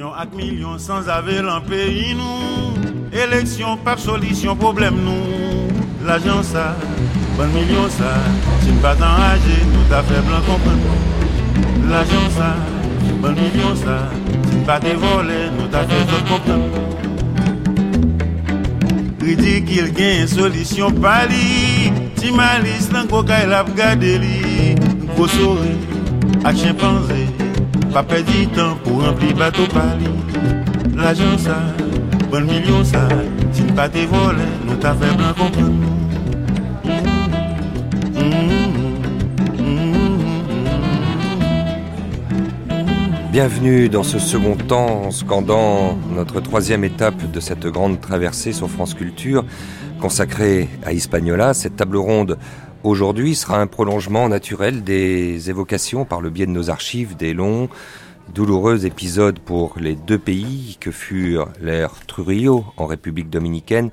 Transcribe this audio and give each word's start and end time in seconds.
Millions 0.00 0.16
ak 0.16 0.32
millions 0.32 0.78
sans 0.80 1.08
aver 1.12 1.42
lan 1.44 1.60
peyi 1.60 2.14
nou. 2.16 2.72
Élection, 3.12 3.76
pas 3.76 3.98
solution, 3.98 4.56
problème 4.56 4.96
nous 5.04 6.06
L'agent 6.06 6.42
ça, 6.42 6.74
bon 7.36 7.46
million 7.48 7.86
ça 7.90 8.16
Si 8.62 8.72
pas 8.80 8.94
enragé, 8.94 9.60
nous 9.70 9.84
t'a 9.90 10.02
fait 10.02 10.22
blanc 10.22 10.40
comprendre 10.46 10.96
L'agent 11.90 12.30
ça, 12.30 12.56
bon 13.20 13.32
million 13.32 13.76
ça 13.76 14.08
Si 14.48 14.56
pas 14.64 14.78
volé, 14.78 15.50
nous 15.58 15.66
t'a 15.66 15.84
fait 15.84 16.00
autre 16.00 16.24
comprendre 16.24 16.64
Ridicule 19.20 19.92
gain 19.92 20.26
solution 20.26 20.90
pali 20.92 21.92
Si 22.16 22.32
malice 22.32 22.90
nan 22.90 23.06
koka 23.06 23.44
il 23.44 23.52
a 23.52 23.64
gardé 23.76 24.16
li. 24.18 24.74
Gros 25.14 25.28
sourire, 25.28 25.76
ak 26.44 26.56
chimpanzé 27.90 27.92
Pas 27.92 28.02
perdre 28.02 28.54
temps 28.54 28.76
pour 28.84 29.04
remplir 29.04 29.36
bateau 29.36 29.66
pali 29.66 30.06
L'agent 30.96 31.38
ça 31.38 31.58
Bon 32.30 32.44
million 32.44 32.84
ça, 32.84 33.08
si 33.52 33.62
pas 33.62 33.88
tes 33.88 34.06
volé, 34.06 34.44
nous 34.64 34.76
t'a. 34.76 34.94
Bienvenue 43.32 43.88
dans 43.88 44.02
ce 44.02 44.18
second 44.18 44.54
temps 44.54 45.10
scandant 45.10 45.98
notre 46.14 46.40
troisième 46.40 46.84
étape 46.84 47.30
de 47.32 47.40
cette 47.40 47.66
grande 47.66 48.00
traversée 48.00 48.52
sur 48.52 48.68
France 48.68 48.94
Culture 48.94 49.44
consacrée 50.00 50.68
à 50.84 50.92
Hispaniola. 50.92 51.54
Cette 51.54 51.76
table 51.76 51.96
ronde 51.96 52.38
aujourd'hui 52.82 53.34
sera 53.34 53.60
un 53.60 53.66
prolongement 53.66 54.28
naturel 54.28 54.82
des 54.82 55.50
évocations 55.50 56.04
par 56.04 56.20
le 56.20 56.30
biais 56.30 56.46
de 56.46 56.50
nos 56.50 56.70
archives 56.70 57.16
des 57.16 57.34
longs, 57.34 57.68
douloureux 58.34 58.86
épisode 58.86 59.38
pour 59.38 59.74
les 59.78 59.94
deux 59.94 60.18
pays 60.18 60.76
que 60.80 60.90
furent 60.90 61.48
l'ère 61.60 61.92
Trujillo 62.06 62.64
en 62.76 62.86
République 62.86 63.30
dominicaine 63.30 63.90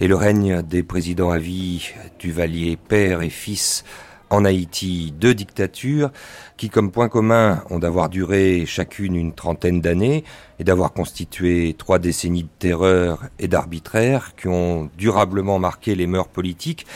et 0.00 0.08
le 0.08 0.14
règne 0.14 0.62
des 0.62 0.82
présidents 0.82 1.30
à 1.30 1.38
vie 1.38 1.90
Duvalier 2.18 2.76
père 2.76 3.22
et 3.22 3.30
fils 3.30 3.84
en 4.30 4.44
Haïti, 4.44 5.14
deux 5.18 5.34
dictatures 5.34 6.10
qui, 6.58 6.68
comme 6.68 6.90
point 6.90 7.08
commun, 7.08 7.62
ont 7.70 7.78
d'avoir 7.78 8.10
duré 8.10 8.64
chacune 8.66 9.16
une 9.16 9.32
trentaine 9.32 9.80
d'années 9.80 10.22
et 10.58 10.64
d'avoir 10.64 10.92
constitué 10.92 11.74
trois 11.78 11.98
décennies 11.98 12.42
de 12.42 12.48
terreur 12.58 13.24
et 13.38 13.48
d'arbitraire 13.48 14.34
qui 14.36 14.48
ont 14.48 14.90
durablement 14.98 15.58
marqué 15.58 15.94
les 15.94 16.06
mœurs 16.06 16.28
politiques 16.28 16.86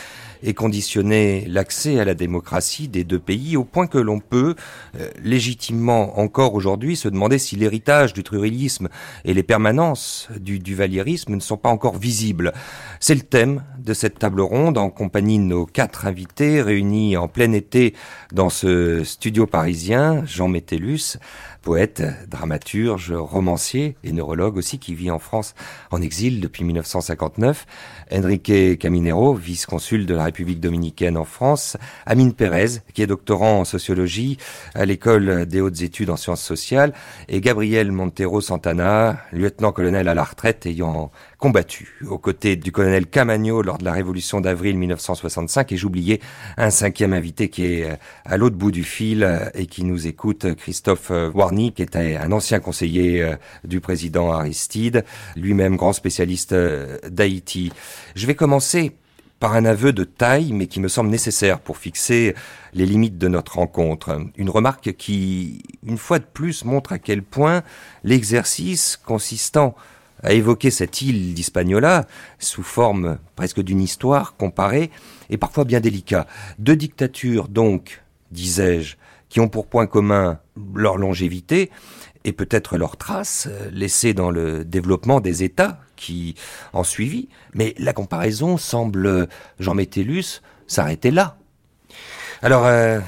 et 0.43 0.53
conditionner 0.53 1.45
l'accès 1.47 1.99
à 1.99 2.05
la 2.05 2.13
démocratie 2.13 2.87
des 2.87 3.03
deux 3.03 3.19
pays 3.19 3.57
au 3.57 3.63
point 3.63 3.87
que 3.87 3.97
l'on 3.97 4.19
peut 4.19 4.55
euh, 4.99 5.09
légitimement 5.23 6.19
encore 6.19 6.53
aujourd'hui 6.53 6.95
se 6.95 7.07
demander 7.07 7.39
si 7.39 7.55
l'héritage 7.55 8.13
du 8.13 8.23
trurilisme 8.23 8.89
et 9.25 9.33
les 9.33 9.43
permanences 9.43 10.27
du 10.39 10.59
duvalierisme 10.59 11.35
ne 11.35 11.39
sont 11.39 11.57
pas 11.57 11.69
encore 11.69 11.97
visibles. 11.97 12.53
C'est 12.99 13.15
le 13.15 13.21
thème 13.21 13.63
de 13.79 13.93
cette 13.93 14.19
table 14.19 14.41
ronde 14.41 14.77
en 14.77 14.89
compagnie 14.89 15.39
de 15.39 15.43
nos 15.43 15.65
quatre 15.65 16.05
invités 16.05 16.61
réunis 16.61 17.17
en 17.17 17.27
plein 17.27 17.51
été 17.53 17.93
dans 18.31 18.49
ce 18.49 19.03
studio 19.03 19.47
parisien, 19.47 20.23
Jean 20.25 20.47
Métellus, 20.47 21.17
poète, 21.63 22.03
dramaturge, 22.27 23.13
romancier 23.13 23.95
et 24.03 24.11
neurologue 24.11 24.57
aussi 24.57 24.77
qui 24.77 24.93
vit 24.93 25.09
en 25.09 25.17
France 25.17 25.55
en 25.91 26.01
exil 26.01 26.41
depuis 26.41 26.65
1959. 26.65 27.65
Enrique 28.13 28.77
Caminero, 28.77 29.33
vice-consul 29.33 30.05
de 30.05 30.13
la 30.13 30.25
République 30.25 30.59
dominicaine 30.59 31.17
en 31.17 31.23
France. 31.23 31.77
Amine 32.05 32.33
Pérez, 32.33 32.81
qui 32.93 33.01
est 33.01 33.07
doctorant 33.07 33.61
en 33.61 33.65
sociologie 33.65 34.37
à 34.75 34.85
l'école 34.85 35.45
des 35.45 35.61
hautes 35.61 35.81
études 35.81 36.09
en 36.09 36.17
sciences 36.17 36.43
sociales. 36.43 36.93
Et 37.29 37.39
Gabriel 37.39 37.91
Montero 37.91 38.41
Santana, 38.41 39.21
lieutenant-colonel 39.31 40.09
à 40.09 40.13
la 40.13 40.23
retraite 40.23 40.65
ayant 40.65 41.11
combattu 41.43 41.99
aux 42.09 42.17
côtés 42.17 42.55
du 42.55 42.71
colonel 42.71 43.05
Camagno 43.05 43.61
lors 43.63 43.77
de 43.77 43.83
la 43.83 43.91
révolution 43.91 44.39
d'avril 44.39 44.77
1965 44.77 45.73
et 45.73 45.75
j'oubliais 45.75 46.21
un 46.55 46.69
cinquième 46.69 47.11
invité 47.11 47.49
qui 47.49 47.65
est 47.65 47.83
euh, 47.83 47.95
à 48.23 48.37
l'autre 48.37 48.55
bout 48.55 48.71
du 48.71 48.85
fil 48.85 49.25
euh, 49.25 49.49
et 49.53 49.65
qui 49.65 49.83
nous 49.83 50.07
écoute, 50.07 50.55
Christophe 50.55 51.11
euh, 51.11 51.29
Warny, 51.33 51.73
qui 51.73 51.81
était 51.81 52.15
un 52.15 52.31
ancien 52.31 52.61
conseiller 52.61 53.35
du 53.65 53.81
président 53.81 54.31
Aristide, 54.31 55.03
lui-même 55.35 55.75
grand 55.75 55.91
spécialiste 55.91 56.55
d'Haïti. 57.09 57.73
Je 58.15 58.25
vais 58.25 58.35
commencer 58.35 58.93
par 59.41 59.55
un 59.55 59.65
aveu 59.65 59.91
de 59.91 60.05
taille, 60.05 60.53
mais 60.53 60.67
qui 60.67 60.79
me 60.79 60.87
semble 60.87 61.09
nécessaire 61.09 61.59
pour 61.59 61.75
fixer 61.75 62.33
les 62.73 62.85
limites 62.85 63.17
de 63.17 63.27
notre 63.27 63.55
rencontre. 63.55 64.17
Une 64.37 64.49
remarque 64.49 64.93
qui, 64.93 65.61
une 65.85 65.97
fois 65.97 66.19
de 66.19 66.23
plus, 66.23 66.63
montre 66.63 66.93
à 66.93 66.99
quel 66.99 67.21
point 67.21 67.63
l'exercice 68.05 68.95
consistant 68.95 69.75
à 70.23 70.33
évoquer 70.33 70.71
cette 70.71 71.01
île 71.01 71.33
d'Hispaniola 71.33 72.05
sous 72.39 72.63
forme 72.63 73.19
presque 73.35 73.61
d'une 73.61 73.81
histoire 73.81 74.35
comparée 74.35 74.89
est 75.29 75.37
parfois 75.37 75.65
bien 75.65 75.79
délicat. 75.79 76.27
Deux 76.59 76.75
dictatures, 76.75 77.47
donc, 77.47 78.01
disais-je, 78.31 78.95
qui 79.29 79.39
ont 79.39 79.49
pour 79.49 79.67
point 79.67 79.87
commun 79.87 80.39
leur 80.73 80.97
longévité 80.97 81.71
et 82.23 82.31
peut-être 82.31 82.77
leurs 82.77 82.97
traces 82.97 83.49
laissées 83.71 84.13
dans 84.13 84.31
le 84.31 84.63
développement 84.63 85.19
des 85.19 85.43
États 85.43 85.79
qui 85.95 86.35
en 86.71 86.83
suivit, 86.83 87.29
mais 87.53 87.75
la 87.77 87.93
comparaison 87.93 88.57
semble, 88.57 89.27
Jean 89.59 89.75
Métellus, 89.75 90.41
s'arrêter 90.67 91.11
là. 91.11 91.37
Alors, 92.41 92.65
euh, 92.65 92.99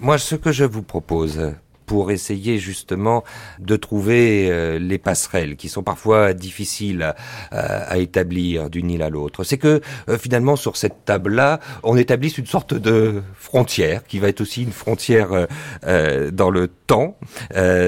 moi, 0.00 0.18
ce 0.18 0.34
que 0.34 0.52
je 0.52 0.64
vous 0.64 0.82
propose, 0.82 1.52
pour 1.90 2.12
essayer 2.12 2.58
justement 2.58 3.24
de 3.58 3.74
trouver 3.74 4.48
euh, 4.48 4.78
les 4.78 4.96
passerelles 4.96 5.56
qui 5.56 5.68
sont 5.68 5.82
parfois 5.82 6.34
difficiles 6.34 7.16
à, 7.50 7.98
établir 7.98 8.70
d'une 8.70 8.92
île 8.92 9.02
à 9.02 9.10
l'autre. 9.10 9.42
C'est 9.42 9.58
que 9.58 9.80
euh, 10.08 10.16
finalement 10.16 10.54
sur 10.54 10.76
cette 10.76 11.04
table-là, 11.04 11.58
on 11.82 11.96
établisse 11.96 12.38
une 12.38 12.46
sorte 12.46 12.74
de 12.74 13.24
frontière 13.34 14.04
qui 14.04 14.20
va 14.20 14.28
être 14.28 14.40
aussi 14.40 14.62
une 14.62 14.70
frontière 14.70 15.48
euh, 15.84 16.30
dans 16.30 16.50
le 16.50 16.68
temps. 16.68 17.18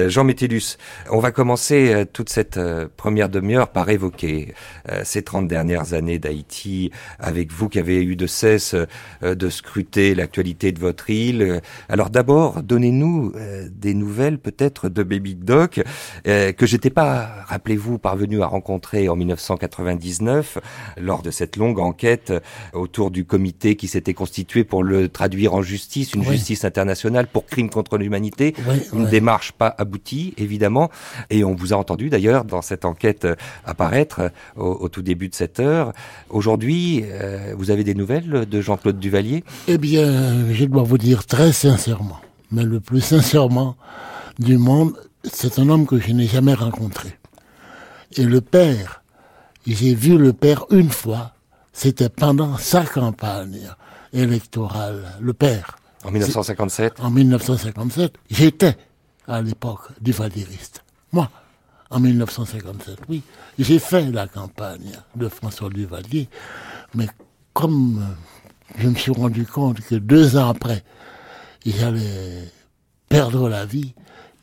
Jean 0.07 0.23
Métellus, 0.23 0.77
on 1.09 1.19
va 1.19 1.31
commencer 1.31 2.05
toute 2.13 2.29
cette 2.29 2.59
première 2.95 3.29
demi-heure 3.29 3.67
par 3.67 3.89
évoquer 3.89 4.53
ces 5.03 5.21
30 5.21 5.47
dernières 5.47 5.93
années 5.93 6.19
d'Haïti 6.19 6.91
avec 7.19 7.51
vous 7.51 7.67
qui 7.67 7.79
avez 7.79 8.01
eu 8.01 8.15
de 8.15 8.27
cesse 8.27 8.75
de 9.21 9.49
scruter 9.49 10.15
l'actualité 10.15 10.71
de 10.71 10.79
votre 10.79 11.09
île. 11.09 11.61
Alors 11.89 12.09
d'abord, 12.09 12.63
donnez-nous 12.63 13.33
des 13.69 13.92
nouvelles 13.93 14.37
peut-être 14.37 14.89
de 14.89 15.03
Baby 15.03 15.35
Doc 15.35 15.81
euh, 16.27 16.51
que 16.51 16.65
j'étais 16.65 16.89
pas, 16.89 17.29
rappelez-vous, 17.47 17.97
parvenu 17.97 18.41
à 18.41 18.47
rencontrer 18.47 19.09
en 19.09 19.15
1999 19.15 20.57
lors 20.97 21.21
de 21.21 21.31
cette 21.31 21.57
longue 21.57 21.79
enquête 21.79 22.33
autour 22.73 23.11
du 23.11 23.25
comité 23.25 23.75
qui 23.75 23.87
s'était 23.87 24.13
constitué 24.13 24.63
pour 24.63 24.83
le 24.83 25.09
traduire 25.09 25.53
en 25.53 25.61
justice, 25.61 26.13
une 26.13 26.23
justice 26.23 26.65
internationale 26.65 27.27
pour 27.27 27.45
crimes 27.45 27.69
contre 27.69 27.97
l'humanité, 27.97 28.53
une 28.93 29.05
démarche 29.05 29.51
pas 29.51 29.73
aboutie 29.77 30.33
évidemment, 30.37 30.89
et 31.29 31.43
on 31.43 31.55
vous 31.55 31.73
a 31.73 31.77
entendu 31.77 32.09
d'ailleurs 32.09 32.45
dans 32.45 32.61
cette 32.61 32.85
enquête 32.85 33.27
apparaître 33.65 34.31
au, 34.55 34.89
tout 34.89 35.01
début 35.01 35.29
de 35.29 35.35
cette 35.35 35.59
heure. 35.59 35.93
Aujourd'hui, 36.29 37.03
euh, 37.05 37.53
vous 37.57 37.71
avez 37.71 37.83
des 37.83 37.95
nouvelles 37.95 38.47
de 38.47 38.61
Jean-Claude 38.61 38.99
Duvalier? 38.99 39.43
Eh 39.67 39.77
bien, 39.77 40.51
je 40.51 40.65
dois 40.65 40.83
vous 40.83 40.97
dire 40.97 41.25
très 41.25 41.51
sincèrement 41.51 42.19
mais 42.53 42.63
le 42.63 42.79
plus 42.79 43.01
sincèrement 43.01 43.75
du 44.39 44.57
monde, 44.57 44.93
c'est 45.23 45.59
un 45.59 45.69
homme 45.69 45.85
que 45.85 45.99
je 45.99 46.11
n'ai 46.11 46.27
jamais 46.27 46.53
rencontré. 46.53 47.17
Et 48.15 48.23
le 48.23 48.41
père, 48.41 49.03
j'ai 49.65 49.95
vu 49.95 50.17
le 50.17 50.33
père 50.33 50.65
une 50.69 50.91
fois, 50.91 51.33
c'était 51.73 52.09
pendant 52.09 52.57
sa 52.57 52.85
campagne 52.85 53.69
électorale, 54.13 55.03
le 55.19 55.33
père. 55.33 55.77
En 56.03 56.11
1957 56.11 56.99
En 56.99 57.09
1957. 57.09 58.13
J'étais 58.29 58.77
à 59.27 59.41
l'époque 59.41 59.89
du 59.99 60.11
Valériste. 60.11 60.83
Moi, 61.11 61.29
en 61.89 61.99
1957, 61.99 62.99
oui. 63.09 63.23
J'ai 63.57 63.79
fait 63.79 64.11
la 64.11 64.27
campagne 64.27 64.91
de 65.15 65.27
François 65.29 65.69
Duvalier, 65.69 66.27
mais 66.93 67.07
comme 67.53 68.03
je 68.77 68.87
me 68.89 68.95
suis 68.95 69.11
rendu 69.11 69.45
compte 69.45 69.79
que 69.81 69.95
deux 69.95 70.37
ans 70.37 70.49
après, 70.49 70.83
j'allais 71.71 72.51
perdre 73.09 73.49
la 73.49 73.65
vie, 73.65 73.93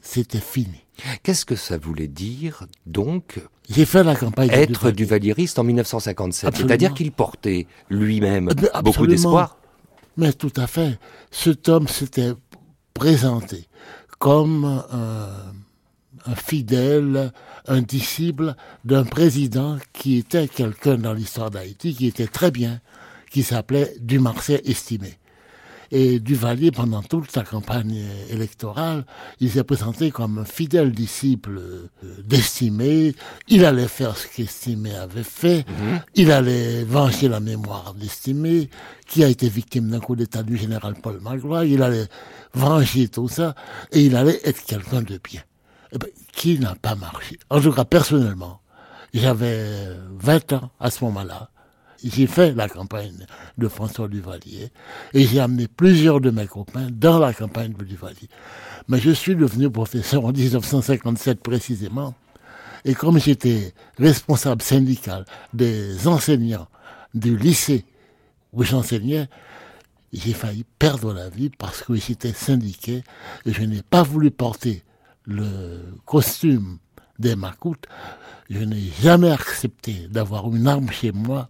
c'était 0.02 0.38
fini. 0.38 0.84
Qu'est-ce 1.22 1.44
que 1.44 1.56
ça 1.56 1.78
voulait 1.78 2.08
dire, 2.08 2.66
donc, 2.86 3.40
j'ai 3.68 3.84
fait 3.84 4.04
la 4.04 4.14
campagne 4.16 4.50
être 4.52 4.90
du 4.90 5.04
valieriste 5.04 5.58
en 5.58 5.64
1957 5.64 6.56
C'est-à-dire 6.56 6.94
qu'il 6.94 7.12
portait 7.12 7.66
lui-même 7.88 8.50
eh 8.52 8.82
beaucoup 8.82 9.06
d'espoir 9.06 9.56
Mais 10.16 10.32
tout 10.32 10.52
à 10.56 10.66
fait. 10.66 10.98
Cet 11.30 11.68
homme 11.68 11.88
s'était 11.88 12.32
présenté 12.92 13.66
comme 14.18 14.64
un, 14.64 15.28
un 16.26 16.34
fidèle, 16.34 17.32
un 17.66 17.82
disciple 17.82 18.54
d'un 18.84 19.04
président 19.04 19.78
qui 19.92 20.18
était 20.18 20.48
quelqu'un 20.48 20.96
dans 20.96 21.12
l'histoire 21.12 21.50
d'Haïti, 21.50 21.94
qui 21.94 22.06
était 22.06 22.26
très 22.26 22.50
bien, 22.50 22.80
qui 23.30 23.42
s'appelait 23.42 23.94
Dumarcet 24.00 24.62
Estimé. 24.64 25.18
Et 25.92 26.20
Duvalier, 26.20 26.70
pendant 26.70 27.02
toute 27.02 27.30
sa 27.30 27.42
campagne 27.42 28.04
électorale, 28.30 29.04
il 29.40 29.50
s'est 29.50 29.64
présenté 29.64 30.10
comme 30.12 30.38
un 30.38 30.44
fidèle 30.44 30.92
disciple 30.92 31.58
euh, 31.58 31.88
d'Estimé. 32.24 33.14
Il 33.48 33.64
allait 33.64 33.88
faire 33.88 34.16
ce 34.16 34.28
qu'Estimé 34.28 34.94
avait 34.94 35.24
fait. 35.24 35.64
Mhm. 35.68 36.00
Il 36.14 36.30
allait 36.30 36.84
venger 36.84 37.28
la 37.28 37.40
mémoire 37.40 37.94
d'Estimé, 37.94 38.70
qui 39.06 39.24
a 39.24 39.28
été 39.28 39.48
victime 39.48 39.90
d'un 39.90 39.98
coup 39.98 40.14
d'état 40.14 40.44
du 40.44 40.56
général 40.56 40.94
Paul 41.02 41.18
Magloire. 41.20 41.64
Il 41.64 41.82
allait 41.82 42.06
venger 42.54 43.08
tout 43.08 43.28
ça. 43.28 43.56
Et 43.90 44.02
il 44.02 44.14
allait 44.14 44.40
être 44.44 44.64
quelqu'un 44.64 45.02
de 45.02 45.18
bien. 45.22 45.42
Eh 45.92 45.98
ben, 45.98 46.08
qui 46.32 46.60
n'a 46.60 46.76
pas 46.76 46.94
marché? 46.94 47.38
En 47.50 47.60
tout 47.60 47.72
cas, 47.72 47.84
personnellement, 47.84 48.60
j'avais 49.12 49.96
20 50.20 50.52
ans 50.52 50.70
à 50.78 50.90
ce 50.90 51.02
moment-là 51.04 51.50
j'ai 52.02 52.26
fait 52.26 52.52
la 52.52 52.68
campagne 52.68 53.26
de 53.58 53.68
François 53.68 54.08
Duvalier 54.08 54.70
et 55.12 55.26
j'ai 55.26 55.40
amené 55.40 55.68
plusieurs 55.68 56.20
de 56.20 56.30
mes 56.30 56.46
copains 56.46 56.88
dans 56.90 57.18
la 57.18 57.32
campagne 57.32 57.72
de 57.72 57.84
Duvalier. 57.84 58.28
Mais 58.88 58.98
je 58.98 59.10
suis 59.10 59.36
devenu 59.36 59.70
professeur 59.70 60.24
en 60.24 60.32
1957 60.32 61.40
précisément. 61.40 62.14
Et 62.84 62.94
comme 62.94 63.18
j'étais 63.18 63.74
responsable 63.98 64.62
syndical 64.62 65.24
des 65.52 66.08
enseignants 66.08 66.68
du 67.14 67.36
lycée 67.36 67.84
où 68.52 68.62
j'enseignais, 68.62 69.28
j'ai 70.12 70.32
failli 70.32 70.64
perdre 70.78 71.12
la 71.12 71.28
vie 71.28 71.50
parce 71.50 71.82
que 71.82 71.94
j'étais 71.94 72.32
syndiqué 72.32 73.04
et 73.46 73.52
je 73.52 73.62
n'ai 73.62 73.82
pas 73.82 74.02
voulu 74.02 74.30
porter 74.30 74.82
le 75.24 75.94
costume 76.04 76.78
des 77.18 77.36
macoutes. 77.36 77.86
Je 78.48 78.60
n'ai 78.60 78.90
jamais 79.02 79.30
accepté 79.30 80.08
d'avoir 80.08 80.48
une 80.52 80.66
arme 80.66 80.90
chez 80.90 81.12
moi 81.12 81.48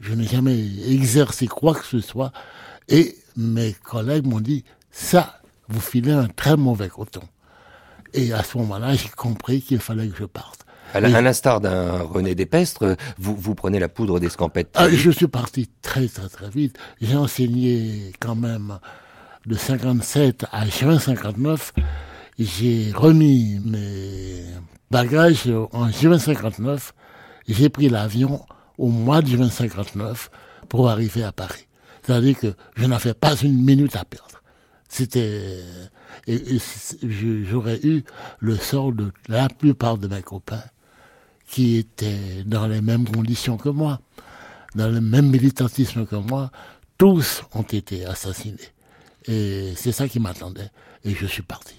je 0.00 0.14
n'ai 0.14 0.26
jamais 0.26 0.58
exercé 0.88 1.46
quoi 1.46 1.74
que 1.74 1.84
ce 1.84 2.00
soit. 2.00 2.32
Et 2.88 3.16
mes 3.36 3.72
collègues 3.72 4.26
m'ont 4.26 4.40
dit, 4.40 4.64
ça, 4.90 5.40
vous 5.68 5.80
filez 5.80 6.12
un 6.12 6.28
très 6.28 6.56
mauvais 6.56 6.88
coton. 6.88 7.22
Et 8.14 8.32
à 8.32 8.42
ce 8.42 8.58
moment-là, 8.58 8.94
j'ai 8.94 9.08
compris 9.08 9.62
qu'il 9.62 9.78
fallait 9.78 10.08
que 10.08 10.16
je 10.16 10.24
parte. 10.24 10.66
À 10.94 11.00
l'instar 11.00 11.62
d'un 11.62 12.02
René 12.02 12.34
Despestre, 12.34 12.96
vous, 13.18 13.34
vous 13.34 13.54
prenez 13.54 13.78
la 13.78 13.88
poudre 13.88 14.20
d'escampette. 14.20 14.70
Ah, 14.74 14.90
je 14.90 15.10
suis 15.10 15.26
parti 15.28 15.70
très 15.80 16.06
très 16.06 16.28
très 16.28 16.50
vite. 16.50 16.76
J'ai 17.00 17.16
enseigné 17.16 18.12
quand 18.20 18.34
même 18.34 18.78
de 19.46 19.54
57 19.54 20.44
à 20.52 20.66
juin 20.66 20.98
59. 20.98 21.72
J'ai 22.38 22.92
remis 22.94 23.58
mes 23.64 24.44
bagages 24.90 25.50
en 25.72 25.90
juin 25.90 26.18
59. 26.18 26.92
J'ai 27.48 27.70
pris 27.70 27.88
l'avion 27.88 28.44
au 28.78 28.88
mois 28.88 29.22
de 29.22 29.28
juin 29.28 29.50
59 29.50 30.30
pour 30.68 30.88
arriver 30.88 31.22
à 31.22 31.32
Paris. 31.32 31.66
C'est-à-dire 32.02 32.38
que 32.38 32.54
je 32.76 32.86
n'avais 32.86 33.14
pas 33.14 33.36
une 33.36 33.62
minute 33.62 33.96
à 33.96 34.04
perdre. 34.04 34.42
C'était, 34.88 35.60
et, 36.26 36.58
j'aurais 37.02 37.80
eu 37.82 38.04
le 38.40 38.56
sort 38.56 38.92
de 38.92 39.10
la 39.28 39.48
plupart 39.48 39.98
de 39.98 40.08
mes 40.08 40.22
copains 40.22 40.64
qui 41.46 41.76
étaient 41.76 42.44
dans 42.44 42.66
les 42.66 42.80
mêmes 42.80 43.08
conditions 43.08 43.56
que 43.56 43.68
moi, 43.68 44.00
dans 44.74 44.88
le 44.88 45.00
même 45.00 45.30
militantisme 45.30 46.06
que 46.06 46.16
moi. 46.16 46.50
Tous 46.98 47.42
ont 47.54 47.62
été 47.62 48.06
assassinés. 48.06 48.58
Et 49.26 49.72
c'est 49.76 49.92
ça 49.92 50.08
qui 50.08 50.20
m'attendait. 50.20 50.70
Et 51.04 51.14
je 51.14 51.26
suis 51.26 51.42
parti. 51.42 51.74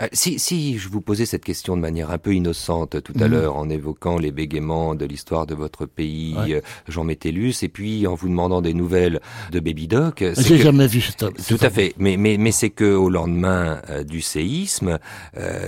Euh, 0.00 0.08
si, 0.12 0.38
si 0.38 0.78
je 0.78 0.88
vous 0.88 1.00
posais 1.00 1.26
cette 1.26 1.44
question 1.44 1.76
de 1.76 1.80
manière 1.80 2.10
un 2.10 2.18
peu 2.18 2.34
innocente 2.34 3.02
tout 3.02 3.14
à 3.20 3.26
mhm. 3.26 3.32
l'heure 3.32 3.56
en 3.56 3.68
évoquant 3.68 4.18
les 4.18 4.32
bégaiements 4.32 4.94
de 4.94 5.04
l'histoire 5.04 5.46
de 5.46 5.54
votre 5.54 5.86
pays, 5.86 6.36
euh, 6.48 6.60
Jean 6.88 7.04
Métellus, 7.04 7.54
et 7.62 7.68
puis 7.68 8.06
en 8.06 8.14
vous 8.14 8.28
demandant 8.28 8.62
des 8.62 8.74
nouvelles 8.74 9.20
de 9.50 9.60
Baby 9.60 9.88
Doc. 9.88 10.24
J'ai 10.36 10.58
jamais 10.58 10.86
vu 10.86 11.00
ce 11.00 11.12
Tout 11.12 11.64
à 11.64 11.70
fait. 11.70 11.94
Mais, 11.98 12.16
mais, 12.16 12.36
mais 12.38 12.52
c'est 12.52 12.70
que 12.70 12.84
au 12.84 13.08
lendemain 13.08 13.80
euh, 13.88 14.04
du 14.04 14.20
séisme, 14.20 14.98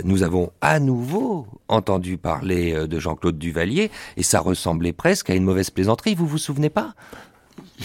nous 0.05 0.23
avons 0.23 0.51
à 0.61 0.81
nouveau 0.81 1.47
entendu 1.69 2.19
parler 2.19 2.87
de 2.87 2.99
Jean-Claude 2.99 3.39
Duvalier, 3.39 3.91
et 4.17 4.23
ça 4.23 4.41
ressemblait 4.41 4.93
presque 4.93 5.31
à 5.31 5.35
une 5.35 5.45
mauvaise 5.45 5.71
plaisanterie. 5.71 6.15
Vous 6.15 6.27
vous 6.27 6.39
souvenez 6.39 6.71
pas? 6.71 6.95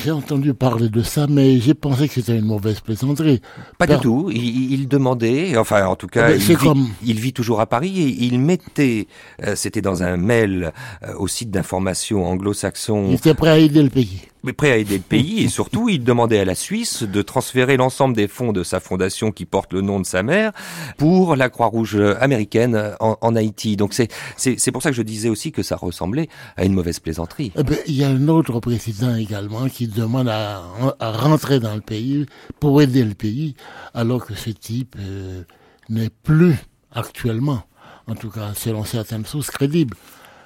J'ai 0.04 0.12
entendu 0.12 0.54
parler 0.54 0.90
de 0.90 1.02
ça, 1.02 1.28
mais 1.28 1.60
j'ai 1.60 1.74
pensé 1.74 2.08
que 2.08 2.14
c'était 2.14 2.38
une 2.38 2.46
mauvaise 2.46 2.80
plaisanterie. 2.80 3.42
Pas 3.78 3.88
du 3.88 3.98
tout. 3.98 4.30
Il, 4.34 4.88
demandait, 4.88 5.58
enfin 5.58 5.86
en 5.86 5.96
tout 5.96 6.08
cas, 6.08 6.32
il 6.32 6.38
vit, 6.38 6.56
comme... 6.56 6.88
il, 7.04 7.20
vit, 7.20 7.34
toujours 7.34 7.60
à 7.60 7.66
Paris 7.66 8.00
et 8.00 8.26
il 8.26 8.40
mettait, 8.40 9.08
euh, 9.44 9.56
c'était 9.56 9.82
dans 9.82 10.04
un 10.04 10.18
mail 10.18 10.72
euh, 11.04 11.14
au 11.18 11.28
site 11.28 11.52
d'information 11.52 12.26
anglo-saxon. 12.26 13.08
Il 13.10 13.16
était 13.16 13.34
prêt 13.34 13.50
à 13.50 13.58
aider 13.58 13.84
le 13.84 13.90
pays 13.90 14.22
mais 14.44 14.54
prêt 14.54 14.72
à 14.72 14.78
aider 14.78 14.98
le 14.98 15.04
pays 15.04 15.44
et 15.44 15.50
surtout 15.50 15.89
il 15.89 16.04
demandait 16.04 16.39
à 16.39 16.45
la 16.45 16.56
Suisse 16.56 17.04
de 17.04 17.22
transférer 17.22 17.78
l'ensemble 17.78 18.16
des 18.16 18.28
fonds 18.28 18.54
de 18.54 18.63
sa 18.63 18.80
fondation 18.80 19.31
qui 19.31 19.45
porte 19.45 19.74
le 19.74 19.81
nom 19.81 20.00
de 20.00 20.06
sa 20.06 20.24
mère 20.24 20.51
pour 20.98 21.36
la 21.36 21.50
Croix-Rouge 21.50 21.98
américaine 22.19 22.95
en, 23.00 23.36
Haïti. 23.36 23.75
Donc 23.75 23.94
c'est 23.94 24.07
c'est 24.38 24.72
pour 24.72 24.81
ça 24.81 24.89
que 24.89 24.95
je 24.95 25.01
disais 25.01 25.30
aussi 25.30 25.51
que 25.51 25.63
ça 25.63 25.75
ressemblait 25.75 26.30
à 26.56 26.66
une 26.66 26.74
mauvaise 26.74 27.00
plaisanterie. 27.00 27.51
Eh 27.57 27.63
ben, 27.63 27.78
il 27.88 27.95
y 27.95 28.04
a 28.04 28.10
un 28.10 28.28
autre 28.28 28.60
président 28.60 29.16
également 29.16 29.68
qui 29.68 29.88
demande 29.88 30.30
à, 30.30 30.63
rentrer 31.00 31.60
dans 31.60 31.75
le 31.75 31.81
pays 31.81 32.25
pour 32.60 32.81
aider 32.81 33.04
le 33.04 33.13
pays 33.13 33.56
alors 33.94 34.25
que 34.25 34.36
ce 34.36 34.50
type 34.50 34.95
euh, 35.00 35.44
n'est 35.89 36.10
plus 36.10 36.56
actuellement, 36.92 37.63
en 38.07 38.16
tout 38.16 38.30
cas 38.30 38.54
selon 38.56 38.84
certaines 38.84 39.25
sources 39.25 39.51
crédibles. 39.51 39.95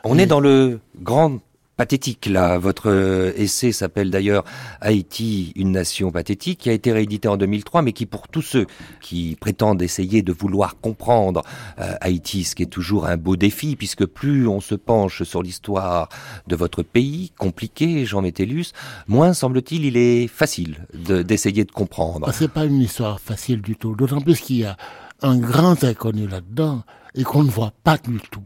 On 0.04 0.18
est 0.18 0.26
dans 0.26 0.40
le 0.40 0.80
grand 1.00 1.40
pathétique 1.78 2.26
là. 2.28 2.58
Votre 2.58 2.90
euh, 2.90 3.34
essai 3.36 3.72
s'appelle 3.72 4.12
d'ailleurs 4.12 4.44
Haïti, 4.82 5.52
une 5.56 5.72
nation 5.72 6.12
pathétique, 6.12 6.60
qui 6.60 6.70
a 6.70 6.74
été 6.74 6.92
réédité 6.92 7.28
en 7.28 7.38
2003, 7.38 7.82
mais 7.82 7.94
qui 7.94 8.06
pour 8.06 8.28
tous 8.28 8.42
ceux 8.42 8.68
qui 9.02 9.38
prétendent 9.40 9.82
essayer 9.82 10.22
de 10.22 10.32
vouloir 10.32 10.80
comprendre 10.80 11.42
euh, 11.80 11.94
Haïti, 12.02 12.44
ce 12.44 12.56
qui 12.56 12.64
est 12.64 12.68
toujours 12.68 13.06
un 13.08 13.18
beau 13.18 13.36
défi, 13.36 13.76
puisque 13.76 14.06
plus 14.06 14.48
on 14.48 14.60
se 14.60 14.76
penche 14.76 15.24
sur 15.24 15.42
l'histoire 15.42 16.10
de 16.48 16.56
votre 16.56 16.84
pays, 16.84 17.32
compliqué, 17.38 18.06
Jean 18.06 18.22
Métellus, 18.22 18.74
moins 19.08 19.34
semble-t-il 19.34 19.86
il 19.86 19.98
est 19.98 20.28
facile 20.28 20.86
d'essayer 20.94 21.66
de, 21.66 21.72
comprendre. 21.72 22.28
Ah, 22.30 22.34
c'est 22.34 22.52
pas 22.52 22.66
une 22.66 22.82
histoire 22.82 23.20
facile 23.20 23.62
du 23.62 23.76
tout, 23.76 23.96
d'autant 23.96 24.22
plus 24.22 24.40
qu'il 24.40 24.58
y 24.58 24.66
a 24.66 24.78
un 25.22 25.38
grand 25.38 25.84
inconnu 25.84 26.28
là-dedans 26.28 26.84
et 27.16 27.24
qu'on 27.24 27.44
ne 27.44 27.50
voit 27.50 27.74
pas 27.84 27.98
du 27.98 28.20
tout. 28.32 28.44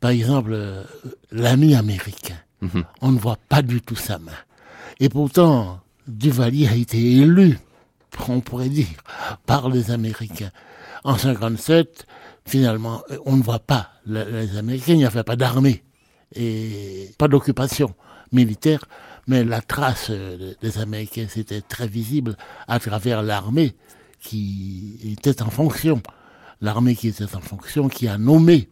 Par 0.00 0.10
exemple, 0.10 0.50
euh, 0.52 0.82
l'ami 1.30 1.74
américain. 1.74 2.36
On 3.00 3.12
ne 3.12 3.18
voit 3.18 3.38
pas 3.48 3.62
du 3.62 3.80
tout 3.80 3.96
sa 3.96 4.18
main. 4.18 4.32
Et 5.00 5.08
pourtant, 5.08 5.80
Duvalier 6.06 6.68
a 6.68 6.74
été 6.74 6.98
élu, 6.98 7.58
on 8.28 8.40
pourrait 8.40 8.68
dire, 8.68 8.86
par 9.46 9.68
les 9.68 9.90
Américains. 9.90 10.50
En 11.04 11.18
57, 11.18 12.06
finalement, 12.46 13.02
on 13.26 13.36
ne 13.36 13.42
voit 13.42 13.58
pas 13.58 13.90
les 14.06 14.56
Américains, 14.56 14.92
il 14.92 14.98
n'y 14.98 15.04
avait 15.04 15.24
pas 15.24 15.36
d'armée 15.36 15.82
et 16.34 17.10
pas 17.18 17.28
d'occupation 17.28 17.94
militaire, 18.30 18.84
mais 19.26 19.44
la 19.44 19.60
trace 19.60 20.10
des 20.10 20.78
Américains, 20.78 21.26
c'était 21.28 21.60
très 21.60 21.86
visible 21.86 22.36
à 22.68 22.78
travers 22.78 23.22
l'armée 23.22 23.74
qui 24.20 24.98
était 25.04 25.42
en 25.42 25.50
fonction. 25.50 26.00
L'armée 26.60 26.94
qui 26.94 27.08
était 27.08 27.34
en 27.34 27.40
fonction, 27.40 27.88
qui 27.88 28.06
a 28.06 28.18
nommé 28.18 28.68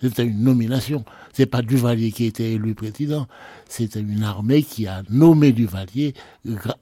c'était 0.00 0.24
une 0.24 0.42
nomination. 0.42 1.04
C'est 1.32 1.46
pas 1.46 1.62
Duvalier 1.62 2.12
qui 2.12 2.24
était 2.26 2.52
élu 2.52 2.74
président. 2.74 3.26
C'était 3.68 4.00
une 4.00 4.22
armée 4.22 4.62
qui 4.62 4.86
a 4.86 5.02
nommé 5.10 5.52
Duvalier 5.52 6.14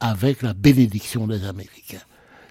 avec 0.01 0.43
la 0.43 0.55
bénédiction 0.55 1.27
des 1.27 1.45
Américains. 1.45 2.03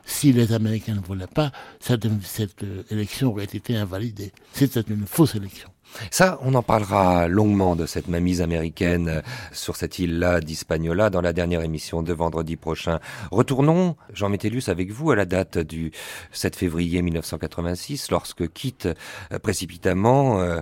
Si 0.05 0.33
les 0.33 0.51
Américains 0.53 0.95
ne 0.95 1.00
voulaient 1.00 1.27
pas, 1.27 1.51
cette, 1.79 2.07
cette 2.23 2.65
élection 2.89 3.29
aurait 3.29 3.45
été 3.45 3.75
invalidée. 3.77 4.31
C'était 4.53 4.81
une 4.81 5.05
fausse 5.05 5.35
élection. 5.35 5.69
Ça, 6.10 6.39
on 6.41 6.53
en 6.53 6.63
parlera 6.63 7.27
longuement 7.27 7.75
de 7.75 7.86
cette 7.86 8.07
mamise 8.07 8.41
américaine 8.41 9.07
euh, 9.10 9.21
sur 9.51 9.75
cette 9.75 10.00
île-là 10.00 10.41
d'Hispaniola 10.41 11.10
dans 11.10 11.21
la 11.21 11.33
dernière 11.33 11.62
émission 11.62 12.01
de 12.01 12.13
vendredi 12.13 12.55
prochain. 12.55 13.00
Retournons, 13.31 13.95
Jean 14.13 14.29
Métellus, 14.29 14.63
avec 14.67 14.91
vous 14.91 15.12
à 15.12 15.15
la 15.15 15.25
date 15.25 15.57
du 15.57 15.91
7 16.31 16.55
février 16.55 17.01
1986, 17.01 18.12
lorsque 18.12 18.51
quitte 18.51 18.88
euh, 19.31 19.39
précipitamment 19.39 20.39
euh, 20.39 20.62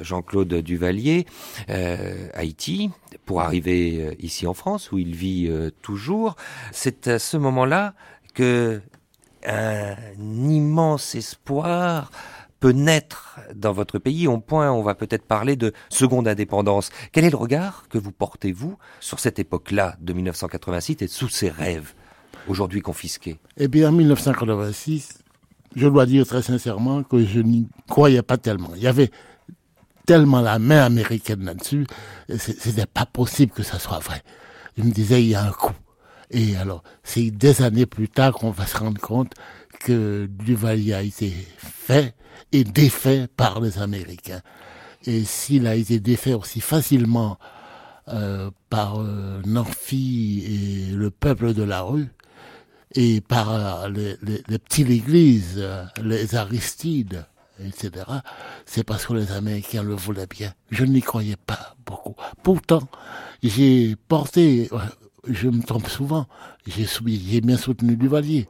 Jean-Claude 0.00 0.54
Duvalier 0.54 1.26
Haïti 2.34 2.90
pour 3.24 3.40
arriver 3.40 4.16
ici 4.20 4.46
en 4.46 4.54
France 4.54 4.92
où 4.92 4.98
il 4.98 5.14
vit 5.14 5.50
toujours. 5.82 6.36
C'est 6.72 7.08
à 7.08 7.18
ce 7.18 7.36
moment-là 7.36 7.94
que 8.34 8.80
un 9.46 9.96
immense 10.18 11.14
espoir 11.14 12.10
peut 12.60 12.72
naître 12.72 13.40
dans 13.54 13.72
votre 13.72 13.98
pays. 13.98 14.28
Au 14.28 14.38
point, 14.38 14.70
on 14.70 14.82
va 14.82 14.94
peut-être 14.94 15.24
parler 15.24 15.56
de 15.56 15.72
seconde 15.88 16.28
indépendance. 16.28 16.90
Quel 17.12 17.24
est 17.24 17.30
le 17.30 17.36
regard 17.36 17.88
que 17.88 17.98
vous 17.98 18.12
portez, 18.12 18.52
vous, 18.52 18.76
sur 19.00 19.18
cette 19.18 19.38
époque-là 19.38 19.96
de 20.00 20.12
1986 20.12 20.98
et 21.00 21.08
sous 21.08 21.28
ces 21.28 21.48
rêves, 21.48 21.94
aujourd'hui 22.48 22.82
confisqués? 22.82 23.38
Eh 23.56 23.66
bien, 23.66 23.88
en 23.88 23.92
1986, 23.92 25.24
je 25.74 25.88
dois 25.88 26.06
dire 26.06 26.26
très 26.26 26.42
sincèrement 26.42 27.02
que 27.02 27.24
je 27.24 27.40
n'y 27.40 27.66
croyais 27.88 28.22
pas 28.22 28.36
tellement. 28.36 28.70
Il 28.76 28.82
y 28.82 28.86
avait 28.86 29.10
tellement 30.06 30.40
la 30.40 30.58
main 30.58 30.84
américaine 30.84 31.44
là-dessus, 31.44 31.86
c'était 32.36 32.86
pas 32.86 33.06
possible 33.06 33.52
que 33.52 33.62
ça 33.62 33.78
soit 33.78 34.00
vrai. 34.00 34.22
Je 34.76 34.82
me 34.82 34.90
disais, 34.90 35.22
il 35.22 35.30
y 35.30 35.34
a 35.34 35.44
un 35.44 35.52
coup. 35.52 35.74
Et 36.30 36.56
alors, 36.56 36.82
c'est 37.02 37.30
des 37.30 37.62
années 37.62 37.86
plus 37.86 38.08
tard 38.08 38.32
qu'on 38.32 38.50
va 38.50 38.66
se 38.66 38.76
rendre 38.76 39.00
compte 39.00 39.32
que 39.80 40.26
Duvalier 40.26 40.94
a 40.94 41.02
été 41.02 41.32
fait 41.58 42.14
et 42.52 42.64
défait 42.64 43.26
par 43.36 43.60
les 43.60 43.78
Américains. 43.78 44.42
Et 45.06 45.24
s'il 45.24 45.66
a 45.66 45.74
été 45.74 45.98
défait 45.98 46.34
aussi 46.34 46.60
facilement 46.60 47.38
euh, 48.08 48.50
par 48.68 49.00
euh, 49.00 49.40
et 49.42 50.90
le 50.92 51.10
peuple 51.10 51.54
de 51.54 51.62
la 51.62 51.82
rue, 51.82 52.08
et 52.94 53.20
par 53.20 53.50
euh, 53.50 53.88
les, 53.88 54.58
petites 54.58 54.90
églises, 54.90 55.54
euh, 55.58 55.84
les 56.02 56.34
Aristides, 56.34 57.24
etc., 57.64 58.04
c'est 58.66 58.84
parce 58.84 59.06
que 59.06 59.12
les 59.12 59.32
Américains 59.32 59.82
le 59.82 59.94
voulaient 59.94 60.26
bien. 60.26 60.52
Je 60.70 60.84
n'y 60.84 61.02
croyais 61.02 61.36
pas 61.36 61.76
beaucoup. 61.86 62.14
Pourtant, 62.42 62.82
j'ai 63.42 63.96
porté, 64.08 64.68
je 65.28 65.48
me 65.48 65.62
trompe 65.62 65.88
souvent, 65.88 66.26
j'ai 66.66 67.40
bien 67.40 67.56
soutenu 67.56 67.96
Duvalier. 67.96 68.48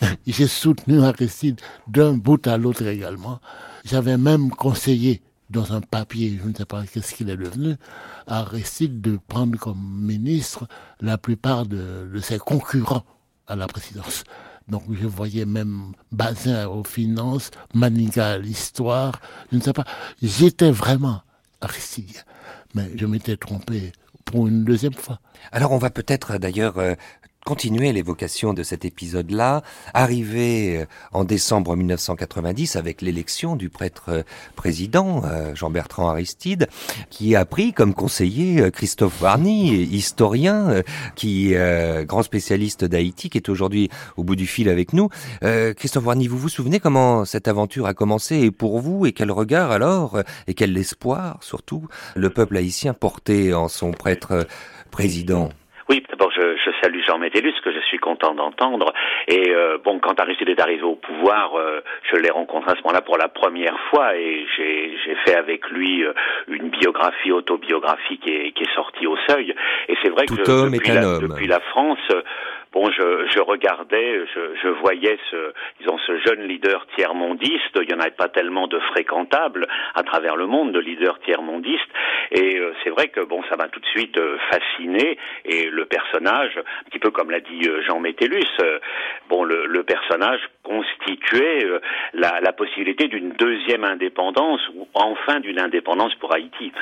J'ai 0.26 0.46
soutenu 0.46 1.02
Aristide 1.02 1.60
d'un 1.86 2.14
bout 2.14 2.46
à 2.46 2.56
l'autre 2.56 2.86
également. 2.86 3.40
J'avais 3.84 4.16
même 4.16 4.50
conseillé 4.50 5.22
dans 5.50 5.72
un 5.72 5.80
papier, 5.80 6.38
je 6.42 6.48
ne 6.48 6.54
sais 6.54 6.66
pas 6.66 6.84
qu'est-ce 6.84 7.14
qu'il 7.14 7.30
est 7.30 7.36
devenu, 7.36 7.76
à 8.26 8.40
Aristide 8.40 9.00
de 9.00 9.18
prendre 9.28 9.58
comme 9.58 9.80
ministre 9.80 10.68
la 11.00 11.16
plupart 11.16 11.66
de, 11.66 12.10
ses 12.20 12.38
concurrents 12.38 13.04
à 13.46 13.56
la 13.56 13.66
présidence. 13.66 14.24
Donc 14.68 14.82
je 14.90 15.06
voyais 15.06 15.46
même 15.46 15.92
Bazin 16.12 16.66
aux 16.68 16.84
finances, 16.84 17.50
Maniga 17.72 18.32
à 18.32 18.38
l'histoire, 18.38 19.20
je 19.50 19.56
ne 19.56 19.62
sais 19.62 19.72
pas. 19.72 19.84
J'étais 20.22 20.70
vraiment 20.70 21.22
Aristide, 21.62 22.24
mais 22.74 22.90
je 22.94 23.06
m'étais 23.06 23.38
trompé 23.38 23.92
pour 24.26 24.46
une 24.46 24.64
deuxième 24.64 24.92
fois. 24.92 25.20
Alors 25.52 25.72
on 25.72 25.78
va 25.78 25.88
peut-être 25.88 26.36
d'ailleurs 26.36 26.76
euh, 26.76 26.94
continuer 27.48 27.94
l'évocation 27.94 28.52
de 28.52 28.62
cet 28.62 28.84
épisode-là, 28.84 29.62
arrivé 29.94 30.82
euh, 30.82 30.84
en 31.14 31.24
décembre 31.24 31.76
1990 31.76 32.76
avec 32.76 33.00
l'élection 33.00 33.56
du 33.56 33.70
prêtre 33.70 34.10
euh, 34.10 34.22
président 34.54 35.22
euh, 35.24 35.54
Jean-Bertrand 35.54 36.10
Aristide, 36.10 36.68
qui 37.08 37.34
a 37.34 37.46
pris 37.46 37.72
comme 37.72 37.94
conseiller 37.94 38.70
Christophe 38.70 39.22
Varny, 39.22 39.70
historien, 39.82 40.82
qui 41.16 41.54
grand 42.04 42.22
spécialiste 42.22 42.84
d'Haïti, 42.84 43.30
qui 43.30 43.38
est 43.38 43.48
aujourd'hui 43.48 43.88
au 44.18 44.24
bout 44.24 44.36
du 44.36 44.46
fil 44.46 44.68
avec 44.68 44.92
nous. 44.92 45.08
Christophe 45.76 46.04
Varny, 46.04 46.28
vous 46.28 46.38
vous 46.38 46.48
souvenez 46.48 46.80
comment 46.80 47.24
cette 47.24 47.48
aventure 47.48 47.86
a 47.86 47.94
commencé 47.94 48.40
et 48.40 48.50
pour 48.50 48.80
vous 48.80 49.06
et 49.06 49.12
quel 49.12 49.30
regard 49.30 49.70
alors 49.70 50.22
et 50.46 50.54
quel 50.54 50.76
espoir 50.76 51.38
surtout 51.42 51.88
le 52.14 52.30
peuple 52.30 52.56
haïtien 52.56 52.92
portait 52.92 53.54
en 53.54 53.68
son 53.68 53.92
prêtre 53.92 54.46
président? 54.90 55.48
Oui, 55.88 56.02
d'abord 56.10 56.30
je, 56.36 56.57
je, 56.68 56.80
salue 56.82 57.00
Jean 57.06 57.18
Métellus, 57.18 57.54
que 57.62 57.72
je 57.72 57.80
suis 57.80 57.98
content 57.98 58.34
d'entendre. 58.34 58.92
Et 59.26 59.50
euh, 59.50 59.78
bon, 59.82 59.98
quand 59.98 60.18
Aristide 60.20 60.48
est 60.48 60.60
arrivé 60.60 60.82
au 60.82 60.96
pouvoir, 60.96 61.56
euh, 61.56 61.80
je 62.10 62.16
l'ai 62.16 62.30
rencontré 62.30 62.72
à 62.72 62.74
ce 62.74 62.82
moment-là 62.82 63.00
pour 63.00 63.18
la 63.18 63.28
première 63.28 63.78
fois 63.90 64.16
et 64.16 64.46
j'ai 64.56 65.16
fait 65.24 65.36
avec 65.36 65.68
lui 65.70 66.04
euh, 66.04 66.12
une 66.48 66.70
biographie 66.70 67.32
autobiographique 67.32 68.22
qui 68.22 68.30
est, 68.30 68.52
qui 68.52 68.64
est 68.64 68.74
sortie 68.74 69.06
au 69.06 69.16
seuil. 69.28 69.54
Et 69.88 69.94
c'est 70.02 70.10
vrai 70.10 70.26
que 70.26 70.34
depuis, 70.34 70.92
la, 70.92 71.18
depuis 71.18 71.46
la 71.46 71.60
France, 71.60 71.98
bon, 72.72 72.90
je, 72.90 73.26
je 73.34 73.40
regardais, 73.40 74.24
je, 74.62 74.68
voyais 74.68 75.18
ce, 75.30 75.52
disons, 75.80 75.98
ce 76.06 76.18
jeune 76.18 76.42
leader 76.42 76.86
tiers-mondiste. 76.96 77.76
Il 77.76 77.88
n'y 77.88 77.94
en 77.94 78.00
avait 78.00 78.10
pas 78.10 78.28
tellement 78.28 78.66
de 78.66 78.78
fréquentables 78.78 79.66
à 79.94 80.02
travers 80.02 80.36
le 80.36 80.46
monde, 80.46 80.72
de 80.72 80.78
leaders 80.78 81.18
tiers-mondistes. 81.20 81.90
Et 82.32 82.58
euh, 82.58 82.74
c'est 82.82 82.90
vrai 82.90 83.08
que 83.08 83.20
bon, 83.20 83.42
ça 83.48 83.56
m'a 83.56 83.68
tout 83.68 83.80
de 83.80 83.86
suite 83.86 84.16
euh, 84.18 84.38
fasciné. 84.50 85.18
Et 85.44 85.70
le 85.70 85.86
personnage, 85.86 86.56
un 86.58 86.90
petit 86.90 86.98
peu 86.98 87.10
comme 87.10 87.30
l'a 87.30 87.40
dit 87.40 87.68
euh, 87.68 87.82
Jean 87.82 88.00
Métellus, 88.00 88.44
bon, 89.28 89.44
le, 89.44 89.66
le, 89.66 89.82
personnage 89.82 90.40
constituait 90.62 91.66
la, 92.12 92.40
la 92.40 92.52
possibilité 92.52 93.08
d'une 93.08 93.30
deuxième 93.30 93.84
indépendance 93.84 94.60
ou 94.74 94.86
enfin 94.92 95.40
d'une 95.40 95.58
indépendance 95.58 96.14
pour 96.16 96.34
Haïti. 96.34 96.72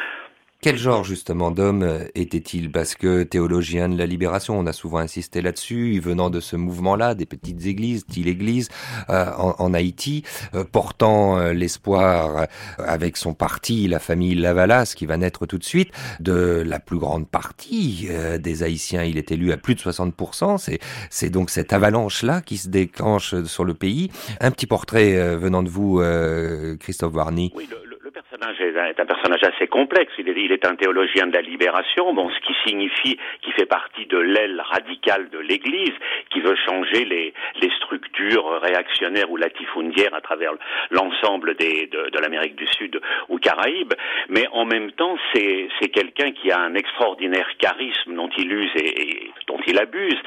Quel 0.63 0.79
genre 0.79 1.05
justement 1.05 1.51
d'homme 1.51 1.83
euh, 1.83 2.05
était-il? 2.15 2.73
Parce 2.73 2.95
que 2.95 3.23
théologien 3.25 3.91
de 3.91 3.99
la 3.99 4.07
libération, 4.07 4.59
on 4.59 4.67
a 4.67 4.73
souvent 4.73 4.99
insisté 4.99 5.43
là-dessus, 5.43 6.01
venant 6.01 6.31
de 6.31 6.41
ce 6.41 6.57
mouvement-là, 6.57 7.15
des 7.15 7.27
petites 7.27 7.67
églises, 7.67 8.01
style 8.01 8.27
église, 8.27 8.69
euh, 9.11 9.31
en, 9.37 9.75
Haïti, 9.75 10.25
euh, 10.55 10.65
portant 10.65 11.39
l'espoir 11.51 12.47
avec 12.79 13.17
son 13.19 13.35
parti, 13.35 13.87
la 13.87 13.99
famille 13.99 14.35
Lavalas, 14.35 14.95
qui 14.97 15.05
va 15.05 15.19
naître 15.19 15.45
tout 15.45 15.59
de 15.59 15.65
suite, 15.65 15.91
de 16.21 16.65
la 16.67 16.81
plus 16.81 16.99
grande 16.99 17.29
partie 17.29 18.09
des 18.41 18.63
Haïtiens. 18.63 19.05
Il 19.05 19.19
est 19.19 19.31
élu 19.33 19.53
à 19.53 19.57
plus 19.59 19.75
de 19.75 19.81
60%. 19.81 20.79
C'est, 21.11 21.31
donc 21.31 21.51
cette 21.51 21.73
avalanche-là 21.73 22.41
qui 22.41 22.57
se 22.57 22.69
déclenche 22.69 23.43
sur 23.45 23.65
le 23.65 23.75
pays. 23.75 24.11
Un 24.41 24.51
petit 24.51 24.67
portrait 24.67 25.37
venant 25.37 25.63
de 25.63 25.69
vous, 25.69 26.01
Christophe 26.81 27.13
Varny 27.13 27.53
personnage 28.37 28.61
est 28.61 29.01
un 29.01 29.07
personnage 29.07 29.43
assez 29.43 29.67
complexe. 29.67 30.13
Il 30.19 30.29
est, 30.29 30.67
un 30.67 30.77
théologien 30.77 31.27
de 31.27 31.35
la 31.35 31.43
libération, 31.43 32.13
bon, 32.13 32.31
ce 32.31 32.41
qui 32.41 32.55
signifie 32.67 33.19
qu'il 33.43 33.53
fait 33.55 33.67
partie 33.67 34.07
de 34.07 34.19
l'aile 34.19 34.61
radicale 34.61 35.29
de 35.31 35.39
l'Église, 35.39 35.95
qui 36.31 36.41
veut 36.41 36.57
changer 36.67 37.05
les, 37.05 37.33
structures 37.77 38.61
réactionnaires 38.63 39.31
ou 39.31 39.37
latifundières 39.37 40.15
à 40.15 40.21
travers 40.21 40.53
l'ensemble 40.91 41.55
de, 41.57 42.21
l'Amérique 42.21 42.57
du 42.57 42.67
Sud 42.67 43.01
ou 43.29 43.39
Caraïbes. 43.39 43.95
Mais 44.29 44.47
en 44.53 44.65
même 44.65 44.93
temps, 44.93 45.17
c'est, 45.33 45.69
quelqu'un 45.93 46.33
qui 46.33 46.51
a 46.51 46.61
un 46.61 46.75
extraordinaire 46.75 47.49
charisme 47.59 48.15
dont 48.15 48.29
il 48.37 48.53
use 48.53 48.71
et 48.77 49.31
dont 49.47 49.59
il 49.67 49.79
abuse, 49.79 50.19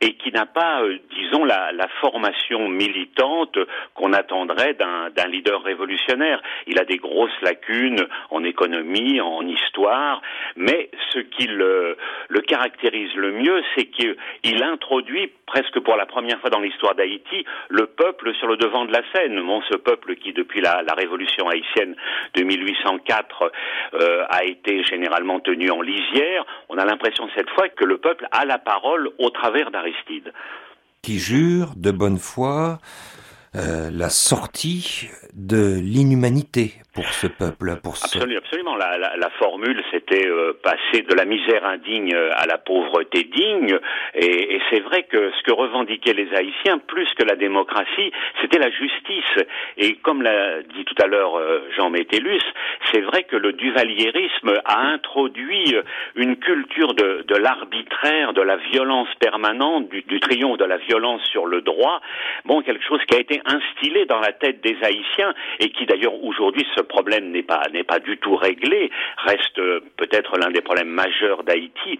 et 0.00 0.14
qui 0.14 0.32
n'a 0.32 0.46
pas, 0.46 0.82
euh, 0.82 0.98
disons, 1.14 1.44
la, 1.44 1.72
formation 2.00 2.68
militante 2.68 3.58
qu'on 3.94 4.12
attendrait 4.12 4.74
d'un, 4.74 5.26
leader 5.26 5.62
révolutionnaire. 5.62 6.40
Il 6.66 6.78
a 6.78 6.84
des 6.84 6.96
grosses 6.96 7.40
lacunes 7.42 8.06
en 8.30 8.44
économie, 8.44 9.20
en 9.20 9.46
histoire, 9.46 10.22
mais 10.56 10.90
ce 11.12 11.18
qui 11.18 11.46
le, 11.46 11.96
le 12.28 12.40
caractérise 12.40 13.14
le 13.16 13.32
mieux, 13.32 13.62
c'est 13.74 13.86
qu'il 13.86 14.62
introduit 14.62 15.32
presque 15.46 15.80
pour 15.80 15.96
la 15.96 16.06
première 16.06 16.38
fois 16.40 16.50
dans 16.50 16.60
l'histoire 16.60 16.94
d'Haïti 16.94 17.44
le 17.68 17.86
peuple 17.86 18.34
sur 18.34 18.46
le 18.46 18.56
devant 18.56 18.84
de 18.84 18.92
la 18.92 19.02
scène. 19.12 19.42
Ce 19.70 19.76
peuple 19.76 20.14
qui, 20.16 20.32
depuis 20.32 20.60
la, 20.60 20.82
révolution 20.96 21.48
haïtienne 21.48 21.94
de 22.34 22.42
1804, 22.42 23.52
euh, 23.94 24.24
a 24.28 24.44
été 24.44 24.82
généralement 24.84 25.40
tenu 25.40 25.70
en 25.70 25.80
lisière, 25.80 26.44
on 26.68 26.78
a 26.78 26.84
l'impression 26.84 27.28
cette 27.34 27.50
fois 27.50 27.68
que 27.68 27.84
le 27.84 27.98
peuple 27.98 28.26
a 28.30 28.44
la 28.44 28.58
parole 28.58 29.10
au 29.18 29.30
travers 29.30 29.70
Qui 31.02 31.18
jure 31.18 31.74
de 31.76 31.90
bonne 31.90 32.18
foi 32.18 32.78
euh, 33.56 33.90
la 33.90 34.10
sortie 34.10 35.08
de 35.32 35.78
l'inhumanité 35.80 36.74
Absolument, 38.04 38.38
absolument. 38.38 38.76
La, 38.76 38.98
la, 38.98 39.16
la 39.16 39.30
formule, 39.30 39.82
c'était 39.90 40.26
euh, 40.26 40.52
passer 40.62 41.02
de 41.02 41.14
la 41.14 41.24
misère 41.24 41.64
indigne 41.64 42.14
à 42.14 42.46
la 42.46 42.58
pauvreté 42.58 43.24
digne, 43.24 43.78
et, 44.14 44.54
et 44.56 44.60
c'est 44.70 44.80
vrai 44.80 45.04
que 45.04 45.30
ce 45.30 45.42
que 45.42 45.52
revendiquaient 45.52 46.14
les 46.14 46.32
Haïtiens, 46.34 46.78
plus 46.78 47.08
que 47.14 47.24
la 47.24 47.36
démocratie, 47.36 48.12
c'était 48.40 48.58
la 48.58 48.70
justice. 48.70 49.44
Et 49.76 49.96
comme 49.96 50.22
l'a 50.22 50.62
dit 50.62 50.84
tout 50.84 50.94
à 51.02 51.06
l'heure 51.06 51.36
euh, 51.36 51.68
Jean 51.76 51.90
Métellus, 51.90 52.42
c'est 52.92 53.00
vrai 53.00 53.24
que 53.24 53.36
le 53.36 53.52
duvalierisme 53.52 54.60
a 54.64 54.80
introduit 54.80 55.74
une 56.14 56.36
culture 56.36 56.94
de, 56.94 57.24
de 57.26 57.36
l'arbitraire, 57.36 58.32
de 58.32 58.42
la 58.42 58.56
violence 58.56 59.08
permanente, 59.20 59.88
du, 59.88 60.02
du 60.02 60.20
triomphe 60.20 60.58
de 60.58 60.64
la 60.64 60.78
violence 60.78 61.22
sur 61.30 61.46
le 61.46 61.60
droit, 61.60 62.00
bon, 62.44 62.62
quelque 62.62 62.84
chose 62.84 63.00
qui 63.06 63.16
a 63.16 63.20
été 63.20 63.40
instillé 63.44 64.06
dans 64.06 64.20
la 64.20 64.32
tête 64.32 64.60
des 64.62 64.76
Haïtiens 64.82 65.34
et 65.60 65.70
qui 65.70 65.86
d'ailleurs 65.86 66.22
aujourd'hui 66.24 66.66
ce 66.76 66.82
problème 66.88 67.30
n'est 67.30 67.42
pas 67.42 67.62
n'est 67.72 67.84
pas 67.84 67.98
du 67.98 68.18
tout 68.18 68.36
réglé, 68.36 68.90
reste 69.24 69.58
euh, 69.58 69.80
peut-être 69.96 70.38
l'un 70.38 70.50
des 70.50 70.60
problèmes 70.60 70.88
majeurs 70.88 71.44
d'Haïti. 71.44 71.98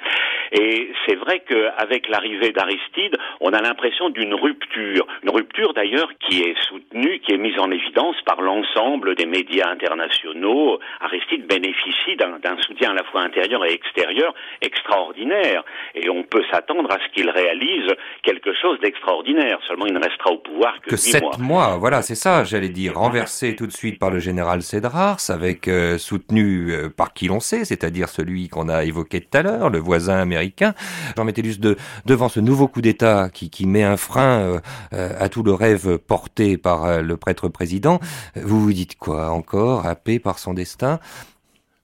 Et 0.53 0.91
c'est 1.07 1.17
vrai 1.17 1.41
qu'avec 1.41 2.09
l'arrivée 2.09 2.53
d'Aristide, 2.53 3.17
on 3.41 3.53
a 3.53 3.61
l'impression 3.61 4.11
d'une 4.11 4.35
rupture, 4.35 5.07
une 5.23 5.31
rupture 5.31 5.75
d'ailleurs 5.75 6.11
qui 6.21 6.43
est 6.43 6.57
soutenue, 6.69 7.21
qui 7.21 7.33
est 7.33 7.39
mise 7.39 7.59
en 7.59 7.71
évidence 7.71 8.17
par 8.25 8.41
l'ensemble 8.41 9.15
des 9.15 9.27
médias 9.27 9.69
internationaux. 9.71 10.81
Aristide 11.01 11.47
bénéficie 11.47 12.17
d'un 12.17 12.57
soutien 12.63 12.91
à 12.91 12.95
la 12.95 13.05
fois 13.05 13.23
intérieur 13.23 13.65
et 13.65 13.73
extérieur 13.73 14.35
extraordinaire, 14.61 15.65
et 15.95 16.09
on 16.09 16.23
peut 16.23 16.43
s'attendre 16.51 16.91
à 16.91 16.99
ce 17.05 17.15
qu'il 17.15 17.31
réalise 17.31 17.91
quelque 18.23 18.55
chose 18.55 18.81
d'extraordinaire. 18.81 19.59
Seulement, 19.67 19.87
il 19.87 19.95
ne 19.95 20.03
restera 20.03 20.31
au 20.31 20.39
pouvoir 20.39 20.81
que, 20.81 20.91
que 20.91 21.21
mois. 21.21 21.37
mois. 21.39 21.77
Voilà, 21.79 22.03
c'est 22.03 22.15
ça, 22.15 22.45
j'allais 22.45 22.69
dire, 22.69 22.95
renversé 22.95 23.57
tout 23.57 23.67
de 23.67 23.73
suite 23.73 23.99
par 23.99 24.11
le 24.11 24.19
général 24.19 24.63
Cédrars, 24.69 25.19
avec 25.31 25.67
euh, 25.67 25.97
soutenu 25.97 26.73
euh, 26.73 26.91
par 26.91 27.15
qui 27.15 27.27
l'on 27.27 27.41
sait, 27.41 27.65
c'est-à-dire 27.65 28.11
celui 28.11 28.49
qu'on 28.49 28.69
a 28.69 28.85
évoqué 28.85 29.23
tout 29.23 29.39
à 29.39 29.43
l'heure, 29.43 29.71
le 29.71 29.79
voisin 29.79 30.19
américain. 30.19 30.75
Jean 31.17 31.25
Métellus, 31.25 31.59
de, 31.59 31.77
devant 32.05 32.29
ce 32.29 32.39
nouveau 32.39 32.69
coup 32.69 32.83
d'État 32.83 33.31
qui, 33.31 33.49
qui 33.49 33.67
met 33.67 33.83
un 33.83 33.97
frein 33.97 34.61
euh, 34.93 35.17
à 35.19 35.31
tout 35.31 35.43
le 35.43 35.55
rêve 35.55 35.97
porté 35.97 36.59
par 36.59 37.03
le 37.03 37.17
prêtre 37.17 37.49
président, 37.49 37.99
vous 38.37 38.61
vous 38.61 38.73
dites 38.75 38.97
quoi 38.97 39.31
encore, 39.31 39.87
happé 39.87 40.19
par 40.19 40.39
son 40.39 40.53
destin? 40.53 41.01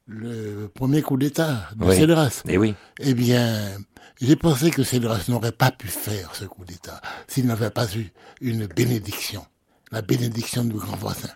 Le 0.06 0.68
premier 0.68 1.00
coup 1.00 1.16
d'État 1.16 1.70
de 1.76 1.90
Cédras. 1.90 2.42
Eh 2.46 2.58
oui. 2.58 2.74
Eh 3.00 3.14
bien, 3.14 3.62
j'ai 4.20 4.36
pensé 4.36 4.70
que 4.70 4.82
Cédras 4.82 5.24
n'aurait 5.28 5.52
pas 5.52 5.70
pu 5.70 5.88
faire 5.88 6.34
ce 6.34 6.44
coup 6.44 6.66
d'État 6.66 7.00
s'il 7.28 7.46
n'avait 7.46 7.70
pas 7.70 7.86
eu 7.96 8.12
une 8.42 8.66
bénédiction, 8.66 9.46
la 9.90 10.02
bénédiction 10.02 10.64
du 10.64 10.76
grand 10.76 10.96
voisin. 10.96 11.30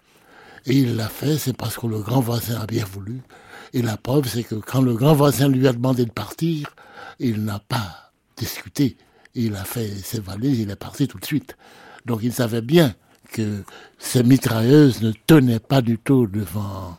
Et 0.69 0.77
il 0.77 0.97
l'a 0.97 1.09
fait, 1.09 1.39
c'est 1.39 1.57
parce 1.57 1.79
que 1.79 1.87
le 1.87 2.01
grand 2.01 2.21
voisin 2.21 2.61
a 2.61 2.67
bien 2.67 2.85
voulu. 2.85 3.23
Et 3.73 3.81
la 3.81 3.97
preuve, 3.97 4.29
c'est 4.29 4.45
que 4.45 4.55
quand 4.55 4.83
le 4.83 4.95
grand 4.95 5.15
voisin 5.15 5.49
lui 5.49 5.67
a 5.67 5.73
demandé 5.73 6.05
de 6.05 6.11
partir, 6.11 6.75
il 7.19 7.43
n'a 7.45 7.59
pas 7.59 8.13
discuté. 8.37 8.99
Il 9.35 9.57
a 9.57 9.65
fait 9.65 9.89
ses 9.89 10.21
valises, 10.21 10.61
il 10.61 10.71
est 10.71 10.77
parti 10.77 11.09
tout 11.09 11.19
de 11.19 11.25
suite. 11.25 11.57
Donc 12.05 12.21
il 12.23 12.35
savait 12.35 12.61
bien 12.61 12.95
que 13.33 13.63
ces 13.99 14.23
mitrailleuses 14.23 15.01
ne 15.01 15.13
tenaient 15.27 15.59
pas 15.59 15.81
du 15.81 15.99
tout 15.99 16.27
devant 16.27 16.99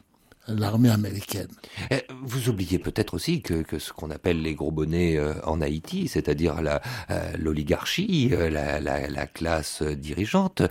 l'armée 0.57 0.89
américaine. 0.89 1.47
Eh, 1.91 2.03
vous 2.23 2.49
oubliez 2.49 2.79
peut-être 2.79 3.13
aussi 3.13 3.41
que, 3.41 3.63
ce 3.77 3.93
qu'on 3.93 4.11
appelle 4.11 4.41
les 4.41 4.55
gros 4.55 4.71
bonnets 4.71 5.17
euh, 5.17 5.33
en 5.45 5.61
Haïti, 5.61 6.07
c'est-à-dire 6.07 6.55
euh, 7.09 7.19
l'oligarchie, 7.37 8.29
euh, 8.31 8.49
la, 8.49 9.27
classe 9.27 9.83
dirigeante, 9.83 10.63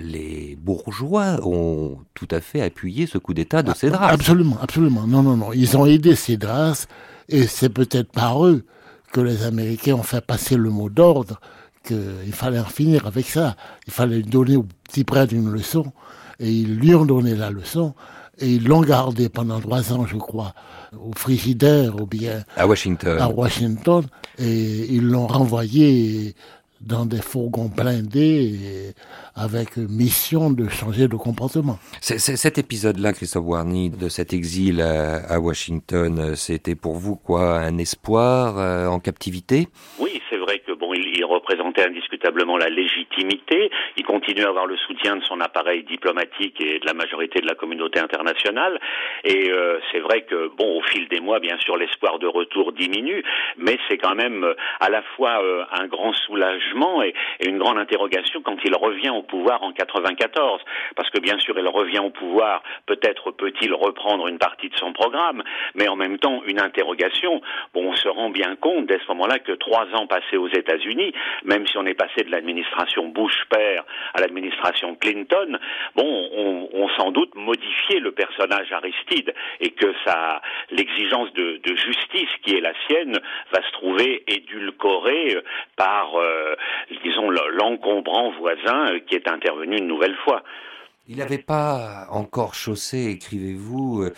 les 0.00 0.56
bourgeois 0.60 1.40
ont 1.42 1.98
tout 2.14 2.28
à 2.30 2.40
fait 2.40 2.60
appuyé 2.60 3.06
ce 3.06 3.18
coup 3.18 3.34
d'État 3.34 3.62
de 3.62 3.70
ah, 3.70 3.74
Cédras. 3.74 4.08
Absolument, 4.08 4.58
absolument. 4.60 5.06
Non, 5.06 5.22
non, 5.22 5.36
non. 5.36 5.52
Ils 5.52 5.76
ont 5.76 5.86
aidé 5.86 6.14
Cédras 6.14 6.86
et 7.28 7.46
c'est 7.46 7.70
peut-être 7.70 8.10
par 8.10 8.44
eux 8.44 8.64
que 9.12 9.20
les 9.20 9.44
Américains 9.44 9.94
ont 9.94 10.02
fait 10.02 10.24
passer 10.24 10.56
le 10.56 10.70
mot 10.70 10.90
d'ordre 10.90 11.40
qu'il 11.84 12.32
fallait 12.32 12.58
en 12.58 12.64
finir 12.64 13.06
avec 13.06 13.26
ça. 13.26 13.56
Il 13.86 13.92
fallait 13.92 14.22
donner 14.22 14.56
au 14.56 14.66
petit 14.84 15.04
prêtre 15.04 15.32
une 15.32 15.50
leçon 15.50 15.92
et 16.40 16.50
ils 16.50 16.76
lui 16.76 16.94
ont 16.94 17.06
donné 17.06 17.34
la 17.34 17.50
leçon. 17.50 17.94
Et 18.38 18.52
ils 18.52 18.66
l'ont 18.66 18.82
gardé 18.82 19.28
pendant 19.28 19.60
trois 19.60 19.92
ans, 19.92 20.06
je 20.06 20.16
crois, 20.16 20.52
au 20.92 21.12
frigidaire 21.16 22.00
ou 22.00 22.06
bien 22.06 22.44
à 22.56 22.66
Washington. 22.66 23.18
À 23.18 23.28
Washington. 23.28 24.04
Et 24.38 24.86
ils 24.90 25.06
l'ont 25.06 25.26
renvoyé 25.26 26.34
dans 26.80 27.06
des 27.06 27.22
fourgons 27.22 27.70
blindés 27.74 28.92
avec 29.34 29.76
mission 29.76 30.50
de 30.50 30.68
changer 30.68 31.08
de 31.08 31.16
comportement. 31.16 31.78
cet 32.00 32.58
épisode-là, 32.58 33.12
Christophe 33.12 33.44
Warney, 33.44 33.90
de 33.90 34.08
cet 34.08 34.32
exil 34.32 34.80
à, 34.80 35.40
Washington, 35.40 36.34
c'était 36.36 36.74
pour 36.74 36.96
vous 36.96 37.16
quoi? 37.16 37.58
Un 37.58 37.78
espoir 37.78 38.58
euh, 38.58 38.86
en 38.86 39.00
captivité? 39.00 39.68
Oui, 39.98 40.20
c'est 40.30 40.38
vrai 40.38 40.60
que 40.66 40.72
bon, 40.72 40.94
il, 40.94 41.16
il 41.16 41.24
représentait 41.46 41.86
indiscutablement 41.86 42.56
la 42.56 42.68
légitimité. 42.68 43.70
Il 43.96 44.04
continue 44.04 44.44
à 44.44 44.48
avoir 44.48 44.66
le 44.66 44.76
soutien 44.76 45.16
de 45.16 45.24
son 45.24 45.40
appareil 45.40 45.84
diplomatique 45.84 46.60
et 46.60 46.80
de 46.80 46.86
la 46.86 46.94
majorité 46.94 47.40
de 47.40 47.46
la 47.46 47.54
communauté 47.54 48.00
internationale. 48.00 48.78
Et 49.24 49.50
euh, 49.50 49.78
c'est 49.92 50.00
vrai 50.00 50.22
que, 50.22 50.48
bon, 50.56 50.78
au 50.78 50.82
fil 50.82 51.08
des 51.08 51.20
mois, 51.20 51.38
bien 51.38 51.58
sûr, 51.58 51.76
l'espoir 51.76 52.18
de 52.18 52.26
retour 52.26 52.72
diminue, 52.72 53.22
mais 53.56 53.78
c'est 53.88 53.98
quand 53.98 54.14
même 54.14 54.44
euh, 54.44 54.54
à 54.80 54.90
la 54.90 55.02
fois 55.14 55.42
euh, 55.42 55.64
un 55.72 55.86
grand 55.86 56.12
soulagement 56.12 57.02
et, 57.02 57.14
et, 57.40 57.48
une 57.48 57.58
grande 57.58 57.78
interrogation 57.78 58.42
quand 58.42 58.56
il 58.64 58.74
revient 58.74 59.10
au 59.10 59.22
pouvoir 59.22 59.62
en 59.62 59.72
94. 59.72 60.60
Parce 60.96 61.10
que, 61.10 61.20
bien 61.20 61.38
sûr, 61.38 61.56
il 61.58 61.68
revient 61.68 62.00
au 62.00 62.10
pouvoir, 62.10 62.62
peut-être 62.86 63.30
peut-il 63.30 63.72
reprendre 63.72 64.26
une 64.26 64.38
partie 64.38 64.68
de 64.68 64.76
son 64.76 64.92
programme, 64.92 65.42
mais 65.74 65.88
en 65.88 65.96
même 65.96 66.18
temps, 66.18 66.42
une 66.46 66.60
interrogation. 66.60 67.40
Bon, 67.72 67.90
on 67.90 67.94
se 67.94 68.08
rend 68.08 68.30
bien 68.30 68.56
compte 68.56 68.86
dès 68.86 68.98
ce 68.98 69.08
moment-là 69.08 69.38
que 69.38 69.52
trois 69.52 69.86
ans 69.94 70.06
passés 70.06 70.36
aux 70.36 70.48
États-Unis, 70.48 71.12
même 71.44 71.66
si 71.66 71.76
on 71.78 71.86
est 71.86 71.94
passé 71.94 72.24
de 72.24 72.30
l'administration 72.30 73.08
Bush 73.08 73.44
père 73.50 73.84
à 74.14 74.20
l'administration 74.20 74.94
Clinton, 74.96 75.58
bon, 75.94 76.28
on, 76.32 76.68
on 76.72 76.88
sans 76.90 77.10
doute 77.10 77.34
modifié 77.34 78.00
le 78.00 78.12
personnage 78.12 78.72
Aristide 78.72 79.34
et 79.60 79.70
que 79.70 79.92
ça, 80.04 80.40
l'exigence 80.70 81.32
de, 81.34 81.60
justice 81.76 82.30
qui 82.42 82.56
est 82.56 82.60
la 82.60 82.72
sienne 82.86 83.18
va 83.52 83.62
se 83.62 83.72
trouver 83.72 84.24
édulcorée 84.26 85.36
par, 85.76 86.16
euh, 86.16 86.54
disons, 87.04 87.30
l'encombrant 87.30 88.30
voisin 88.30 88.98
qui 89.06 89.14
est 89.14 89.28
intervenu 89.28 89.76
une 89.76 89.86
nouvelle 89.86 90.16
fois. 90.16 90.42
Il 91.08 91.18
n'avait 91.18 91.38
pas 91.38 92.08
encore 92.10 92.54
chaussé, 92.54 93.04
écrivez-vous, 93.04 94.02
euh, 94.02 94.12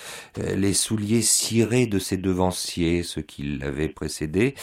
les 0.54 0.72
souliers 0.72 1.20
cirés 1.20 1.86
de 1.86 1.98
ses 1.98 2.16
devanciers, 2.16 3.02
ceux 3.02 3.20
qui 3.20 3.42
l'avaient 3.58 3.90
précédé. 3.90 4.54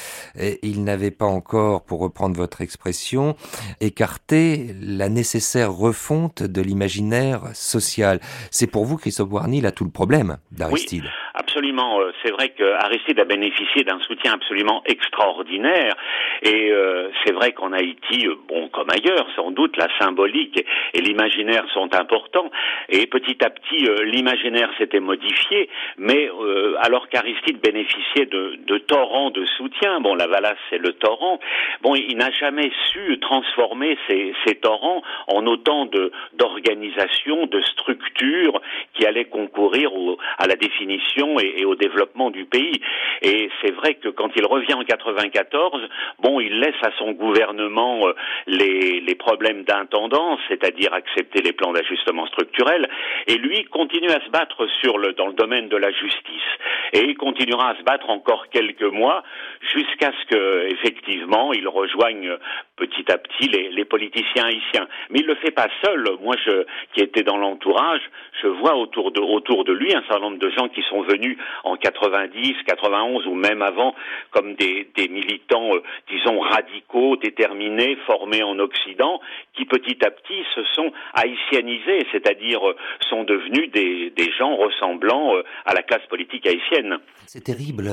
Il 0.63 0.83
n'avait 0.83 1.11
pas 1.11 1.27
encore, 1.27 1.83
pour 1.83 1.99
reprendre 1.99 2.35
votre 2.35 2.61
expression, 2.61 3.35
écarté 3.79 4.75
la 4.81 5.07
nécessaire 5.09 5.71
refonte 5.71 6.41
de 6.41 6.61
l'imaginaire 6.61 7.43
social. 7.53 8.19
C'est 8.49 8.67
pour 8.67 8.85
vous, 8.85 8.97
Christophe 8.97 9.31
Warny, 9.31 9.61
là 9.61 9.71
tout 9.71 9.85
le 9.85 9.91
problème 9.91 10.37
d'Aristide. 10.51 11.03
Oui, 11.03 11.24
absolument. 11.35 12.01
Euh, 12.01 12.11
c'est 12.23 12.31
vrai 12.31 12.49
qu'Aristide 12.49 13.19
a 13.19 13.25
bénéficié 13.25 13.83
d'un 13.83 13.99
soutien 13.99 14.33
absolument 14.33 14.81
extraordinaire. 14.85 15.95
Et 16.41 16.71
euh, 16.71 17.09
c'est 17.23 17.33
vrai 17.33 17.51
qu'en 17.53 17.71
Haïti, 17.71 18.27
bon, 18.47 18.67
comme 18.69 18.89
ailleurs, 18.89 19.27
sans 19.35 19.51
doute, 19.51 19.77
la 19.77 19.87
symbolique 19.99 20.65
et 20.93 21.01
l'imaginaire 21.01 21.65
sont 21.73 21.93
importants 21.95 22.49
et 22.89 23.07
petit 23.07 23.43
à 23.43 23.49
petit, 23.49 23.87
euh, 23.87 24.03
l'imaginaire 24.03 24.69
s'était 24.77 24.99
modifié, 24.99 25.69
mais 25.97 26.29
euh, 26.39 26.75
alors 26.81 27.09
qu'Aristide 27.09 27.59
bénéficiait 27.61 28.25
de, 28.25 28.57
de, 28.67 28.77
torrents 28.77 29.31
de 29.31 29.45
soutien, 29.45 29.99
bon, 30.01 30.15
la 30.15 30.27
Valasse 30.27 30.57
c'est 30.69 30.77
le 30.77 30.93
torrent, 30.93 31.39
bon, 31.81 31.95
il 31.95 32.17
n'a 32.17 32.31
jamais 32.31 32.71
su 32.91 33.19
transformer 33.19 33.97
ces, 34.07 34.33
torrents 34.61 35.01
en 35.27 35.45
autant 35.47 35.85
de 35.85 36.11
d'organisations, 36.33 37.45
de 37.45 37.61
structures 37.61 38.61
qui 38.93 39.05
allaient 39.05 39.25
concourir 39.25 39.91
à 40.37 40.47
la 40.47 40.55
définition 40.55 41.24
et, 41.39 41.65
au 41.65 41.75
développement 41.75 42.29
du 42.29 42.45
pays. 42.45 42.81
Et 43.21 43.49
c'est 43.61 43.71
vrai 43.71 43.95
que 43.95 44.09
quand 44.09 44.29
il 44.35 44.45
revient 44.45 44.73
en 44.73 44.83
94, 44.83 45.81
bon, 46.19 46.39
il 46.39 46.59
laisse 46.59 46.81
à 46.83 46.91
son 46.97 47.11
gouvernement 47.11 48.07
euh, 48.07 48.13
les, 48.47 49.01
les 49.01 49.15
problèmes 49.15 49.63
d'intendance, 49.63 50.39
c'est-à-dire 50.47 50.93
accepter 50.93 51.41
les 51.41 51.53
plans 51.53 51.73
d'ajustement 51.73 52.27
structurel, 52.27 52.87
et 53.27 53.37
lui 53.37 53.63
continue 53.65 54.09
à 54.09 54.23
se 54.25 54.29
battre 54.29 54.67
sur 54.81 54.97
le, 54.97 55.13
dans 55.13 55.27
le 55.27 55.33
domaine 55.33 55.69
de 55.69 55.77
la 55.77 55.91
justice. 55.91 56.49
Et 56.93 57.03
il 57.03 57.17
continuera 57.17 57.69
à 57.69 57.77
se 57.77 57.83
battre 57.83 58.09
encore 58.09 58.47
quelques 58.49 58.83
mois 58.83 59.23
jusqu'à 59.73 60.11
ce 60.11 60.35
que, 60.35 60.67
effectivement, 60.71 61.53
il 61.53 61.67
rejoigne 61.67 62.37
petit 62.75 63.11
à 63.11 63.17
petit 63.17 63.47
les, 63.49 63.69
les, 63.69 63.85
politiciens 63.85 64.45
haïtiens. 64.45 64.87
Mais 65.09 65.19
il 65.19 65.25
le 65.25 65.35
fait 65.35 65.51
pas 65.51 65.67
seul. 65.83 66.05
Moi, 66.21 66.35
je, 66.45 66.65
qui 66.93 67.01
étais 67.01 67.23
dans 67.23 67.37
l'entourage, 67.37 68.01
je 68.41 68.47
vois 68.47 68.75
autour 68.75 69.11
de, 69.11 69.21
autour 69.21 69.63
de 69.63 69.73
lui 69.73 69.93
un 69.93 70.01
certain 70.01 70.19
nombre 70.19 70.39
de 70.39 70.49
gens 70.49 70.67
qui 70.69 70.81
sont 70.83 71.01
venus 71.01 71.14
en 71.63 71.77
90, 71.77 72.55
91 72.65 73.27
ou 73.27 73.35
même 73.35 73.61
avant 73.61 73.95
comme 74.31 74.55
des, 74.55 74.87
militants, 75.09 75.75
euh, 75.75 75.81
disons, 76.09 76.39
radicaux, 76.39 77.15
déterminés, 77.17 77.97
formés 78.05 78.43
en 78.43 78.57
Occident, 78.59 79.19
qui 79.55 79.65
petit 79.65 79.97
à 80.05 80.11
petit 80.11 80.43
se 80.53 80.63
sont 80.73 80.91
haïtianisés, 81.13 82.05
c'est-à-dire 82.11 82.67
euh, 82.67 82.75
sont 83.09 83.23
devenus 83.23 83.71
des, 83.71 84.11
gens 84.37 84.55
ressemblant 84.55 85.35
euh, 85.35 85.43
à 85.65 85.73
la 85.73 85.83
classe 85.83 86.05
politique 86.09 86.45
haïtienne. 86.45 86.97
C'est 87.27 87.43
terrible 87.43 87.89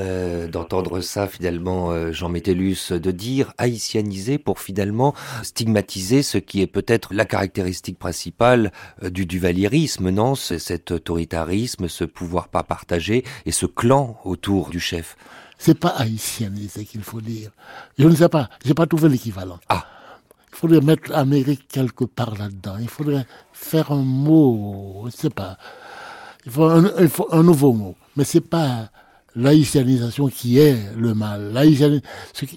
d'entendre 0.51 1.01
ça 1.01 1.29
finalement, 1.29 2.13
Jean 2.13 2.29
Métellus, 2.29 2.93
de 2.93 3.11
dire 3.11 3.53
haïtianiser 3.59 4.39
pour 4.39 4.59
finalement 4.59 5.15
stigmatiser 5.43 6.23
ce 6.23 6.39
qui 6.39 6.63
est 6.63 6.67
peut-être 6.67 7.15
la 7.15 7.25
caractéristique 7.25 7.99
principale 7.99 8.73
du 9.03 9.25
duvalierisme, 9.27 10.11
non? 10.11 10.35
Cet 10.35 10.91
autoritarisme, 10.91 11.89
ce 11.89 12.05
pouvoir 12.05 12.49
pas 12.49 12.63
partagé 12.63 13.12
et 13.47 13.53
ce 13.53 13.67
clan 13.67 14.21
autour 14.25 14.71
du 14.71 14.81
chef. 14.81 15.17
C'est 15.59 15.79
pas 15.79 15.91
haïtianisé 15.91 16.85
qu'il 16.85 17.03
faut 17.03 17.21
dire. 17.21 17.51
Je 17.99 18.09
ne 18.09 18.17
sais 18.17 18.29
pas, 18.29 18.49
j'ai 18.65 18.75
pas 18.75 18.87
trouvé 18.87 19.09
l'équivalent. 19.09 19.61
Ah. 19.69 19.85
Il 20.53 20.57
faudrait 20.59 20.81
mettre 20.81 21.11
l'Amérique 21.11 21.69
quelque 21.69 22.05
part 22.05 22.37
là-dedans. 22.37 22.77
Il 22.81 22.89
faudrait 22.89 23.27
faire 23.53 23.93
un 23.93 24.03
mot, 24.03 25.05
je 25.07 25.17
sais 25.17 25.31
pas. 25.31 25.57
Il 26.45 26.53
faut 26.53 26.65
un, 26.65 26.91
il 27.01 27.09
faut 27.09 27.29
un 27.31 27.43
nouveau 27.43 27.73
mot. 27.73 27.95
Mais 28.17 28.25
c'est 28.25 28.41
pas 28.41 28.91
l'haïtianisation 29.35 30.29
qui 30.29 30.59
est 30.59 30.77
le 30.97 31.15
mal. 31.15 31.53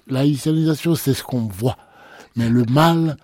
L'haïtianisation, 0.07 0.95
c'est 0.95 1.13
ce 1.13 1.23
qu'on 1.23 1.47
voit. 1.47 1.77
Mais 2.35 2.49
le 2.49 2.63
mal, 2.65 3.17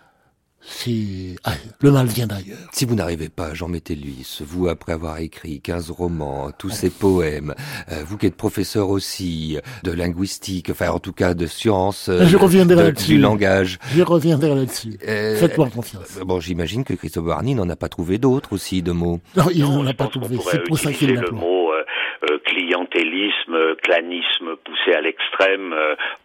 c'est 0.61 1.35
ah, 1.43 1.53
le 1.81 1.91
mal 1.91 2.07
vient 2.07 2.27
d'ailleurs. 2.27 2.57
Si 2.71 2.85
vous 2.85 2.95
n'arrivez 2.95 3.29
pas, 3.29 3.53
Jean 3.53 3.67
Métellus, 3.67 4.41
vous 4.41 4.67
après 4.67 4.93
avoir 4.93 5.17
écrit 5.19 5.59
15 5.61 5.91
romans, 5.91 6.51
tous 6.57 6.69
ces 6.69 6.89
poèmes, 6.89 7.53
euh, 7.91 8.03
vous 8.05 8.17
qui 8.17 8.27
êtes 8.27 8.35
professeur 8.35 8.89
aussi 8.89 9.57
de 9.83 9.91
linguistique, 9.91 10.69
enfin 10.69 10.89
en 10.89 10.99
tout 10.99 11.13
cas 11.13 11.33
de 11.33 11.47
sciences, 11.47 12.09
je 12.09 12.37
reviendrai 12.37 12.91
du 12.91 13.17
langage. 13.17 13.79
Je 13.93 14.03
reviendrai 14.03 14.55
là-dessus. 14.55 14.97
Euh, 15.07 15.37
Faites-moi 15.37 15.69
confiance. 15.69 16.19
Bon, 16.25 16.39
j'imagine 16.39 16.83
que 16.83 16.93
Christophe 16.93 17.25
Barney 17.25 17.55
n'en 17.55 17.69
a 17.69 17.75
pas 17.75 17.89
trouvé 17.89 18.17
d'autres 18.17 18.53
aussi 18.53 18.81
de 18.81 18.91
mots. 18.91 19.19
Non, 19.35 19.45
il 19.53 19.61
n'en 19.61 19.85
a 19.85 19.93
pas 19.93 20.07
trouvé. 20.07 20.37
C'est 20.51 20.63
pour 20.63 20.77
ça 20.77 20.91
qu'il 20.91 21.13
l'a 21.13 21.21
le 21.21 21.31
mot 21.31 21.45
euh, 21.45 21.60
clientélisme, 22.71 23.75
clanisme 23.83 24.55
poussé 24.63 24.93
à 24.93 25.01
l'extrême. 25.01 25.75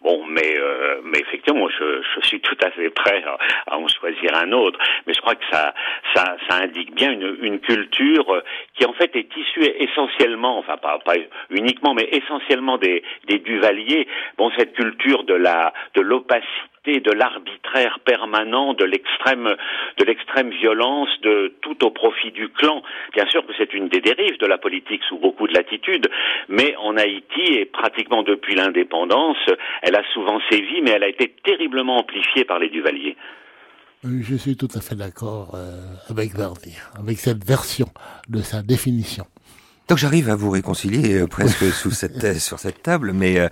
bon, 0.01 0.25
mais 0.27 0.55
mais 1.03 1.19
effectivement, 1.19 1.67
je, 1.69 2.25
suis 2.27 2.39
tout 2.41 2.57
à 2.63 2.71
fait 2.71 2.89
prêt 2.89 3.23
à, 3.67 3.77
en 3.77 3.87
choisir 3.87 4.35
un 4.35 4.51
autre. 4.51 4.79
Mais 5.05 5.13
je 5.13 5.21
crois 5.21 5.35
que 5.35 5.45
ça 5.51 5.73
ça, 6.15 6.37
indique 6.49 6.93
bien 6.93 7.11
une, 7.11 7.59
culture 7.59 8.43
qui 8.75 8.85
en 8.85 8.93
fait 8.93 9.15
est 9.15 9.35
issue 9.35 9.63
essentiellement, 9.79 10.57
enfin 10.57 10.77
pas, 10.77 10.99
pas 10.99 11.15
uniquement, 11.49 11.93
mais 11.93 12.07
essentiellement 12.11 12.77
des, 12.77 13.03
des 13.27 13.39
Duvaliers. 13.39 14.07
Bon, 14.37 14.51
cette 14.57 14.73
culture 14.73 15.23
de 15.23 16.01
l'opacité 16.01 16.76
de 16.87 17.11
l'arbitraire 17.11 17.99
permanent, 18.05 18.73
de 18.73 18.85
l'extrême, 18.85 19.55
de 19.97 20.03
l'extrême 20.05 20.49
violence, 20.49 21.09
de 21.21 21.53
tout 21.61 21.85
au 21.85 21.91
profit 21.91 22.31
du 22.31 22.49
clan. 22.49 22.81
Bien 23.13 23.27
sûr 23.27 23.45
que 23.45 23.53
c'est 23.57 23.73
une 23.73 23.89
des 23.89 24.01
dérives 24.01 24.37
de 24.39 24.47
la 24.47 24.57
politique 24.57 25.01
sous 25.07 25.17
beaucoup 25.17 25.47
de 25.47 25.53
latitude, 25.53 26.09
mais 26.47 26.75
en 26.77 26.97
Haïti 26.97 27.53
et 27.53 27.65
pratiquement 27.65 28.23
depuis 28.23 28.55
l'indépendance, 28.55 29.37
elle 29.81 29.95
a 29.95 30.03
souvent 30.13 30.39
sévi, 30.49 30.81
mais 30.81 30.91
elle 30.91 31.03
a 31.03 31.09
été 31.09 31.33
terriblement 31.43 31.97
amplifiée 31.97 32.45
par 32.45 32.59
les 32.59 32.69
Duvaliers. 32.69 33.17
Je 34.03 34.35
suis 34.35 34.55
tout 34.55 34.69
à 34.75 34.81
fait 34.81 34.95
d'accord 34.95 35.55
euh, 35.55 35.81
avec 36.09 36.33
Verdi, 36.33 36.77
avec 36.97 37.19
cette 37.19 37.43
version 37.43 37.87
de 38.29 38.41
sa 38.41 38.61
définition. 38.61 39.25
Donc 39.87 39.97
j'arrive 39.97 40.29
à 40.29 40.35
vous 40.35 40.49
réconcilier 40.49 41.21
euh, 41.21 41.27
presque 41.27 41.63
sous 41.71 41.91
cette, 41.91 42.39
sur 42.39 42.59
cette 42.59 42.83
table, 42.83 43.11
mais 43.13 43.39
euh, 43.39 43.47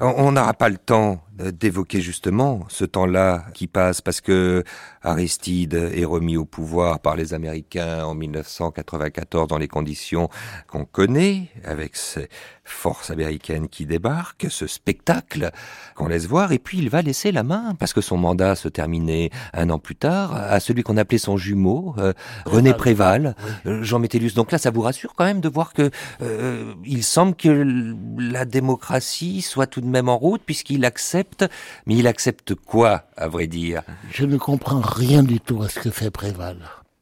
on 0.00 0.32
n'aura 0.32 0.54
pas 0.54 0.68
le 0.68 0.78
temps 0.78 1.23
d'évoquer 1.38 2.00
justement 2.00 2.64
ce 2.68 2.84
temps-là 2.84 3.44
qui 3.54 3.66
passe 3.66 4.00
parce 4.00 4.20
que 4.20 4.62
Aristide 5.02 5.74
est 5.74 6.04
remis 6.04 6.36
au 6.36 6.44
pouvoir 6.44 7.00
par 7.00 7.16
les 7.16 7.34
Américains 7.34 8.04
en 8.04 8.14
1994 8.14 9.48
dans 9.48 9.58
les 9.58 9.68
conditions 9.68 10.28
qu'on 10.68 10.84
connaît, 10.84 11.48
avec 11.64 11.96
ces 11.96 12.28
forces 12.64 13.10
américaines 13.10 13.68
qui 13.68 13.84
débarquent, 13.86 14.46
ce 14.48 14.66
spectacle 14.66 15.50
qu'on 15.94 16.08
laisse 16.08 16.26
voir, 16.26 16.52
et 16.52 16.58
puis 16.58 16.78
il 16.78 16.88
va 16.88 17.02
laisser 17.02 17.32
la 17.32 17.42
main, 17.42 17.74
parce 17.78 17.92
que 17.92 18.00
son 18.00 18.16
mandat 18.16 18.54
se 18.54 18.68
terminait 18.68 19.30
un 19.52 19.70
an 19.70 19.78
plus 19.78 19.96
tard, 19.96 20.34
à 20.34 20.60
celui 20.60 20.82
qu'on 20.82 20.96
appelait 20.96 21.18
son 21.18 21.36
jumeau, 21.36 21.94
euh, 21.98 22.12
René 22.46 22.72
Préval, 22.72 23.36
euh, 23.66 23.82
Jean 23.82 23.98
Métellus. 23.98 24.32
Donc 24.34 24.52
là, 24.52 24.58
ça 24.58 24.70
vous 24.70 24.80
rassure 24.80 25.14
quand 25.14 25.24
même 25.24 25.40
de 25.40 25.48
voir 25.48 25.72
que 25.72 25.90
euh, 26.22 26.74
il 26.84 27.04
semble 27.04 27.34
que 27.34 27.94
la 28.18 28.44
démocratie 28.44 29.42
soit 29.42 29.66
tout 29.66 29.80
de 29.80 29.86
même 29.86 30.08
en 30.08 30.16
route, 30.16 30.42
puisqu'il 30.44 30.84
accepte, 30.84 31.23
mais 31.86 31.96
il 31.96 32.06
accepte 32.06 32.54
quoi, 32.54 33.04
à 33.16 33.28
vrai 33.28 33.46
dire? 33.46 33.82
Je 34.12 34.24
ne 34.24 34.36
comprends 34.36 34.80
rien 34.80 35.22
du 35.22 35.40
tout 35.40 35.62
à 35.62 35.68
ce 35.68 35.80
que 35.80 35.90
fait 35.90 36.10
Préval. 36.10 36.58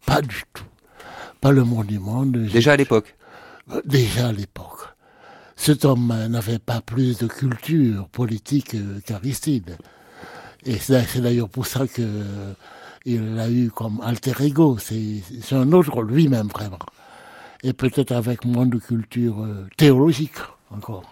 Pas 0.06 0.22
du 0.22 0.42
tout. 0.52 0.64
Pas 1.40 1.52
le 1.52 1.64
monde 1.64 1.86
du 1.86 1.98
monde. 1.98 2.32
Déjà 2.32 2.72
à 2.72 2.76
l'époque? 2.76 3.16
Euh, 3.72 3.80
Déjà 3.84 4.28
à 4.28 4.32
l'époque. 4.32 4.80
Cet 5.56 5.84
homme 5.84 6.12
n'avait 6.28 6.58
pas 6.58 6.80
plus 6.80 7.18
de 7.18 7.26
culture 7.26 8.08
politique 8.08 8.76
qu'Aristide. 9.06 9.76
Et 10.64 10.76
c'est 10.76 11.20
d'ailleurs 11.20 11.48
pour 11.48 11.66
ça 11.66 11.86
que 11.86 12.02
il 13.04 13.34
l'a 13.34 13.50
eu 13.50 13.70
comme 13.70 14.00
alter 14.02 14.32
ego. 14.40 14.78
C'est 14.78 15.22
un 15.52 15.72
autre 15.72 16.02
lui-même 16.02 16.48
vraiment. 16.48 16.78
Et 17.62 17.72
peut-être 17.72 18.12
avec 18.12 18.44
moins 18.44 18.66
de 18.66 18.78
culture 18.78 19.42
euh, 19.44 19.68
théologique 19.76 20.36
encore. 20.70 21.11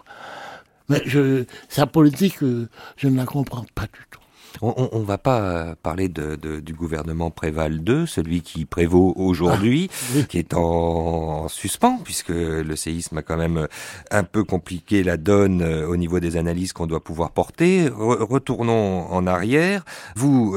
Mais 0.91 1.01
je, 1.05 1.45
sa 1.69 1.87
politique, 1.87 2.43
euh, 2.43 2.67
je 2.97 3.07
ne 3.07 3.17
la 3.17 3.25
comprends 3.25 3.65
pas 3.73 3.83
du 3.83 4.05
tout. 4.09 4.21
On 4.61 4.99
ne 4.99 5.05
va 5.05 5.17
pas 5.17 5.41
euh, 5.41 5.75
parler 5.81 6.09
de, 6.09 6.35
de, 6.35 6.59
du 6.59 6.73
gouvernement 6.73 7.31
Préval 7.31 7.81
II, 7.87 8.05
celui 8.05 8.41
qui 8.41 8.65
prévaut 8.65 9.13
aujourd'hui, 9.15 9.89
ah, 10.15 10.23
qui 10.23 10.37
est 10.37 10.53
en, 10.53 11.47
suspens, 11.47 11.99
puisque 12.03 12.29
le 12.29 12.75
séisme 12.75 13.17
a 13.17 13.21
quand 13.21 13.37
même 13.37 13.57
euh, 13.57 13.67
un 14.11 14.23
peu 14.23 14.43
compliqué 14.43 15.03
la 15.03 15.17
donne 15.17 15.61
euh, 15.61 15.87
au 15.87 15.95
niveau 15.95 16.19
des 16.19 16.37
analyses 16.37 16.73
qu'on 16.73 16.85
doit 16.85 17.03
pouvoir 17.03 17.31
porter. 17.31 17.87
retournons 17.89 19.07
en 19.09 19.25
arrière. 19.25 19.83
Vous, 20.15 20.55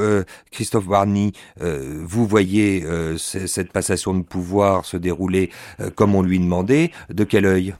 Christophe 0.51 0.87
Barny, 0.87 1.33
vous 1.59 2.27
voyez 2.27 2.85
cette 3.17 3.71
passation 3.71 4.13
de 4.13 4.23
pouvoir 4.23 4.85
se 4.85 4.97
dérouler 4.97 5.49
comme 5.95 6.15
on 6.15 6.21
lui 6.21 6.39
demandait. 6.39 6.91
De 7.09 7.23
quel 7.23 7.45
œil? 7.45 7.75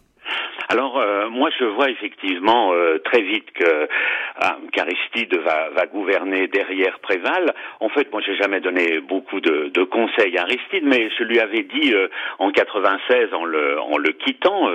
Alors 0.70 0.98
euh, 0.98 1.15
moi 1.30 1.50
je 1.58 1.66
vois 1.66 1.90
effectivement 1.90 2.74
euh, 2.74 2.98
très 3.00 3.22
vite 3.22 3.52
que 3.54 3.88
qu'Aristide 4.72 5.36
va, 5.38 5.70
va 5.70 5.86
gouverner 5.86 6.48
derrière 6.48 7.00
Préval. 7.00 7.54
En 7.80 7.90
fait, 7.90 8.12
moi 8.12 8.22
j'ai 8.26 8.36
jamais 8.36 8.60
donné 8.60 9.00
beaucoup 9.00 9.40
de, 9.40 9.84
conseils 9.86 10.38
à 10.38 10.42
Aristide, 10.42 10.84
mais 10.84 11.10
je 11.18 11.24
lui 11.24 11.40
avais 11.40 11.64
dit 11.64 11.94
euh, 11.94 12.08
en 12.40 12.52
96 12.52 13.34
en 13.34 13.46
le 13.46 13.80
en 13.80 13.98
le 13.98 14.12
quittant, 14.14 14.70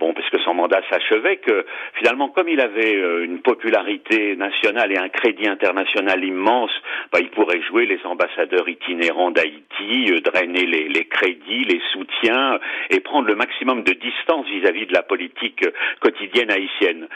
bon 0.00 0.14
parce 0.14 0.28
que 0.30 0.38
son 0.40 0.54
mandat 0.54 0.80
s'achevait, 0.90 1.36
que 1.36 1.64
finalement 1.94 2.28
comme 2.28 2.48
il 2.48 2.60
avait 2.60 2.94
une 3.24 3.40
popularité 3.40 4.36
nationale 4.36 4.92
et 4.92 4.98
un 4.98 5.08
crédit 5.08 5.48
international 5.48 6.24
immense, 6.24 6.70
bah, 7.12 7.18
il 7.20 7.30
pourrait 7.30 7.62
jouer 7.62 7.86
les 7.86 8.00
ambassadeurs 8.04 8.68
itinérants 8.68 9.30
d'Haïti, 9.30 10.12
drainer 10.24 10.66
les, 10.66 10.88
les 10.88 11.04
crédits, 11.04 11.64
les 11.64 11.80
soutiens 11.92 12.58
et 12.90 13.00
prendre 13.00 13.26
le 13.26 13.34
maximum 13.34 13.82
de 13.82 13.92
distance 13.92 14.46
vis-à-vis 14.46 14.86
de 14.86 14.94
la 14.94 15.02
politique 15.02 15.64
quotidienne 16.00 16.50
haïtienne. 16.50 17.08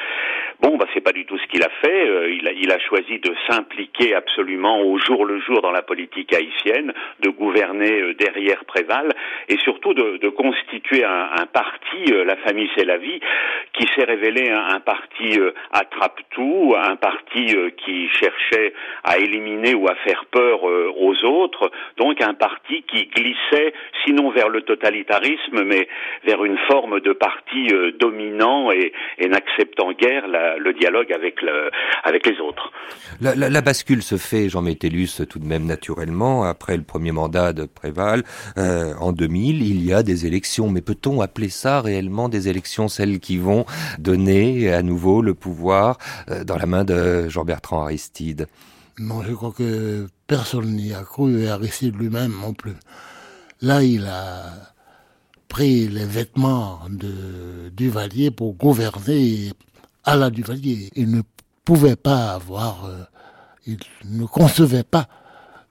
Bon, 0.61 0.77
bah 0.77 0.87
c'est 0.92 1.00
pas 1.00 1.12
du 1.12 1.24
tout 1.24 1.38
ce 1.38 1.46
qu'il 1.46 1.62
a 1.62 1.70
fait. 1.81 2.09
Euh, 2.09 2.31
il, 2.31 2.70
a, 2.70 2.78
choisi 2.78 3.18
de 3.18 3.35
s'impliquer 3.48 4.14
absolument 4.14 4.81
au 4.81 4.98
jour 4.98 5.24
le 5.24 5.40
jour 5.40 5.61
dans 5.62 5.70
la 5.70 5.83
politique 5.83 6.33
haïtienne, 6.33 6.92
de 7.20 7.31
gouverner 7.31 8.00
euh, 8.00 8.14
derrière 8.14 8.64
Préval 8.64 9.12
et 9.48 9.59
surtout 9.59 9.94
de, 9.94 10.28
constituer 10.28 11.05
un, 11.05 11.46
parti, 11.52 12.12
euh, 12.12 12.24
la 12.24 12.37
famille 12.37 12.68
c'est 12.76 12.85
la 12.85 12.96
vie, 12.96 13.20
qui 13.72 13.87
s'est 13.94 14.05
révélé 14.05 14.50
un, 14.50 14.74
un 14.74 14.81
parti 14.81 15.38
attrape-tout, 15.72 16.74
un 16.76 16.96
parti 16.96 17.55
qui 17.76 18.09
cherchait 18.09 18.72
à 19.05 19.18
éliminer 19.18 19.74
ou 19.74 19.88
à 19.88 19.94
faire 20.07 20.24
peur 20.26 20.64
aux 20.64 21.24
autres, 21.24 21.70
donc 21.96 22.20
un 22.20 22.35
parti 22.35 22.83
qui 22.83 23.07
glissait 23.07 23.72
sinon 24.05 24.31
vers 24.31 24.48
le 24.48 24.62
totalitarisme, 24.62 25.62
mais 25.64 25.88
vers 26.24 26.44
une 26.44 26.59
forme 26.70 27.00
de 27.00 27.12
parti 27.12 27.68
dominant 27.98 28.70
et, 28.70 28.92
n'acceptant 29.28 29.92
guère 29.92 30.26
le 30.28 30.72
dialogue 30.83 31.12
avec, 31.12 31.40
le, 31.42 31.71
avec 32.03 32.27
les 32.27 32.38
autres. 32.40 32.73
La, 33.21 33.61
bascule 33.61 34.03
se 34.03 34.16
fait, 34.16 34.49
Jean 34.49 34.62
Métellus, 34.62 35.23
tout 35.29 35.38
de 35.38 35.47
même 35.47 35.64
naturellement, 35.64 36.42
après 36.42 36.77
le 36.77 36.83
premier 36.83 37.12
mandat 37.12 37.53
de 37.53 37.66
Préval, 37.66 38.25
euh, 38.59 38.95
en 38.99 39.12
2000, 39.12 39.62
il 39.62 39.85
y 39.85 39.92
a 39.92 40.03
des 40.03 40.27
élections. 40.27 40.68
Mais 40.68 40.81
peut-on 40.81 41.21
appeler 41.21 41.51
ça 41.51 41.81
réellement 41.81 42.29
des 42.29 42.49
élections, 42.49 42.88
celles 42.88 43.21
qui 43.21 43.38
vont 43.38 43.64
donner 44.01 44.73
à 44.73 44.83
nouveau 44.83 45.23
le 45.23 45.35
pouvoir 45.35 45.99
euh, 46.29 46.42
dans 46.42 46.57
la 46.57 46.66
main 46.66 46.85
de 46.85 47.29
Jean-Bertrand 47.29 47.85
Aristide? 47.85 48.49
Non, 48.99 49.23
je 49.23 49.33
crois 49.33 49.53
que 49.57 50.07
personne 50.27 50.75
n'y 50.75 50.92
a 50.92 51.03
cru, 51.03 51.42
et 51.42 51.49
Aristide 51.49 51.97
lui-même 51.97 52.33
non 52.40 52.55
plus. 52.55 52.75
Là, 53.61 53.85
il 53.85 54.05
a 54.07 54.47
pris 55.47 55.87
les 55.87 56.07
vêtements 56.07 56.81
de 56.90 57.68
Duvalier 57.71 58.33
pour 58.33 58.55
gouverner 58.55 59.53
à 60.05 60.17
la 60.17 60.31
Duvalier. 60.31 60.91
Il 60.95 61.11
ne 61.11 61.23
pouvait 61.65 61.97
pas 61.97 62.33
avoir, 62.33 62.87
euh, 62.87 63.05
il 63.67 63.79
ne 64.05 64.27
concevait 64.27 64.85
pas 64.85 65.09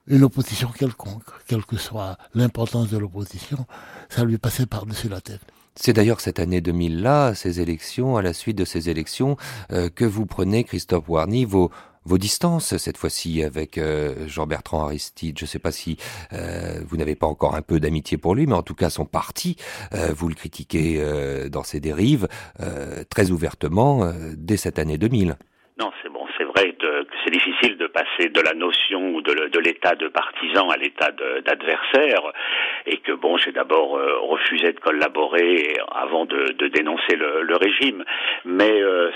une 0.06 0.24
opposition 0.24 0.68
quelconque, 0.68 1.24
quelle 1.46 1.64
que 1.64 1.76
soit 1.76 2.16
l'importance 2.34 2.88
de 2.90 2.98
l'opposition, 2.98 3.66
ça 4.08 4.24
lui 4.24 4.38
passait 4.38 4.66
par-dessus 4.66 5.08
la 5.08 5.20
tête. 5.20 5.42
C'est 5.74 5.94
d'ailleurs 5.94 6.20
cette 6.20 6.38
année 6.38 6.60
2000-là, 6.60 7.34
ces 7.34 7.60
élections, 7.60 8.16
à 8.16 8.22
la 8.22 8.34
suite 8.34 8.58
de 8.58 8.64
ces 8.64 8.90
élections, 8.90 9.36
euh, 9.72 9.88
que 9.88 10.04
vous 10.04 10.26
prenez, 10.26 10.64
Christophe 10.64 11.08
Warny, 11.08 11.44
vos, 11.46 11.70
vos 12.04 12.18
distances 12.18 12.76
cette 12.76 12.96
fois-ci 12.96 13.42
avec 13.42 13.78
euh, 13.78 14.26
Jean-Bertrand 14.26 14.84
Aristide. 14.84 15.38
Je 15.38 15.44
ne 15.44 15.48
sais 15.48 15.58
pas 15.58 15.72
si 15.72 15.96
euh, 16.32 16.80
vous 16.86 16.96
n'avez 16.96 17.14
pas 17.14 17.26
encore 17.26 17.54
un 17.54 17.62
peu 17.62 17.80
d'amitié 17.80 18.18
pour 18.18 18.34
lui, 18.34 18.46
mais 18.46 18.54
en 18.54 18.62
tout 18.62 18.74
cas 18.74 18.90
son 18.90 19.04
parti, 19.04 19.56
euh, 19.94 20.12
vous 20.14 20.28
le 20.28 20.34
critiquez 20.34 21.02
dans 21.50 21.62
ses 21.62 21.80
dérives 21.80 22.28
très 23.10 23.30
ouvertement 23.30 24.12
dès 24.36 24.56
cette 24.56 24.78
année 24.78 24.98
2000. 24.98 25.36
Non, 25.78 25.90
c'est 26.02 26.10
bon, 26.10 26.26
c'est 26.36 26.44
vrai 26.44 26.74
que 26.78 27.06
c'est 27.24 27.32
difficile 27.32 27.78
de 27.78 27.81
passer 27.92 28.28
de 28.28 28.40
la 28.40 28.54
notion 28.54 29.20
de, 29.20 29.48
de 29.48 29.58
l'état 29.58 29.94
de 29.94 30.08
partisan 30.08 30.68
à 30.70 30.76
l'état 30.76 31.10
d'adversaire, 31.44 32.32
et 32.86 32.98
que 32.98 33.12
bon, 33.12 33.36
j'ai 33.36 33.52
d'abord 33.52 33.96
euh, 33.96 34.18
refusé 34.20 34.72
de 34.72 34.80
collaborer 34.80 35.76
avant 35.94 36.24
de, 36.24 36.52
dénoncer 36.68 37.16
le, 37.16 37.56
régime. 37.56 38.04
Mais 38.44 38.80
euh, 38.82 39.10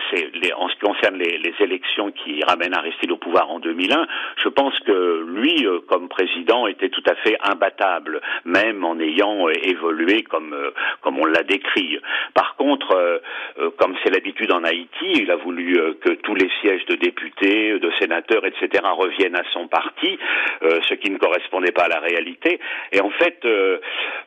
en 0.56 0.68
ce 0.68 0.74
qui 0.74 0.80
concerne 0.80 1.16
les, 1.16 1.54
élections 1.58 2.12
qui 2.12 2.42
ramènent 2.44 2.74
Aristide 2.74 3.10
au 3.10 3.16
pouvoir 3.16 3.50
en 3.50 3.60
2001, 3.60 4.06
je 4.42 4.48
pense 4.48 4.78
que 4.80 5.24
lui, 5.26 5.66
euh, 5.66 5.80
comme 5.88 6.08
président, 6.08 6.66
était 6.66 6.90
tout 6.90 7.02
à 7.08 7.14
fait 7.16 7.36
imbattable, 7.42 8.20
même 8.44 8.84
en 8.84 8.98
ayant 9.00 9.48
évolué 9.48 10.22
comme 10.22 10.54
comme 11.00 11.18
on 11.18 11.24
l'a 11.24 11.42
décrit. 11.42 11.98
Par 12.34 12.56
contre, 12.56 13.22
comme 13.78 13.96
c'est 14.02 14.10
l'habitude 14.10 14.52
en 14.52 14.64
Haïti, 14.64 15.12
il 15.14 15.30
a 15.30 15.36
voulu 15.36 15.76
que 16.00 16.12
tous 16.12 16.34
les 16.34 16.50
sièges 16.60 16.84
de 16.86 16.96
députés, 16.96 17.78
de 17.78 17.90
sénateurs, 17.98 18.44
etc., 18.44 18.65
reviennent 18.74 19.36
à 19.36 19.44
son 19.52 19.68
parti, 19.68 20.18
euh, 20.62 20.80
ce 20.88 20.94
qui 20.94 21.10
ne 21.10 21.18
correspondait 21.18 21.72
pas 21.72 21.84
à 21.84 21.88
la 21.88 22.00
réalité. 22.00 22.60
Et 22.92 23.00
en 23.00 23.10
fait, 23.10 23.44
euh, 23.44 23.78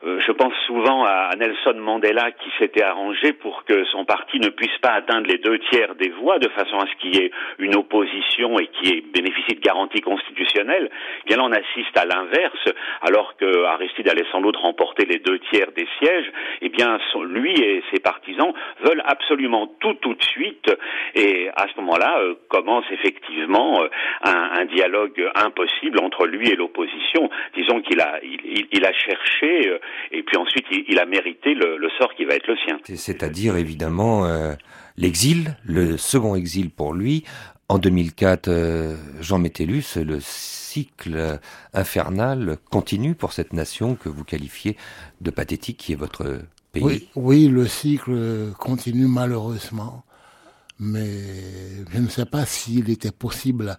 je 0.02 0.32
pense 0.32 0.54
souvent 0.66 1.04
à 1.04 1.30
Nelson 1.36 1.74
Mandela 1.78 2.30
qui 2.32 2.50
s'était 2.58 2.82
arrangé 2.82 3.32
pour 3.32 3.64
que 3.64 3.84
son 3.86 4.04
parti 4.04 4.38
ne 4.40 4.48
puisse 4.48 4.76
pas 4.78 4.92
atteindre 4.92 5.28
les 5.28 5.38
deux 5.38 5.58
tiers 5.70 5.94
des 5.94 6.10
voix, 6.10 6.38
de 6.38 6.48
façon 6.50 6.76
à 6.78 6.86
ce 6.86 6.94
qu'il 7.00 7.16
y 7.16 7.24
ait 7.24 7.30
une 7.58 7.76
opposition 7.76 8.58
et 8.58 8.68
qui 8.68 9.00
bénéficie 9.12 9.54
de 9.54 9.60
garanties 9.60 10.00
constitutionnelles. 10.00 10.90
Bien 11.26 11.36
là, 11.36 11.44
on 11.44 11.52
assiste 11.52 11.96
à 11.96 12.04
l'inverse, 12.04 12.68
alors 13.02 13.36
que 13.36 13.64
Aristide 13.64 14.08
allait 14.08 14.26
sans 14.32 14.40
doute 14.40 14.56
remporter 14.56 15.04
les 15.06 15.18
deux 15.18 15.38
tiers 15.50 15.72
des 15.72 15.86
sièges. 15.98 16.30
Eh 16.62 16.68
bien, 16.68 16.98
lui 17.24 17.52
et 17.60 17.82
ses 17.92 18.00
partisans 18.00 18.52
veulent 18.80 19.02
absolument 19.06 19.68
tout 19.80 19.94
tout 19.94 20.14
de 20.14 20.22
suite. 20.22 20.70
Et 21.14 21.48
à 21.56 21.66
ce 21.68 21.80
moment-là, 21.80 22.18
euh, 22.20 22.34
commence 22.48 22.84
effectivement 22.90 23.82
euh, 23.82 23.88
un, 24.30 24.64
dialogue 24.66 25.22
impossible 25.34 25.98
entre 26.00 26.26
lui 26.26 26.48
et 26.50 26.56
l'opposition. 26.56 27.28
Disons 27.56 27.80
qu'il 27.82 28.00
a, 28.00 28.20
il, 28.22 28.84
a 28.84 28.92
cherché 28.92 29.68
euh, 29.68 29.78
et 30.12 30.22
puis 30.22 30.36
ensuite 30.36 30.66
il, 30.70 30.98
a 30.98 31.06
mérité 31.06 31.54
le, 31.54 31.88
sort 31.98 32.14
qui 32.14 32.24
va 32.24 32.34
être 32.34 32.46
le 32.46 32.56
sien. 32.64 32.78
C'est-à-dire 32.94 33.56
évidemment 33.56 34.26
l'exil, 34.96 35.56
le 35.64 35.96
second 35.96 36.34
exil 36.34 36.70
pour 36.70 36.94
lui. 36.94 37.24
En 37.68 37.78
2004, 37.78 38.50
Jean 39.20 39.38
Métellus, 39.38 39.96
le 39.96 40.18
cycle 40.20 41.38
infernal 41.72 42.56
continue 42.70 43.14
pour 43.14 43.32
cette 43.32 43.52
nation 43.52 43.94
que 43.94 44.08
vous 44.08 44.24
qualifiez 44.24 44.76
de 45.20 45.30
pathétique, 45.30 45.76
qui 45.76 45.92
est 45.92 45.96
votre 45.96 46.40
pays. 46.72 46.82
Oui, 46.82 47.08
oui 47.16 47.48
le 47.48 47.66
cycle 47.66 48.52
continue 48.58 49.06
malheureusement 49.06 50.04
mais 50.80 51.84
je 51.92 51.98
ne 51.98 52.08
sais 52.08 52.24
pas 52.24 52.46
s'il 52.46 52.90
était 52.90 53.12
possible 53.12 53.76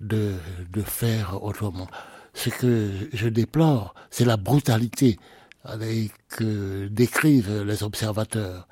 de, 0.00 0.34
de 0.72 0.82
faire 0.82 1.42
autrement. 1.42 1.88
Ce 2.34 2.50
que 2.50 2.90
je 3.12 3.28
déplore, 3.28 3.94
c'est 4.10 4.24
la 4.24 4.36
brutalité 4.36 5.18
avec, 5.64 6.12
que 6.28 6.88
décrivent 6.88 7.62
les 7.62 7.82
observateurs, 7.82 8.68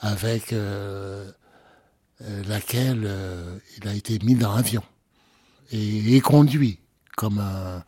avec 0.00 0.52
euh, 0.52 1.30
euh, 2.22 2.42
laquelle 2.46 3.02
euh, 3.04 3.58
il 3.78 3.88
a 3.88 3.94
été 3.94 4.18
mis 4.22 4.34
dans 4.34 4.54
l'avion 4.54 4.82
et, 5.72 6.20
conduit 6.20 6.78
comme 7.16 7.40
un, 7.40 7.84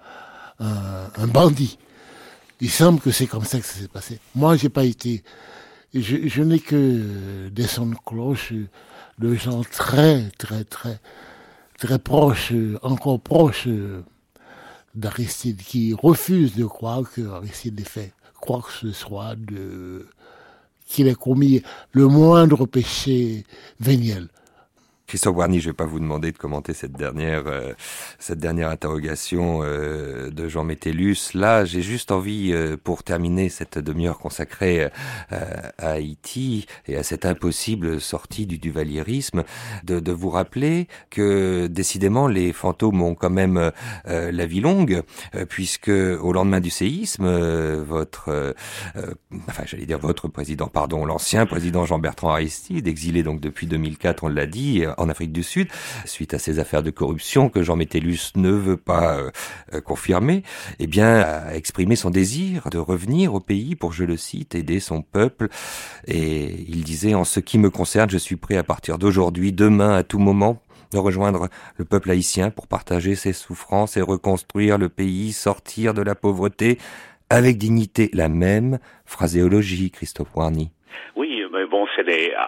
un, 0.59 1.27
bandit. 1.27 1.79
Il 2.61 2.71
semble 2.71 3.01
que 3.01 3.11
c'est 3.11 3.27
comme 3.27 3.45
ça 3.45 3.59
que 3.61 3.65
ça 3.65 3.79
s'est 3.79 3.89
passé. 3.89 4.19
Moi, 4.35 4.57
j'ai 4.57 4.69
pas 4.69 4.85
été. 4.85 5.23
Je, 5.95 6.29
je 6.29 6.43
n'ai 6.43 6.59
que 6.59 7.49
des 7.49 7.67
sons 7.67 7.87
de 7.87 7.97
cloche 8.05 8.53
de 9.19 9.35
gens 9.35 9.63
très, 9.65 10.31
très, 10.39 10.65
très, 10.65 11.01
très 11.81 11.99
proches, 11.99 12.53
encore 12.83 13.19
proches 13.19 13.67
d'Aristide, 14.95 15.63
qui 15.63 15.95
refusent 15.95 16.55
de 16.55 16.67
croire 16.67 17.03
que 17.11 17.23
Aristide 17.23 17.81
ait 17.81 17.85
fait 17.85 18.13
quoi 18.41 18.63
que 18.63 18.73
ce 18.73 18.93
soit 18.93 19.35
qu'il 20.87 21.09
ait 21.09 21.15
commis 21.15 21.63
le 21.93 22.07
moindre 22.07 22.67
péché 22.67 23.45
véniel. 23.81 24.29
Christophe 25.11 25.35
Warny, 25.35 25.59
je 25.59 25.67
ne 25.67 25.73
vais 25.73 25.77
pas 25.77 25.87
vous 25.87 25.99
demander 25.99 26.31
de 26.31 26.39
commenter 26.39 26.73
cette 26.73 26.93
dernière, 26.93 27.43
euh, 27.49 27.73
cette 28.21 28.39
dernière 28.39 28.69
interrogation 28.69 29.59
euh, 29.65 30.31
de 30.31 30.47
Jean 30.47 30.63
Métellus. 30.63 31.35
Là, 31.35 31.65
j'ai 31.65 31.83
juste 31.83 32.13
envie, 32.13 32.53
euh, 32.53 32.77
pour 32.77 33.03
terminer 33.03 33.49
cette 33.49 33.77
demi-heure 33.77 34.21
consacrée 34.21 34.89
à 35.31 35.73
Haïti 35.79 36.67
et 36.87 36.97
à 36.97 37.03
cette 37.03 37.27
impossible 37.27 38.01
sortie 38.01 38.47
du 38.47 38.59
duvalierisme, 38.59 39.43
de, 39.83 39.99
de 39.99 40.13
vous 40.13 40.31
rappeler 40.31 40.87
que 41.11 41.67
décidément 41.67 42.29
les 42.29 42.53
fantômes 42.53 43.03
ont 43.03 43.17
quand 43.17 43.31
même 43.31 43.73
la 44.05 44.47
vie 44.47 44.61
longue, 44.61 45.03
puisque 45.49 45.89
au 45.89 46.33
lendemain 46.33 46.61
du 46.61 46.71
séisme, 46.71 47.27
votre, 47.81 48.55
enfin 49.49 49.63
j'allais 49.67 49.87
dire 49.87 49.99
votre 49.99 50.29
président, 50.29 50.69
pardon, 50.69 51.05
l'ancien 51.05 51.47
président 51.47 51.85
Jean-Bertrand 51.85 52.31
Aristide, 52.31 52.87
exilé 52.87 53.23
donc 53.23 53.41
depuis 53.41 53.67
2004, 53.67 54.25
on 54.25 54.29
l'a 54.29 54.47
dit, 54.47 54.85
en 55.01 55.09
Afrique 55.09 55.33
du 55.33 55.43
Sud, 55.43 55.69
suite 56.05 56.35
à 56.35 56.39
ces 56.39 56.59
affaires 56.59 56.83
de 56.83 56.91
corruption 56.91 57.49
que 57.49 57.63
Jean 57.63 57.77
Métellus 57.77 58.33
ne 58.37 58.51
veut 58.51 58.77
pas 58.77 59.17
euh, 59.17 59.31
euh, 59.75 59.81
confirmer, 59.81 60.43
eh 60.79 60.87
bien, 60.87 61.21
a 61.21 61.55
exprimé 61.55 61.97
son 61.97 62.11
désir 62.11 62.69
de 62.71 62.79
revenir 62.79 63.35
au 63.35 63.41
pays 63.41 63.75
pour, 63.75 63.93
je 63.93 64.05
le 64.05 64.17
cite, 64.17 64.55
aider 64.55 64.81
son 64.81 65.03
peuple. 65.03 65.49
Et 66.07 66.65
il 66.69 66.85
disait, 66.85 67.15
en 67.15 67.25
ce 67.25 67.41
qui 67.41 67.59
me 67.59 67.71
concerne, 67.71 68.11
je 68.11 68.19
suis 68.19 68.37
prêt 68.37 68.57
à 68.57 68.63
partir 68.63 68.99
d'aujourd'hui, 68.99 69.53
demain, 69.53 69.95
à 69.95 70.03
tout 70.03 70.19
moment, 70.19 70.63
de 70.93 70.99
rejoindre 70.99 71.49
le 71.77 71.85
peuple 71.85 72.11
haïtien 72.11 72.51
pour 72.51 72.67
partager 72.67 73.15
ses 73.15 73.33
souffrances 73.33 73.97
et 73.97 74.01
reconstruire 74.01 74.77
le 74.77 74.89
pays, 74.89 75.33
sortir 75.33 75.95
de 75.95 76.03
la 76.03 76.15
pauvreté 76.15 76.79
avec 77.29 77.59
dignité. 77.59 78.11
La 78.13 78.29
même 78.29 78.79
phraséologie, 79.05 79.91
Christophe 79.91 80.35
Warny. 80.35 80.73
Oui, 81.17 81.40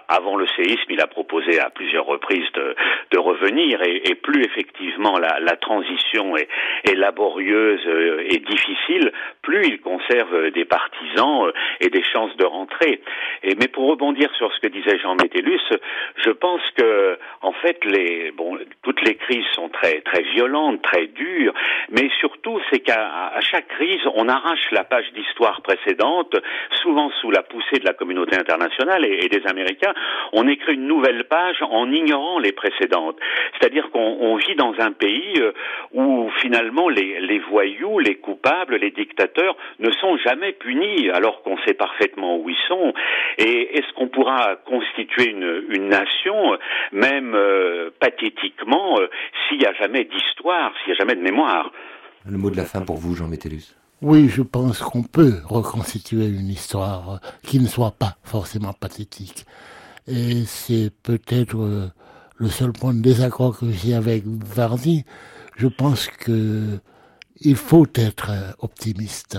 avant 0.07 0.35
le 0.35 0.47
séisme, 0.55 0.89
il 0.89 1.01
a 1.01 1.07
proposé 1.07 1.59
à 1.59 1.69
plusieurs 1.69 2.05
reprises 2.05 2.49
de, 2.53 3.17
revenir, 3.17 3.81
et, 3.83 4.09
et, 4.09 4.15
plus 4.15 4.43
effectivement 4.43 5.17
la, 5.17 5.55
transition 5.57 6.35
est, 6.35 6.47
laborieuse 6.95 7.81
euh, 7.87 8.25
et 8.29 8.39
difficile, 8.39 9.11
plus 9.41 9.63
il 9.65 9.79
conserve 9.79 10.51
des 10.51 10.65
partisans 10.65 11.47
euh, 11.47 11.51
et 11.79 11.89
des 11.89 12.03
chances 12.03 12.35
de 12.37 12.45
rentrer. 12.45 13.01
Et, 13.43 13.55
mais 13.55 13.67
pour 13.67 13.87
rebondir 13.89 14.29
sur 14.35 14.53
ce 14.53 14.59
que 14.59 14.67
disait 14.67 14.99
Jean 14.99 15.15
Métellus, 15.15 15.61
je 16.17 16.31
pense 16.31 16.61
que 16.77 17.17
en 17.41 17.53
fait, 17.53 17.79
toutes 18.83 19.01
les 19.01 19.15
crises 19.15 19.45
sont 19.53 19.69
très 19.69 20.01
violentes, 20.33 20.81
très 20.81 21.07
dures, 21.07 21.53
mais 21.89 22.09
surtout 22.19 22.59
c'est 22.69 22.79
qu'à 22.79 23.39
chaque 23.41 23.67
crise, 23.69 24.01
on 24.15 24.27
arrache 24.27 24.71
la 24.71 24.83
page 24.83 25.11
d'histoire 25.13 25.61
précédente, 25.61 26.35
souvent 26.81 27.11
sous 27.21 27.31
la 27.31 27.43
poussée 27.43 27.79
de 27.79 27.85
la 27.85 27.93
communauté 27.93 28.35
internationale 28.37 29.05
et, 29.05 29.29
des 29.29 29.42
Américains, 29.45 29.93
on 30.31 30.47
écrit 30.47 30.75
une 30.75 30.87
nouvelle 30.87 31.25
page 31.25 31.57
en 31.61 31.91
ignorant 31.91 32.39
les 32.39 32.51
précédentes. 32.51 33.17
C'est-à-dire 33.53 33.89
qu'on 33.91 34.35
vit 34.37 34.55
dans 34.55 34.73
un 34.79 34.91
pays 34.91 35.39
euh, 35.39 35.51
où 35.93 36.29
finalement 36.41 36.89
les, 36.89 37.39
voyous, 37.49 37.99
les 37.99 38.15
coupables, 38.15 38.75
les 38.75 38.91
dictateurs 38.91 39.55
ne 39.79 39.91
sont 39.91 40.17
jamais 40.17 40.53
punis 40.53 41.09
alors 41.11 41.41
qu'on 41.43 41.57
sait 41.65 41.73
parfaitement 41.73 42.37
où 42.37 42.49
ils 42.49 42.55
sont. 42.67 42.93
Et 43.37 43.77
est-ce 43.77 43.93
qu'on 43.93 44.07
pourra 44.07 44.55
constituer 44.65 45.29
une, 45.29 45.89
nation, 45.89 46.57
même 46.91 47.35
euh, 47.35 47.89
pathétiquement, 47.99 48.99
euh, 48.99 49.07
s'il 49.47 49.59
n'y 49.59 49.65
a 49.65 49.73
jamais 49.73 50.05
d'histoire, 50.05 50.73
s'il 50.79 50.93
n'y 50.93 50.93
a 50.93 50.99
jamais 50.99 51.15
de 51.15 51.21
mémoire? 51.21 51.71
Le 52.25 52.37
mot 52.37 52.49
de 52.49 52.57
la 52.57 52.65
fin 52.65 52.81
pour 52.81 52.97
vous, 52.97 53.15
Jean 53.15 53.27
Métellus. 53.27 53.75
Oui, 54.03 54.27
je 54.27 54.41
pense 54.41 54.79
qu'on 54.79 55.01
peut 55.01 55.39
reconstituer 55.45 56.27
une 56.27 56.49
histoire 56.49 57.21
qui 57.41 57.57
ne 57.61 57.67
soit 57.67 57.91
pas 57.91 58.17
forcément 58.21 58.73
pathétique. 58.73 59.45
Et 60.07 60.43
c'est 60.45 60.91
peut-être 61.03 61.57
euh, 61.57 61.89
le 62.35 62.49
seul 62.49 62.73
point 62.73 62.93
de 62.93 62.99
désaccord 62.99 63.57
que 63.57 63.71
j'ai 63.71 63.93
avec 63.93 64.25
Vardy. 64.27 65.05
Je 65.55 65.67
pense 65.67 66.07
que 66.07 66.79
il 67.39 67.55
faut 67.55 67.87
être 67.95 68.29
optimiste, 68.59 69.37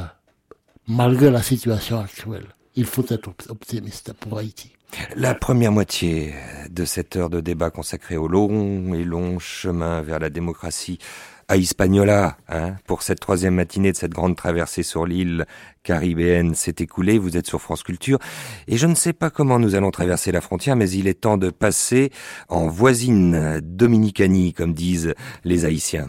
malgré 0.88 1.30
la 1.30 1.42
situation 1.42 1.98
actuelle. 1.98 2.46
Il 2.74 2.86
faut 2.86 3.04
être 3.10 3.34
optimiste 3.50 4.14
pour 4.14 4.38
Haïti. 4.38 4.72
La 5.14 5.34
première 5.34 5.72
moitié 5.72 6.32
de 6.70 6.86
cette 6.86 7.16
heure 7.16 7.28
de 7.28 7.40
débat 7.40 7.70
consacrée 7.70 8.16
au 8.16 8.28
long 8.28 8.94
et 8.94 9.04
long 9.04 9.38
chemin 9.38 10.00
vers 10.00 10.20
la 10.20 10.30
démocratie 10.30 10.98
à 11.48 11.56
Hispaniola, 11.56 12.36
hein, 12.48 12.74
pour 12.86 13.02
cette 13.02 13.20
troisième 13.20 13.54
matinée 13.54 13.92
de 13.92 13.96
cette 13.96 14.12
grande 14.12 14.36
traversée 14.36 14.82
sur 14.82 15.06
l'île 15.06 15.46
caribéenne 15.82 16.54
s'est 16.54 16.76
écoulée. 16.78 17.18
Vous 17.18 17.36
êtes 17.36 17.46
sur 17.46 17.60
France 17.60 17.82
Culture. 17.82 18.18
Et 18.68 18.76
je 18.76 18.86
ne 18.86 18.94
sais 18.94 19.12
pas 19.12 19.30
comment 19.30 19.58
nous 19.58 19.74
allons 19.74 19.90
traverser 19.90 20.32
la 20.32 20.40
frontière, 20.40 20.76
mais 20.76 20.90
il 20.90 21.06
est 21.06 21.20
temps 21.20 21.36
de 21.36 21.50
passer 21.50 22.10
en 22.48 22.68
voisine 22.68 23.60
dominicanie, 23.62 24.52
comme 24.52 24.72
disent 24.72 25.14
les 25.44 25.64
Haïtiens. 25.64 26.08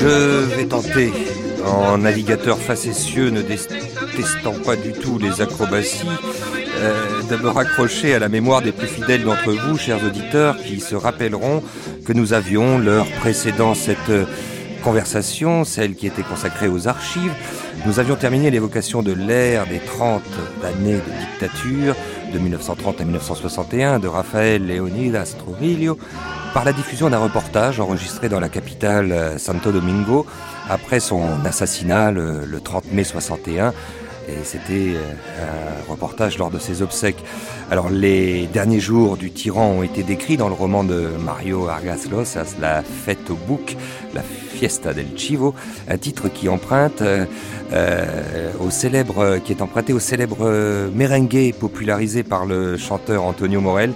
Je 0.00 0.56
vais 0.56 0.64
tenter, 0.64 1.12
en 1.66 1.98
navigateur 1.98 2.58
facétieux 2.58 3.28
ne 3.28 3.42
détestant 3.42 4.54
pas 4.64 4.74
du 4.74 4.92
tout 4.92 5.18
les 5.18 5.42
acrobaties, 5.42 6.08
euh, 6.78 7.22
de 7.28 7.36
me 7.36 7.48
raccrocher 7.50 8.14
à 8.14 8.18
la 8.18 8.30
mémoire 8.30 8.62
des 8.62 8.72
plus 8.72 8.86
fidèles 8.86 9.24
d'entre 9.24 9.52
vous, 9.52 9.76
chers 9.76 10.02
auditeurs, 10.02 10.56
qui 10.56 10.80
se 10.80 10.94
rappelleront 10.94 11.62
que 12.06 12.14
nous 12.14 12.32
avions 12.32 12.78
l'heure 12.78 13.06
précédant 13.20 13.74
cette 13.74 14.10
conversation, 14.82 15.64
celle 15.64 15.94
qui 15.94 16.06
était 16.06 16.22
consacrée 16.22 16.68
aux 16.68 16.88
archives, 16.88 17.34
nous 17.86 17.98
avions 17.98 18.16
terminé 18.16 18.50
l'évocation 18.50 19.02
de 19.02 19.12
l'ère 19.12 19.66
des 19.66 19.80
30 19.80 20.22
années 20.64 20.94
de 20.94 21.20
dictature, 21.20 21.94
de 22.32 22.38
1930 22.38 23.00
à 23.00 23.04
1961, 23.04 23.98
de 23.98 24.08
Rafael 24.08 24.66
Leonidas 24.66 25.34
Trujillo, 25.38 25.98
par 26.52 26.64
la 26.64 26.72
diffusion 26.72 27.10
d'un 27.10 27.18
reportage 27.18 27.78
enregistré 27.78 28.28
dans 28.28 28.40
la 28.40 28.48
capitale 28.48 29.12
euh, 29.12 29.38
Santo 29.38 29.70
Domingo 29.70 30.26
après 30.68 30.98
son 30.98 31.22
assassinat 31.44 32.10
le, 32.10 32.44
le 32.44 32.60
30 32.60 32.92
mai 32.92 33.04
61 33.04 33.72
et 34.28 34.44
c'était 34.44 34.94
euh, 34.94 35.12
un 35.40 35.90
reportage 35.90 36.38
lors 36.38 36.50
de 36.50 36.58
ses 36.58 36.82
obsèques. 36.82 37.22
Alors 37.70 37.88
les 37.88 38.46
derniers 38.46 38.80
jours 38.80 39.16
du 39.16 39.30
tyran 39.30 39.66
ont 39.66 39.82
été 39.82 40.02
décrits 40.02 40.36
dans 40.36 40.48
le 40.48 40.54
roman 40.54 40.84
de 40.84 41.08
Mario 41.24 41.68
Argas 41.68 42.06
Losas, 42.10 42.56
La 42.60 42.82
fête 42.82 43.30
au 43.30 43.34
bouc, 43.34 43.76
la 44.14 44.22
Fiesta 44.22 44.92
del 44.92 45.16
Chivo, 45.16 45.54
un 45.88 45.98
titre 45.98 46.28
qui 46.28 46.48
emprunte 46.48 47.02
euh, 47.02 48.52
au 48.60 48.70
célèbre, 48.70 49.38
qui 49.38 49.52
est 49.52 49.62
emprunté 49.62 49.92
au 49.92 50.00
célèbre 50.00 50.90
merengue 50.94 51.54
popularisé 51.54 52.22
par 52.22 52.44
le 52.44 52.76
chanteur 52.76 53.24
Antonio 53.24 53.60
Morel. 53.60 53.92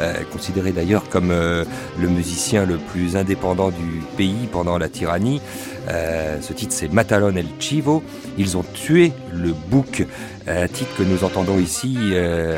Euh, 0.00 0.22
considéré 0.32 0.70
d'ailleurs 0.70 1.08
comme 1.08 1.32
euh, 1.32 1.64
le 2.00 2.08
musicien 2.08 2.64
le 2.64 2.76
plus 2.76 3.16
indépendant 3.16 3.70
du 3.70 4.00
pays 4.16 4.46
pendant 4.52 4.78
la 4.78 4.88
tyrannie. 4.88 5.40
Euh, 5.88 6.40
ce 6.40 6.52
titre 6.52 6.72
c'est 6.72 6.92
Matalon 6.92 7.34
El 7.34 7.46
Chivo. 7.58 8.04
Ils 8.36 8.56
ont 8.56 8.62
tué 8.74 9.12
le 9.34 9.52
bouc, 9.52 10.06
un 10.46 10.68
titre 10.68 10.94
que 10.96 11.02
nous 11.02 11.24
entendons 11.24 11.58
ici 11.58 11.98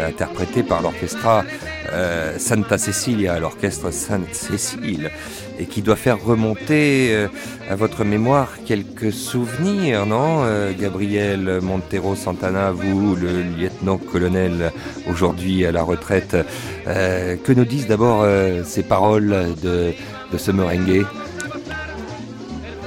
interprété 0.07 0.63
par 0.63 0.83
l'orchestra 0.83 1.45
Santa 2.39 2.77
Cecilia, 2.77 3.39
l'orchestre 3.41 3.91
Sainte 3.91 4.35
Cécile, 4.35 5.11
et 5.61 5.67
qui 5.67 5.83
doit 5.83 5.97
faire 5.97 6.19
remonter 6.21 7.27
à 7.69 7.77
votre 7.77 8.03
mémoire 8.05 8.49
quelques 8.65 9.13
souvenirs, 9.13 10.07
non 10.07 10.45
Gabriel 10.79 11.61
Montero 11.63 12.17
Santana, 12.17 12.71
vous, 12.73 13.15
le 13.15 13.43
lieutenant-colonel 13.43 14.73
aujourd'hui 15.09 15.67
à 15.67 15.73
la 15.73 15.83
retraite, 15.83 16.37
que 16.87 17.53
nous 17.53 17.67
disent 17.67 17.87
d'abord 17.87 18.27
ces 18.65 18.83
paroles 18.83 19.55
de, 19.63 19.93
de 20.33 20.39
ce 20.39 20.51
merengue? 20.51 21.05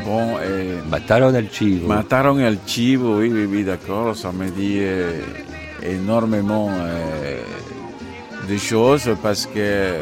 Bon, 0.06 0.36
eh, 0.44 0.82
Mataron 0.90 1.34
al 1.34 1.50
chivo. 1.50 1.88
Mataron 1.88 2.40
al 2.40 2.58
chivo, 2.66 3.20
oui, 3.20 3.30
oui, 3.32 3.46
oui 3.46 3.64
d'accord. 3.64 4.16
Ça 4.18 4.34
me 4.34 4.50
dit 4.50 4.80
eh, 4.80 5.22
énormément 5.82 6.70
eh, 6.76 8.52
de 8.52 8.58
choses 8.58 9.10
parce 9.22 9.46
que 9.46 9.94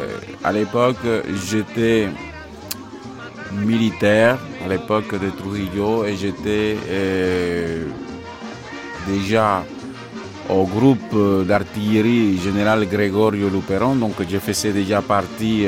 à 0.42 0.50
l'époque, 0.50 0.96
j'étais 1.48 2.08
militaire, 3.64 4.38
à 4.64 4.68
l'époque 4.68 5.12
de 5.20 5.30
Trujillo, 5.30 6.04
et 6.04 6.16
j'étais 6.16 6.76
déjà 9.06 9.64
au 10.48 10.64
groupe 10.64 11.46
d'artillerie 11.46 12.38
général 12.38 12.86
Gregorio 12.88 13.48
Luperon, 13.48 13.94
donc 13.96 14.14
je 14.28 14.38
faisais 14.38 14.72
déjà 14.72 15.00
partie 15.02 15.66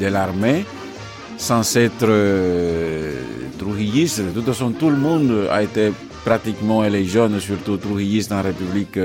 de 0.00 0.06
l'armée, 0.06 0.64
sans 1.36 1.76
être 1.76 2.08
trujilliste. 3.58 4.20
De 4.20 4.30
toute 4.30 4.46
façon, 4.46 4.70
tout 4.70 4.90
le 4.90 4.96
monde 4.96 5.48
a 5.50 5.62
été 5.62 5.92
pratiquement, 6.24 6.84
et 6.84 6.90
les 6.90 7.04
jeunes 7.04 7.38
surtout, 7.40 7.76
trujillistes 7.76 8.32
en 8.32 8.42
République 8.42 8.98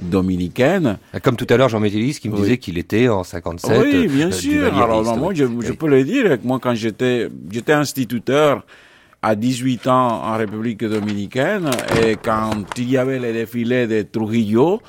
dominicaine. 0.00 0.98
Comme 1.22 1.36
tout 1.36 1.46
à 1.50 1.56
l'heure, 1.56 1.68
Jean 1.68 1.80
Métélis 1.80 2.18
qui 2.20 2.28
me 2.28 2.34
Oui. 2.34 2.42
disait 2.42 2.58
qu'il 2.58 2.78
était 2.78 3.08
en 3.08 3.24
57. 3.24 3.80
Oui, 3.82 4.08
bien 4.08 4.28
euh, 4.28 4.32
sûr. 4.32 4.76
Alors, 4.76 5.02
non, 5.04 5.16
moi, 5.16 5.32
je, 5.34 5.44
je 5.44 5.70
Oui. 5.70 5.76
peux 5.76 5.88
le 5.88 6.04
dire. 6.04 6.38
Moi, 6.44 6.58
quand 6.60 6.74
j'étais, 6.74 7.28
j'étais 7.50 7.72
instituteur 7.72 8.64
à 9.22 9.34
18 9.34 9.86
ans 9.88 10.22
en 10.24 10.36
République 10.36 10.84
dominicaine, 10.84 11.70
et 12.00 12.16
quand 12.22 12.52
il 12.78 12.90
y 12.90 12.96
avait 12.96 13.18
les 13.18 13.32
défilés 13.32 13.86
de 13.86 14.02
Trujillo, 14.02 14.80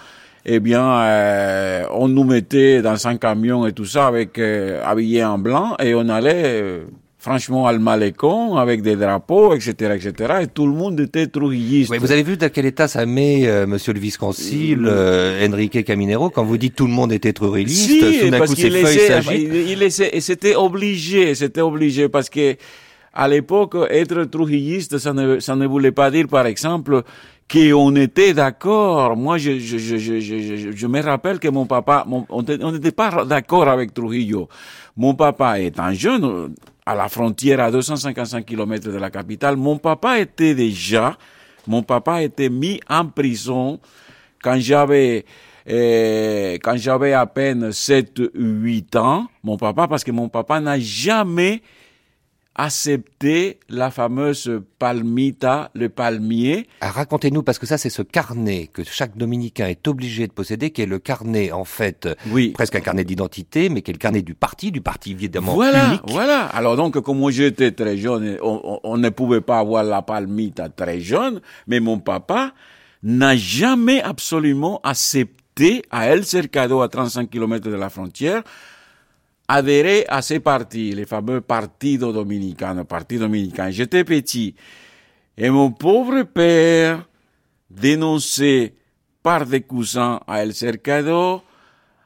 eh 0.46 0.60
bien, 0.60 0.84
euh, 1.02 1.86
on 1.91 2.08
nous 2.08 2.24
mettait 2.24 2.82
dans 2.82 3.08
un 3.08 3.17
camion 3.17 3.65
et 3.65 3.74
tout 3.74 3.86
ça, 3.86 4.08
avec 4.08 4.38
euh, 4.38 4.82
habillés 4.86 5.24
en 5.26 5.38
blanc, 5.38 5.76
et 5.80 5.93
on 5.96 6.08
allait 6.10 6.84
franchement 7.17 7.65
al 7.67 7.80
malecon 7.80 8.56
avec 8.58 8.82
des 8.82 8.95
drapeaux, 8.95 9.53
etc., 9.56 9.95
etc. 9.95 10.34
Et 10.43 10.47
tout 10.47 10.65
le 10.67 10.73
monde 10.73 10.99
était 10.99 11.27
trujilliste. 11.27 11.89
Oui, 11.91 11.97
vous 11.97 12.12
avez 12.12 12.23
vu 12.23 12.38
dans 12.38 12.49
quel 12.49 12.65
état 12.65 12.88
ça 12.88 13.06
met 13.06 13.47
euh, 13.47 13.65
Monsieur 13.65 13.93
le 13.93 13.99
vice-consul 13.99 14.86
euh, 14.88 15.47
Enrique 15.47 15.84
Caminero 15.84 16.30
quand 16.30 16.43
vous 16.43 16.58
dites 16.58 16.75
tout 16.75 16.86
le 16.88 16.93
monde 16.93 17.12
était 17.12 17.34
trujilliste 17.34 17.89
Si, 17.89 18.30
parce 18.32 18.53
qu'il 18.53 18.71
s'agitent. 18.86 19.32
il, 19.34 19.56
il 19.71 19.84
essaie- 19.84 20.12
et 20.13 20.21
c'était 20.21 20.56
obligé, 20.56 21.34
c'était 21.36 21.62
obligé 21.62 22.08
parce 22.08 22.30
que 22.30 22.56
à 23.19 23.27
l'époque, 23.27 23.75
être 23.89 24.25
trujilliste, 24.25 24.99
ça 24.99 25.12
ne, 25.12 25.39
ça 25.39 25.56
ne 25.56 25.65
voulait 25.65 25.91
pas 25.91 26.12
dire, 26.12 26.27
par 26.27 26.45
exemple, 26.45 27.01
qu'on 27.51 27.95
était 27.95 28.36
d'accord. 28.36 29.17
Moi, 29.17 29.39
je, 29.39 29.58
je, 29.58 29.80
je, 29.80 29.97
je, 29.97 30.19
je, 30.19 30.38
je- 30.56 30.71
je 30.71 30.88
me 30.88 31.01
rappelle 31.01 31.39
que 31.39 31.47
mon 31.47 31.65
papa, 31.65 32.06
mon- 32.08 32.27
on 32.30 32.43
était- 32.43 32.63
on 32.63 32.71
n'était 32.71 32.91
pas 32.91 33.25
d'accord 33.25 33.67
avec 33.69 33.91
Trujillo. 33.91 34.47
Mon 34.95 35.15
papa 35.15 35.60
étant 35.60 35.91
jeune, 35.93 36.53
à 36.88 36.95
la 36.95 37.10
frontière 37.10 37.60
à 37.60 37.69
255 37.69 38.45
km 38.45 38.89
de 38.89 38.97
la 38.97 39.10
capitale, 39.10 39.58
mon 39.58 39.78
papa 39.78 40.19
était 40.19 40.56
déjà, 40.56 41.17
mon 41.67 41.84
papa 41.84 42.23
était 42.23 42.50
mis 42.50 42.80
en 42.89 43.06
prison 43.08 43.78
quand 44.41 44.58
j'avais 44.58 45.26
euh, 45.69 46.58
quand 46.63 46.78
j'avais 46.78 47.12
à 47.12 47.26
peine 47.26 47.73
7 47.73 48.21
8 48.34 48.95
ans, 48.95 49.28
mon 49.43 49.58
papa 49.58 49.89
parce 49.89 50.06
que 50.06 50.12
mon 50.12 50.30
papa 50.30 50.62
n'a 50.62 50.80
jamais 50.80 51.62
accepté 52.58 53.60
la 53.70 53.91
fameuse 53.91 54.62
palmita, 54.80 55.72
le 55.74 55.89
palmier. 55.89 56.67
Ah, 56.82 56.91
Racontez-nous, 56.91 57.43
parce 57.43 57.60
que 57.60 57.65
ça, 57.65 57.78
c'est 57.78 57.89
ce 57.89 58.02
carnet 58.02 58.70
que 58.72 58.84
chaque 58.84 59.17
dominicain 59.17 59.67
est 59.67 59.88
obligé 59.88 60.28
de 60.28 60.32
posséder, 60.32 60.72
qui 60.72 60.82
est 60.82 60.86
le 60.86 61.00
carnet, 61.00 61.52
en 61.52 61.63
fait, 61.65 62.08
Oui. 62.32 62.50
presque 62.50 62.76
un 62.76 62.80
carnet 62.82 63.04
d'identité, 63.04 63.70
mais 63.70 63.82
qui 63.82 63.91
est 63.91 63.93
le 63.93 64.00
carnet 64.00 64.22
du 64.22 64.36
parti, 64.36 64.72
du 64.72 64.82
parti 64.82 65.12
évidemment 65.12 65.54
Voilà, 65.54 65.88
unique. 65.89 66.02
voilà. 66.08 66.46
Alors 66.48 66.76
donc, 66.76 67.00
comme 67.02 67.17
moi 67.20 67.32
j'étais 67.32 67.72
très 67.72 67.98
jeune, 67.98 68.38
on, 68.41 68.62
on- 68.63 68.80
on 68.84 68.98
ne 68.98 69.10
pouvait 69.10 69.41
pas 69.41 69.60
avoir 69.60 69.84
la 69.84 70.02
palmita 70.02 70.70
très 70.70 71.00
jeune, 71.00 71.41
mais 71.67 71.80
mon 71.80 72.00
papa 72.00 72.54
n'a 73.04 73.36
jamais 73.36 74.02
absolument 74.02 74.80
accepté 74.84 75.82
à 75.91 76.08
El 76.08 76.26
Cercado, 76.26 76.82
à 76.82 76.89
35 76.89 77.30
km 77.30 77.70
de 77.70 77.76
la 77.76 77.89
frontière, 77.89 78.43
adhérer 79.48 80.06
à 80.10 80.22
ces 80.22 80.40
partis, 80.40 80.92
les 80.92 81.06
fameux 81.06 81.42
Partido 81.42 82.12
Dominicano, 82.12 82.84
Parti 82.84 83.18
dominicain. 83.18 83.70
J'étais 83.70 84.04
petit. 84.04 84.56
Et 85.38 85.50
mon 85.50 85.72
pauvre 85.72 86.24
père, 86.24 87.08
dénoncé 87.70 88.74
par 89.24 89.46
des 89.46 89.62
cousins 89.62 90.20
à 90.28 90.42
El 90.44 90.54
Cercado, 90.54 91.42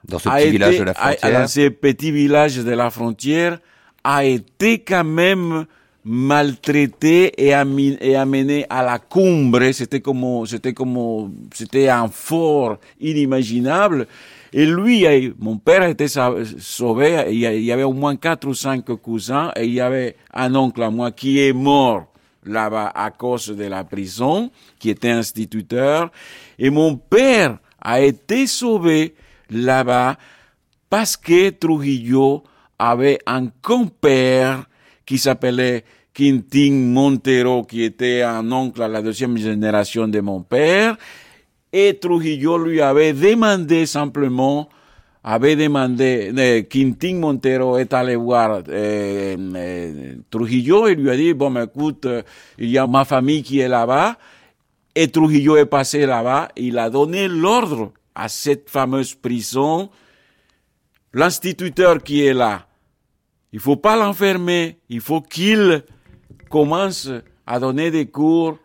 Dans 0.07 0.19
ce 0.19 0.29
petit 0.29 0.41
été- 0.41 0.51
village 0.51 0.79
de 0.79 0.83
la 0.83 0.91
a- 0.91 0.95
frontière. 1.13 1.39
dans 1.41 1.47
ce 1.47 1.69
petit 1.69 2.11
village 2.11 2.57
de 2.57 2.71
la 2.71 2.89
frontière, 2.89 3.59
a 4.03 4.25
été 4.25 4.79
quand 4.79 5.03
même 5.03 5.65
maltraité 6.03 7.31
et 7.37 7.53
amené 7.53 8.65
à 8.69 8.83
la 8.83 8.97
cumbre. 8.99 9.71
C'était 9.71 9.99
comme, 10.01 10.45
c'était 10.47 10.73
comme, 10.73 11.31
c'était 11.53 11.87
un 11.89 12.07
fort 12.07 12.77
inimaginable. 12.99 14.07
Et 14.53 14.65
lui, 14.65 15.05
mon 15.39 15.57
père 15.57 15.93
sa- 16.07 16.33
sauvé. 16.59 17.25
Il 17.29 17.39
y 17.39 17.71
avait 17.71 17.83
au 17.83 17.93
moins 17.93 18.15
quatre 18.17 18.47
ou 18.47 18.53
cinq 18.53 18.85
cousins 19.01 19.51
et 19.55 19.65
il 19.65 19.73
y 19.73 19.79
avait 19.81 20.15
un 20.33 20.53
oncle 20.55 20.83
à 20.83 20.89
moi 20.89 21.11
qui 21.11 21.39
est 21.39 21.53
mort 21.53 22.07
là-bas 22.43 22.91
à 22.93 23.11
cause 23.11 23.47
de 23.47 23.63
la 23.65 23.83
prison, 23.83 24.51
qui 24.79 24.89
était 24.89 25.09
instituteur. 25.11 26.11
Et 26.59 26.69
mon 26.69 26.95
père 26.97 27.59
a 27.79 28.01
été 28.01 28.45
sauvé 28.47 29.15
là-bas 29.49 30.17
parce 30.89 31.15
que 31.15 31.51
Trujillo 31.51 32.43
avait 32.77 33.19
un 33.25 33.47
compère 33.61 34.65
qui 35.05 35.17
s'appelait 35.17 35.85
Quintin 36.13 36.71
Montero, 36.73 37.63
qui 37.63 37.83
était 37.83 38.21
un 38.21 38.51
oncle 38.51 38.81
à 38.81 38.87
la 38.89 39.01
deuxième 39.01 39.37
génération 39.37 40.07
de 40.07 40.19
mon 40.19 40.41
père. 40.41 40.97
Et 41.73 41.97
Trujillo 41.99 42.57
lui 42.57 42.81
avait 42.81 43.13
demandé 43.13 43.85
simplement, 43.85 44.67
avait 45.23 45.55
demandé, 45.55 46.65
Quintin 46.69 47.15
Montero 47.15 47.77
est 47.77 47.93
allé 47.93 48.15
voir 48.15 48.63
eh, 48.69 49.37
eh, 49.55 49.93
Trujillo 50.29 50.87
et 50.87 50.95
lui 50.95 51.09
a 51.09 51.15
dit, 51.15 51.33
bon, 51.33 51.55
écoute, 51.61 52.05
euh, 52.05 52.21
il 52.57 52.69
y 52.69 52.77
a 52.77 52.87
ma 52.87 53.05
famille 53.05 53.43
qui 53.43 53.59
est 53.59 53.69
là-bas. 53.69 54.17
Et 54.93 55.07
Trujillo 55.07 55.55
est 55.55 55.65
passé 55.65 56.05
là-bas. 56.05 56.49
Il 56.57 56.77
a 56.77 56.89
donné 56.89 57.27
l'ordre 57.27 57.93
à 58.13 58.27
cette 58.27 58.69
fameuse 58.69 59.13
prison 59.13 59.89
l'instituteur 61.13 62.01
qui 62.01 62.25
est 62.25 62.33
là, 62.33 62.67
il 63.51 63.59
faut 63.59 63.75
pas 63.75 63.97
l'enfermer, 63.97 64.79
il 64.89 65.01
faut 65.01 65.21
qu'il 65.21 65.83
commence 66.49 67.09
à 67.45 67.59
donner 67.59 67.91
des 67.91 68.05
cours 68.05 68.57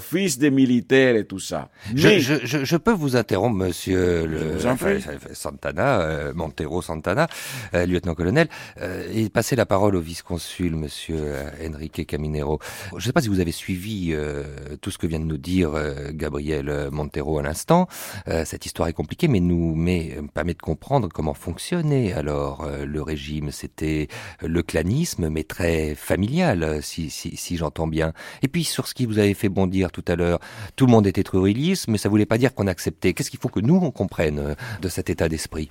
fils 0.00 0.38
des 0.38 0.50
militaires 0.50 1.14
et 1.16 1.24
tout 1.24 1.38
ça. 1.38 1.70
Je, 1.94 2.08
Mais- 2.08 2.20
je, 2.20 2.34
je, 2.44 2.64
je 2.64 2.76
peux 2.76 2.92
vous 2.92 3.14
interrompre, 3.16 3.56
monsieur 3.56 4.26
le 4.26 4.56
prie. 4.76 5.02
Santana, 5.32 6.00
euh, 6.00 6.32
Montero 6.34 6.82
Santana, 6.82 7.28
euh, 7.74 7.86
lieutenant-colonel, 7.86 8.48
euh, 8.80 9.06
et 9.14 9.28
passer 9.28 9.54
la 9.54 9.64
parole 9.64 9.94
au 9.94 10.00
vice-consul, 10.00 10.74
monsieur 10.74 11.16
euh, 11.18 11.68
Enrique 11.72 12.04
Caminero. 12.06 12.58
Je 12.92 12.96
ne 12.96 13.00
sais 13.00 13.12
pas 13.12 13.20
si 13.20 13.28
vous 13.28 13.38
avez 13.40 13.52
suivi 13.52 14.08
euh, 14.12 14.42
tout 14.80 14.90
ce 14.90 14.98
que 14.98 15.06
vient 15.06 15.20
de 15.20 15.24
nous 15.24 15.38
dire 15.38 15.70
euh, 15.74 16.10
Gabriel 16.12 16.68
euh, 16.68 16.90
Montero 16.90 17.38
à 17.38 17.42
l'instant. 17.42 17.86
Euh, 18.28 18.44
cette 18.44 18.66
histoire 18.66 18.88
est 18.88 18.92
compliquée, 18.92 19.28
mais 19.28 19.40
nous 19.40 19.74
met, 19.76 20.16
me 20.20 20.26
permet 20.28 20.54
de 20.54 20.62
comprendre 20.62 21.08
comment 21.12 21.34
fonctionnait 21.34 22.12
alors 22.12 22.64
euh, 22.64 22.84
le 22.86 23.02
régime. 23.02 23.50
C'était 23.52 24.08
le 24.42 24.62
clanisme, 24.62 25.28
mais 25.28 25.44
très 25.44 25.94
familial, 25.94 26.62
euh, 26.64 26.80
si, 26.80 27.08
si, 27.10 27.36
si 27.36 27.56
j'entends 27.56 27.86
bien. 27.86 28.12
Et 28.42 28.48
puis 28.48 28.64
sur 28.64 28.88
ce 28.88 28.94
qui 28.94 29.06
vous 29.06 29.18
avez 29.20 29.34
fait 29.34 29.48
bondir 29.48 29.75
tout 29.84 30.04
à 30.08 30.16
l'heure, 30.16 30.40
tout 30.76 30.86
le 30.86 30.92
monde 30.92 31.06
était 31.06 31.22
trujilliste, 31.22 31.88
mais 31.88 31.98
ça 31.98 32.08
voulait 32.08 32.26
pas 32.26 32.38
dire 32.38 32.54
qu'on 32.54 32.66
acceptait. 32.66 33.12
Qu'est-ce 33.12 33.30
qu'il 33.30 33.40
faut 33.40 33.48
que 33.48 33.60
nous 33.60 33.76
on 33.76 33.92
euh, 34.20 34.54
de 34.80 34.88
cet 34.88 35.10
état 35.10 35.28
d'esprit? 35.28 35.68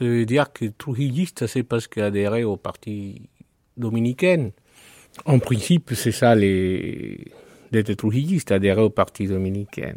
Veut 0.00 0.26
dire 0.26 0.52
que 0.52 0.66
Trujilliste, 0.66 1.46
c'est 1.46 1.62
parce 1.62 1.86
qu'il 1.86 2.02
a 2.02 2.06
adhéré 2.06 2.42
au 2.42 2.56
parti 2.56 3.22
dominicain. 3.76 4.50
En 5.26 5.38
principe, 5.38 5.92
c'est 5.94 6.12
ça 6.12 6.34
les 6.34 7.32
d'être 7.70 7.92
Trujilliste, 7.94 8.52
adhérer 8.52 8.82
au 8.82 8.90
parti 8.90 9.26
dominicain. 9.26 9.94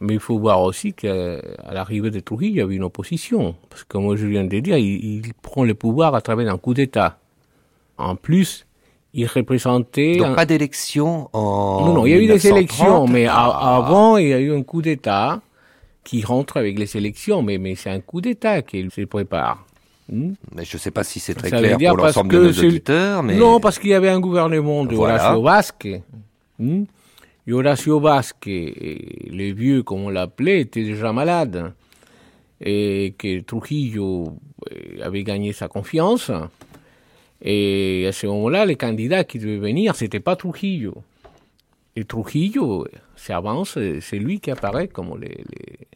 Mais 0.00 0.14
il 0.14 0.20
faut 0.20 0.38
voir 0.38 0.62
aussi 0.62 0.92
qu'à 0.92 1.40
l'arrivée 1.72 2.10
de 2.10 2.20
Trujillo, 2.20 2.52
il 2.52 2.58
y 2.58 2.60
avait 2.60 2.76
une 2.76 2.84
opposition. 2.84 3.56
Parce 3.68 3.84
que, 3.84 3.88
comme 3.88 4.14
je 4.16 4.26
viens 4.26 4.44
de 4.44 4.60
dire, 4.60 4.76
il 4.76 5.22
prend 5.42 5.64
le 5.64 5.74
pouvoir 5.74 6.14
à 6.14 6.20
travers 6.20 6.52
un 6.52 6.58
coup 6.58 6.74
d'État. 6.74 7.18
En 7.98 8.14
plus, 8.14 8.65
il 9.18 9.26
représentait... 9.26 10.16
Donc 10.16 10.28
un- 10.28 10.34
pas 10.34 10.46
d'élection 10.46 11.28
en 11.32 11.84
non, 11.86 11.94
non, 11.94 12.06
il 12.06 12.10
y 12.10 12.12
a 12.12 12.16
eu 12.18 12.26
des 12.26 12.34
1930. 12.34 12.56
élections, 12.58 13.06
mais 13.08 13.26
Ah. 13.28 13.76
avant, 13.78 14.16
il 14.18 14.28
y 14.28 14.32
a 14.34 14.38
eu 14.38 14.54
un 14.54 14.62
coup 14.62 14.82
d'État 14.82 15.40
qui 16.04 16.22
rentre 16.22 16.56
avec 16.58 16.78
les 16.78 16.96
élections, 16.96 17.42
mais, 17.42 17.58
mais 17.58 17.74
c'est 17.74 17.90
un 17.90 18.00
coup 18.00 18.20
d'État 18.20 18.62
qu'il 18.62 18.90
se 18.90 19.00
prépare. 19.02 19.64
Hmm 20.08 20.34
Mais 20.54 20.64
je 20.64 20.76
sais 20.76 20.92
pas 20.92 21.02
si 21.02 21.18
c'est 21.18 21.34
très 21.34 21.48
Ça 21.48 21.58
clair 21.58 21.78
pour 21.88 21.96
l'ensemble 21.96 22.32
de 22.32 22.40
nos 22.44 22.50
auditeurs, 22.52 23.22
mais 23.24 23.34
Non, 23.34 23.58
parce 23.58 23.78
qu'il 23.80 23.90
y 23.90 23.94
avait 23.94 24.10
un 24.10 24.20
gouvernement 24.20 24.84
de 24.84 24.94
Voilà. 24.94 25.14
Horacio 25.32 25.42
Vasque. 25.42 25.88
Hmm 26.60 26.84
Et 27.48 27.52
Horacio 27.52 27.98
Vasque, 27.98 28.46
et 28.46 29.28
les 29.30 29.52
vieux, 29.52 29.82
comme 29.82 30.02
on 30.04 30.08
l'appelait, 30.10 30.60
étaient 30.60 30.84
déjà 30.84 31.12
malades. 31.12 31.72
Et 32.60 33.14
que 33.18 33.40
Trujillo 33.40 34.38
euh, 34.72 35.04
avait 35.04 35.24
gagné 35.24 35.52
sa 35.52 35.68
confiance. 35.68 36.30
Et 37.42 38.06
à 38.08 38.12
ce 38.12 38.26
moment-là, 38.26 38.64
les 38.64 38.76
candidats 38.76 39.24
qui 39.24 39.38
devaient 39.38 39.58
venir, 39.58 39.94
c'était 39.94 40.20
pas 40.20 40.36
Trujillo. 40.36 40.94
Et 41.94 42.04
Trujillo, 42.04 42.86
c'est 43.14 43.32
avance, 43.32 43.78
c'est 44.00 44.18
lui 44.18 44.40
qui 44.40 44.50
apparaît 44.50 44.88
comme 44.88 45.18
les, 45.20 45.28
les- 45.28 45.86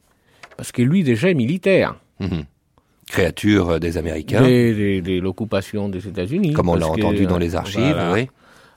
Parce 0.56 0.72
que 0.72 0.82
lui, 0.82 1.02
déjà, 1.02 1.30
est 1.30 1.34
militaire. 1.34 1.96
Mhm. 2.20 2.44
créature 3.08 3.70
euh, 3.70 3.78
des 3.80 3.96
Américains, 3.98 4.42
de, 4.42 5.00
de- 5.00 5.00
de 5.00 5.20
l'occupation 5.20 5.88
des 5.88 6.06
États-Unis. 6.06 6.52
comme 6.52 6.68
on 6.68 6.76
l'a 6.76 6.86
entendu 6.86 7.26
dans 7.26 7.36
euh, 7.36 7.38
les 7.40 7.56
archives. 7.56 7.80
voilà. 7.80 8.12
oui. 8.12 8.28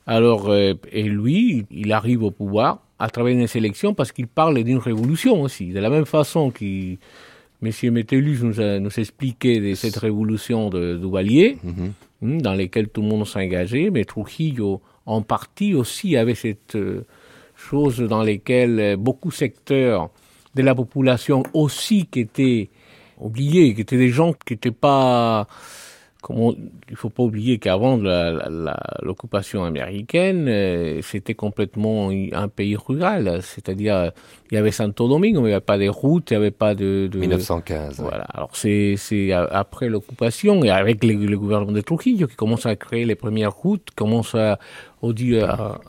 Alors, 0.07 0.49
euh, 0.49 0.73
et 0.91 1.03
lui, 1.03 1.65
il 1.69 1.91
arrive 1.93 2.23
au 2.23 2.31
pouvoir 2.31 2.79
à 2.99 3.09
travers 3.09 3.33
une 3.37 3.47
sélection 3.47 3.93
parce 3.93 4.11
qu'il 4.11 4.27
parle 4.27 4.63
d'une 4.63 4.77
révolution 4.79 5.41
aussi. 5.41 5.67
De 5.67 5.79
la 5.79 5.89
même 5.89 6.05
façon 6.05 6.49
que 6.51 6.63
M. 6.65 7.71
Métellus 7.91 8.39
nous, 8.43 8.59
a, 8.59 8.79
nous 8.79 8.89
expliquait 8.99 9.59
de 9.59 9.75
cette 9.75 9.97
révolution 9.97 10.69
de 10.69 10.97
Duvalier, 10.97 11.57
Mhm. 11.63 11.91
Dans 12.23 12.53
laquelle 12.53 12.87
tout 12.87 13.01
le 13.01 13.07
monde 13.07 13.27
s'engageait, 13.27 13.89
mais 13.91 14.05
Trujillo, 14.05 14.81
en 15.05 15.21
partie 15.21 15.75
aussi, 15.75 16.15
avait 16.15 16.35
cette 16.35 16.75
euh, 16.75 17.05
chose 17.55 17.99
dans 17.99 18.23
laquelle 18.23 18.79
euh, 18.79 18.97
beaucoup 18.97 19.29
de 19.29 19.33
secteurs 19.33 20.09
de 20.55 20.61
la 20.61 20.73
population 20.73 21.43
aussi 21.53 22.05
qui 22.05 22.21
étaient 22.21 22.69
oubliés, 23.19 23.73
qui 23.73 23.81
étaient 23.81 23.97
des 23.97 24.09
gens 24.09 24.33
qui 24.33 24.53
n'étaient 24.53 24.71
pas... 24.71 25.47
Il 26.89 26.95
faut 26.95 27.09
pas 27.09 27.23
oublier 27.23 27.57
qu'avant 27.59 27.97
l'occupation 29.01 29.63
américaine, 29.63 30.47
euh, 30.47 30.99
c'était 31.01 31.33
complètement 31.33 32.09
un 32.09 32.47
pays 32.47 32.75
rural. 32.75 33.39
C'est-à-dire, 33.41 34.11
il 34.51 34.55
y 34.55 34.57
avait 34.57 34.71
Santo 34.71 35.07
Domingo, 35.07 35.41
mais 35.41 35.47
il 35.47 35.51
n'y 35.51 35.55
avait 35.55 35.61
pas 35.65 35.77
de 35.77 35.87
routes, 35.87 36.31
il 36.31 36.33
n'y 36.33 36.37
avait 36.37 36.51
pas 36.51 36.75
de... 36.75 37.07
de 37.11 37.17
1915. 37.19 37.99
ouais. 37.99 38.05
voilà. 38.07 38.23
Alors 38.33 38.51
c'est 38.55 38.95
après 39.31 39.89
l'occupation 39.89 40.63
et 40.63 40.69
avec 40.69 41.03
le, 41.03 41.13
le 41.13 41.37
gouvernement 41.37 41.71
de 41.71 41.81
Trujillo 41.81 42.27
qui 42.27 42.35
commence 42.35 42.65
à 42.65 42.75
créer 42.75 43.05
les 43.05 43.15
premières 43.15 43.53
routes, 43.53 43.89
commence 43.95 44.35
à, 44.35 44.59
au 45.01 45.13
dit- 45.13 45.39
à, 45.39 45.79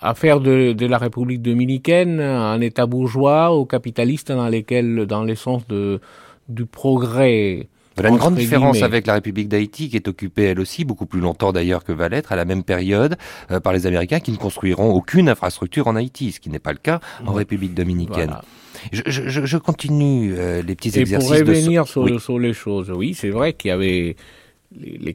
à 0.00 0.14
faire 0.14 0.40
de, 0.40 0.72
de 0.72 0.86
la 0.86 0.98
République 0.98 1.42
dominicaine 1.42 2.20
un 2.20 2.60
État 2.60 2.86
bourgeois 2.86 3.56
ou 3.56 3.64
capitaliste 3.64 4.30
dans 4.32 4.48
lequel, 4.48 5.06
dans 5.06 5.24
le 5.24 5.34
sens 5.34 5.66
de 5.68 6.00
du 6.48 6.64
progrès. 6.64 7.68
Voilà 7.98 8.10
une 8.10 8.16
grande 8.16 8.34
différence 8.36 8.72
guillemets. 8.74 8.84
avec 8.86 9.06
la 9.06 9.14
République 9.14 9.48
d'Haïti, 9.48 9.88
qui 9.88 9.96
est 9.96 10.08
occupée 10.08 10.44
elle 10.44 10.60
aussi 10.60 10.84
beaucoup 10.84 11.06
plus 11.06 11.20
longtemps 11.20 11.52
d'ailleurs 11.52 11.84
que 11.84 11.92
va 11.92 12.08
l'être 12.08 12.32
à 12.32 12.36
la 12.36 12.44
même 12.44 12.62
période 12.62 13.16
euh, 13.50 13.60
par 13.60 13.72
les 13.72 13.86
Américains, 13.86 14.20
qui 14.20 14.32
ne 14.32 14.36
construiront 14.36 14.90
aucune 14.92 15.28
infrastructure 15.28 15.86
en 15.88 15.96
Haïti, 15.96 16.32
ce 16.32 16.40
qui 16.40 16.50
n'est 16.50 16.58
pas 16.58 16.72
le 16.72 16.78
cas 16.78 17.00
en 17.26 17.32
République 17.32 17.74
dominicaine. 17.74 18.26
Voilà. 18.26 18.44
Je, 18.92 19.02
je- 19.06 19.44
je- 19.44 19.56
continue 19.56 20.34
euh, 20.36 20.62
les 20.62 20.74
petits 20.76 20.88
Et 20.88 20.92
pour 20.92 21.00
exercices 21.00 21.30
de 21.30 21.34
revenir 21.50 21.86
sur, 21.88 22.02
Oui. 22.02 22.20
sur 22.20 22.38
les 22.38 22.52
choses, 22.52 22.90
oui, 22.94 23.14
c'est 23.14 23.30
vrai 23.30 23.52
qu'il 23.52 23.70
y 23.70 23.72
avait 23.72 24.14
les, 24.80 24.98
les 24.98 25.14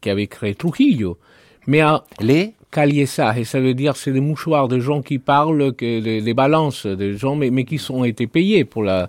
qui 0.00 0.10
avaient 0.10 0.26
créé 0.26 0.54
Trujillo. 0.54 1.18
Mais 1.66 1.80
à, 1.80 2.04
les 2.20 2.54
Caliesaje, 2.70 3.44
ça 3.44 3.60
veut 3.60 3.74
dire 3.74 3.96
c'est 3.96 4.12
des 4.12 4.20
mouchoirs 4.20 4.68
de 4.68 4.78
gens 4.78 5.00
qui 5.00 5.18
parlent, 5.18 5.72
que, 5.74 6.00
des, 6.00 6.20
des 6.20 6.34
balances, 6.34 6.86
des 6.86 7.16
gens, 7.16 7.34
mais, 7.36 7.50
mais 7.50 7.64
qui 7.64 7.78
sont 7.78 8.04
été 8.04 8.26
payés 8.26 8.64
pour 8.64 8.82
la. 8.82 9.08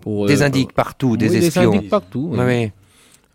Pour, 0.00 0.26
des 0.26 0.42
euh, 0.42 0.46
indiques 0.46 0.72
partout, 0.72 1.16
des 1.16 1.30
oui, 1.30 1.36
espions. 1.36 1.70
Des 1.70 1.76
indiques 1.78 1.90
partout. 1.90 2.28
oui. 2.32 2.38
Oui, 2.38 2.44
oui. 2.46 2.70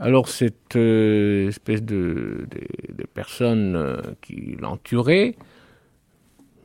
Alors 0.02 0.30
cette 0.30 0.76
euh, 0.76 1.50
espèce 1.50 1.84
de, 1.84 2.48
de, 2.50 2.96
de 2.98 3.06
personnes 3.06 3.76
euh, 3.76 4.02
qui 4.20 4.58
l'enturaient 4.60 5.36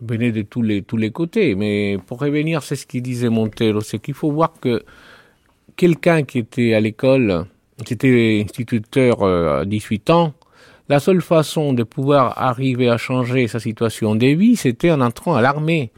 venaient 0.00 0.32
de 0.32 0.40
tous 0.40 0.62
les, 0.62 0.82
tous 0.82 0.96
les 0.96 1.10
côtés. 1.10 1.54
Mais 1.54 1.98
pour 2.06 2.18
revenir, 2.18 2.62
c'est 2.62 2.76
ce 2.76 2.86
qu'il 2.86 3.02
disait 3.02 3.28
Montero, 3.28 3.82
c'est 3.82 3.98
qu'il 3.98 4.14
faut 4.14 4.32
voir 4.32 4.54
que 4.58 4.82
quelqu'un 5.76 6.22
qui 6.22 6.38
était 6.38 6.72
à 6.72 6.80
l'école, 6.80 7.44
qui 7.84 7.92
était 7.92 8.42
instituteur 8.42 9.22
euh, 9.22 9.60
à 9.60 9.64
18 9.66 10.10
ans, 10.10 10.32
la 10.88 11.00
seule 11.00 11.20
façon 11.20 11.72
de 11.72 11.82
pouvoir 11.82 12.40
arriver 12.40 12.88
à 12.88 12.96
changer 12.96 13.48
sa 13.48 13.58
situation 13.58 14.14
de 14.14 14.26
vie, 14.26 14.56
c'était 14.56 14.90
en 14.90 15.00
entrant 15.00 15.34
à 15.34 15.42
l'armée. 15.42 15.90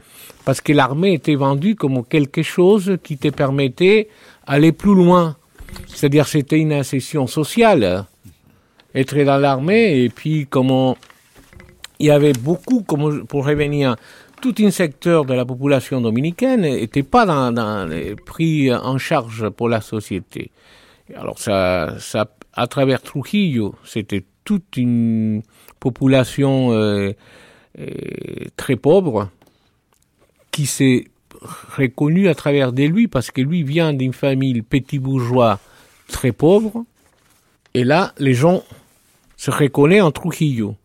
Parce 0.45 0.61
que 0.61 0.73
l'armée 0.73 1.13
était 1.13 1.35
vendue 1.35 1.75
comme 1.75 2.03
quelque 2.03 2.41
chose 2.41 2.97
qui 3.03 3.17
te 3.17 3.27
permettait 3.29 4.09
d'aller 4.47 4.71
plus 4.71 4.95
loin. 4.95 5.35
C'est-à-dire 5.87 6.27
c'était 6.27 6.59
une 6.59 6.73
accession 6.73 7.27
sociale. 7.27 8.05
Être 8.95 9.23
dans 9.23 9.37
l'armée 9.37 10.03
et 10.03 10.09
puis 10.09 10.47
comment 10.49 10.97
il 11.99 12.07
y 12.07 12.11
avait 12.11 12.33
beaucoup, 12.33 12.81
comme 12.81 13.27
pour 13.27 13.45
revenir, 13.45 13.95
tout 14.41 14.55
un 14.59 14.71
secteur 14.71 15.25
de 15.25 15.33
la 15.33 15.45
population 15.45 16.01
dominicaine 16.01 16.61
n'était 16.61 17.03
pas 17.03 17.25
dans, 17.25 17.51
dans 17.51 17.89
pris 18.25 18.73
en 18.73 18.97
charge 18.97 19.49
pour 19.49 19.69
la 19.69 19.81
société. 19.81 20.49
Alors 21.15 21.37
ça, 21.37 21.95
ça, 21.99 22.25
à 22.53 22.67
travers 22.67 23.01
Trujillo, 23.01 23.75
c'était 23.83 24.23
toute 24.49 24.77
une 24.77 25.43
population 25.79 26.71
euh, 26.71 27.11
euh, 27.79 27.85
très 28.57 28.77
pauvre 28.77 29.29
qui 30.49 30.65
s'est 30.65 31.05
reconnue 31.77 32.29
à 32.29 32.33
travers 32.33 32.71
lui 32.71 33.07
parce 33.07 33.29
que 33.29 33.41
lui 33.41 33.61
vient 33.61 33.93
d'une 33.93 34.11
famille 34.11 34.63
petit 34.63 34.97
bourgeois 34.97 35.59
très 36.07 36.31
pauvre. 36.31 36.83
Et 37.75 37.83
là, 37.83 38.15
les 38.17 38.33
gens 38.33 38.63
se 39.37 39.51
reconnaissent 39.51 40.01
en 40.01 40.09
Trujillo. 40.09 40.75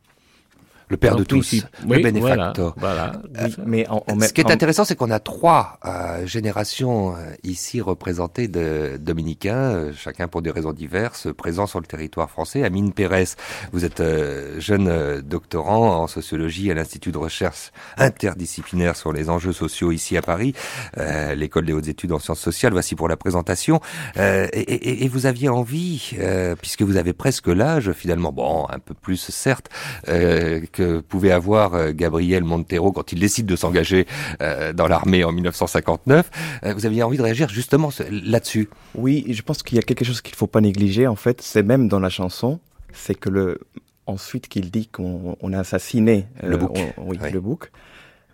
Le 0.89 0.97
père 0.97 1.17
de 1.17 1.25
tous, 1.25 1.65
le 1.89 2.03
bénéfacteur. 2.03 2.75
Voilà, 2.77 3.13
voilà. 3.33 3.49
Mais 3.67 3.89
en, 3.89 4.05
en 4.07 4.21
Ce 4.21 4.33
qui 4.33 4.41
est 4.43 4.51
intéressant, 4.51 4.85
c'est 4.85 4.97
qu'on 4.97 5.11
a 5.11 5.19
trois 5.21 5.79
euh, 5.85 6.27
générations 6.27 7.15
euh, 7.17 7.33
ici 7.43 7.81
représentées 7.81 8.49
de 8.49 8.97
dominicains, 9.01 9.55
euh, 9.75 9.93
chacun 9.97 10.29
pour 10.29 10.43
des 10.43 10.51
raisons 10.51 10.73
diverses, 10.73 11.29
présents 11.35 11.67
sur 11.67 11.81
le 11.81 11.87
territoire 11.87 12.31
français. 12.31 12.65
Amine 12.65 12.93
Pérez, 12.93 13.25
vous 13.73 13.85
êtes 13.85 14.01
euh, 14.01 14.61
jeune 14.61 14.89
euh, 14.89 15.23
doctorant 15.23 16.03
en 16.03 16.07
sociologie 16.07 16.71
à 16.71 16.75
l'Institut 16.75 17.13
de 17.13 17.19
recherche 17.19 17.73
interdisciplinaire 18.19 18.97
sur 18.97 19.13
les 19.13 19.29
enjeux 19.31 19.53
sociaux 19.53 19.93
ici 19.93 20.17
à 20.17 20.23
Paris, 20.23 20.55
euh, 20.99 21.35
l'école 21.35 21.67
des 21.67 21.73
hautes 21.73 21.89
études 21.89 22.13
en 22.13 22.19
sciences 22.19 22.41
sociales. 22.41 22.73
Voici 22.73 22.95
pour 22.95 23.09
la 23.09 23.17
présentation. 23.17 23.81
Euh, 24.17 24.47
et, 24.53 24.61
et- 24.61 25.05
et 25.05 25.09
vous 25.09 25.27
aviez 25.27 25.49
envie, 25.49 26.11
euh, 26.19 26.55
puisque 26.61 26.83
vous 26.83 26.97
avez 26.97 27.13
presque 27.13 27.49
l'âge 27.49 27.93
finalement, 27.93 28.33
bon, 28.33 28.67
un 28.71 28.79
peu 28.79 28.95
plus 28.95 29.17
certes, 29.31 29.69
euh, 30.09 30.61
que 30.75 31.01
pouvait 31.01 31.31
avoir 31.31 31.75
euh, 31.75 31.93
Gabriel 31.93 32.45
Montero 32.45 32.93
quand 32.93 33.13
il 33.13 33.21
décide 33.21 33.47
de 33.47 33.57
s'engager 33.57 34.07
euh, 34.43 34.73
dans 34.73 34.87
l'armée 34.89 35.25
en 35.25 35.33
1959. 35.33 36.31
Euh, 36.65 36.75
vous 36.75 36.85
aviez 36.87 37.03
envie 37.03 37.17
de 37.17 37.23
réagir 37.23 37.49
justement 37.49 37.91
là-dessus? 38.11 38.69
Oui, 38.95 39.25
je 39.31 39.41
pense 39.43 39.63
qu'il 39.63 39.77
y 39.77 39.79
a 39.79 39.83
quelque 39.83 40.05
chose 40.05 40.21
qu'il 40.21 40.33
ne 40.35 40.37
faut 40.37 40.47
pas 40.49 40.61
négliger, 40.61 41.07
en 41.07 41.17
fait, 41.17 41.41
c'est 41.41 41.63
même 41.63 41.89
dans 41.89 42.01
la 42.01 42.11
chanson, 42.11 42.59
c'est 42.93 43.15
que 43.15 43.31
le 43.31 43.61
ensuite 44.07 44.49
qu'il 44.49 44.71
dit 44.71 44.87
qu'on 44.89 45.37
on 45.41 45.53
a 45.55 45.61
assassiné 45.61 46.27
Le 46.43 46.57
bouc. 46.59 46.77
on- 46.99 47.05
oui, 47.09 47.19
Oui. 47.23 47.31
le 47.33 47.41
bouc, 47.41 47.71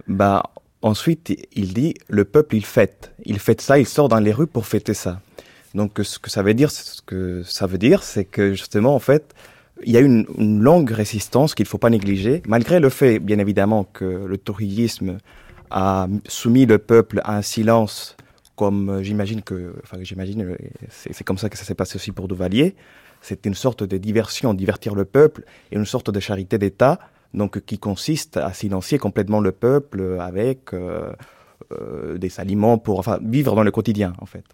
bah 0.09 0.43
ensuite 0.82 1.32
il 1.53 1.74
dit 1.74 1.95
le 2.09 2.24
peuple 2.24 2.57
il 2.57 2.64
fête, 2.64 3.12
il 3.24 3.38
fête 3.38 3.61
ça, 3.61 3.78
il 3.78 3.86
sort 3.86 4.09
dans 4.09 4.18
les 4.18 4.32
rues 4.32 4.47
pour 4.49 4.66
fêter 4.66 4.95
ça. 4.95 5.20
Donc 5.74 6.01
ce 6.03 6.18
que 6.18 6.28
ça 6.30 6.43
veut 6.43 6.55
dire, 6.55 6.70
ce 6.72 7.01
que 7.03 7.43
ça 7.45 7.66
veut 7.68 7.78
dire, 7.78 8.03
c'est 8.03 8.24
que 8.24 8.55
justement 8.55 8.95
en 8.97 8.99
fait 8.99 9.32
il 9.85 9.93
y 9.93 9.97
a 9.97 10.01
une, 10.01 10.26
une 10.39 10.61
longue 10.61 10.91
résistance 10.91 11.55
qu'il 11.55 11.64
ne 11.64 11.68
faut 11.68 11.78
pas 11.78 11.91
négliger, 11.91 12.43
malgré 12.47 12.81
le 12.81 12.89
fait, 12.89 13.18
bien 13.18 13.39
évidemment, 13.39 13.85
que 13.85 14.05
le 14.05 14.39
trujillisme 14.39 15.18
a 15.70 16.09
soumis 16.26 16.66
le 16.66 16.78
peuple 16.78 17.20
à 17.24 17.37
un 17.37 17.43
silence, 17.43 18.16
comme 18.57 18.91
euh, 18.91 19.03
j'imagine 19.03 19.43
que, 19.43 19.74
enfin 19.83 19.99
j'imagine, 20.03 20.43
euh, 20.43 20.57
c'est 20.91 21.12
c'est 21.12 21.24
comme 21.24 21.39
ça 21.39 21.49
que 21.49 21.57
ça 21.57 21.64
s'est 21.64 21.74
passé 21.74 21.97
aussi 21.97 22.12
pour 22.12 22.28
Duvalier. 22.28 22.74
C'était 23.22 23.49
une 23.49 23.55
sorte 23.55 23.83
de 23.85 23.97
diversion, 23.99 24.55
divertir 24.55 24.95
le 24.95 25.05
peuple, 25.05 25.45
et 25.70 25.76
une 25.76 25.85
sorte 25.85 26.11
de 26.11 26.20
charité 26.20 26.59
d'État, 26.59 26.99
donc 27.35 27.61
qui 27.61 27.78
consiste 27.78 28.37
à 28.37 28.53
silencier 28.53 28.99
complètement 28.99 29.41
le 29.41 29.53
peuple 29.53 30.18
avec 30.20 30.72
euh, 30.72 31.12
des 32.16 32.41
aliments 32.41 32.78
pour, 32.78 32.99
enfin, 32.99 33.18
vivre 33.22 33.55
dans 33.55 33.62
le 33.62 33.70
quotidien, 33.70 34.14
en 34.18 34.26
fait. 34.26 34.45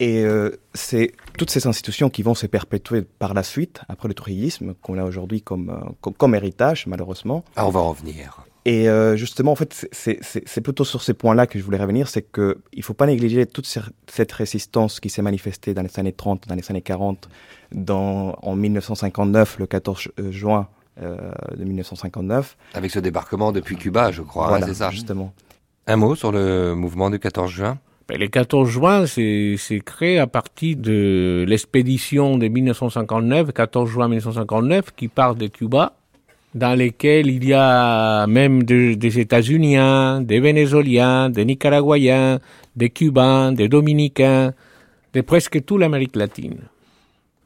Et 0.00 0.24
euh, 0.24 0.50
c'est 0.74 1.12
toutes 1.38 1.50
ces 1.50 1.66
institutions 1.66 2.08
qui 2.10 2.22
vont 2.22 2.34
se 2.34 2.46
perpétuer 2.46 3.02
par 3.02 3.34
la 3.34 3.42
suite, 3.42 3.82
après 3.88 4.08
le 4.08 4.14
trujillisme, 4.14 4.74
qu'on 4.82 4.96
a 4.98 5.04
aujourd'hui 5.04 5.42
comme, 5.42 5.68
euh, 5.70 5.90
comme, 6.00 6.14
comme 6.14 6.34
héritage, 6.34 6.86
malheureusement. 6.86 7.44
Ah, 7.54 7.66
on 7.66 7.70
va 7.70 7.80
en 7.80 7.92
venir. 7.92 8.42
Et 8.64 8.88
euh, 8.88 9.16
justement, 9.16 9.52
en 9.52 9.56
fait, 9.56 9.88
c'est- 9.92 10.60
plutôt 10.62 10.84
sur 10.84 11.02
ces 11.02 11.14
points-là 11.14 11.46
que 11.46 11.58
je 11.58 11.64
voulais 11.64 11.78
revenir, 11.78 12.08
c'est 12.08 12.22
que 12.22 12.58
il 12.72 12.82
faut 12.82 12.92
pas 12.94 13.06
négliger 13.06 13.46
toute 13.46 13.66
cette 14.08 14.32
résistance 14.32 15.00
qui 15.00 15.08
s'est 15.10 15.22
manifestée 15.22 15.72
dans 15.74 15.82
les 15.82 15.98
années 15.98 16.12
30, 16.12 16.46
dans 16.48 16.54
les 16.54 16.70
années 16.70 16.82
40, 16.82 17.28
dans, 17.72 18.34
en 18.42 18.56
1959, 18.56 19.58
le 19.58 19.66
14 19.66 20.08
juin 20.30 20.68
euh, 21.02 21.16
de 21.56 21.64
1959. 21.64 22.56
Avec 22.74 22.90
ce 22.90 22.98
débarquement 22.98 23.52
depuis 23.52 23.76
Cuba, 23.76 24.12
je 24.12 24.22
crois, 24.22 24.46
hein, 24.46 24.48
voilà, 24.48 24.66
c'est 24.66 24.74
ça. 24.74 24.90
justement. 24.90 25.32
Un 25.86 25.96
mot 25.96 26.14
sur 26.14 26.30
le 26.32 26.74
mouvement 26.74 27.08
du 27.10 27.18
14 27.18 27.50
juin? 27.50 27.78
Ben, 28.10 28.18
le 28.18 28.26
14 28.26 28.68
juin, 28.68 29.06
c'est 29.06 29.56
créé 29.84 30.18
à 30.18 30.26
partir 30.26 30.76
de 30.78 31.44
l'expédition 31.46 32.36
de 32.38 32.48
1959, 32.48 33.52
14 33.52 33.88
juin 33.88 34.08
1959, 34.08 34.86
qui 34.96 35.06
part 35.06 35.36
de 35.36 35.46
Cuba, 35.46 35.92
dans 36.52 36.74
lesquels 36.76 37.28
il 37.28 37.44
y 37.44 37.52
a 37.54 38.26
même 38.26 38.64
de- 38.64 38.94
des 38.94 39.20
États-Uniens, 39.20 40.22
des 40.22 40.40
Vénézuéliens, 40.40 41.30
des 41.30 41.44
Nicaraguayens, 41.44 42.40
des 42.74 42.90
Cubains, 42.90 43.52
des 43.52 43.68
Dominicains, 43.68 44.54
de 45.14 45.20
presque 45.20 45.64
toute 45.64 45.78
l'Amérique 45.78 46.16
latine. 46.16 46.58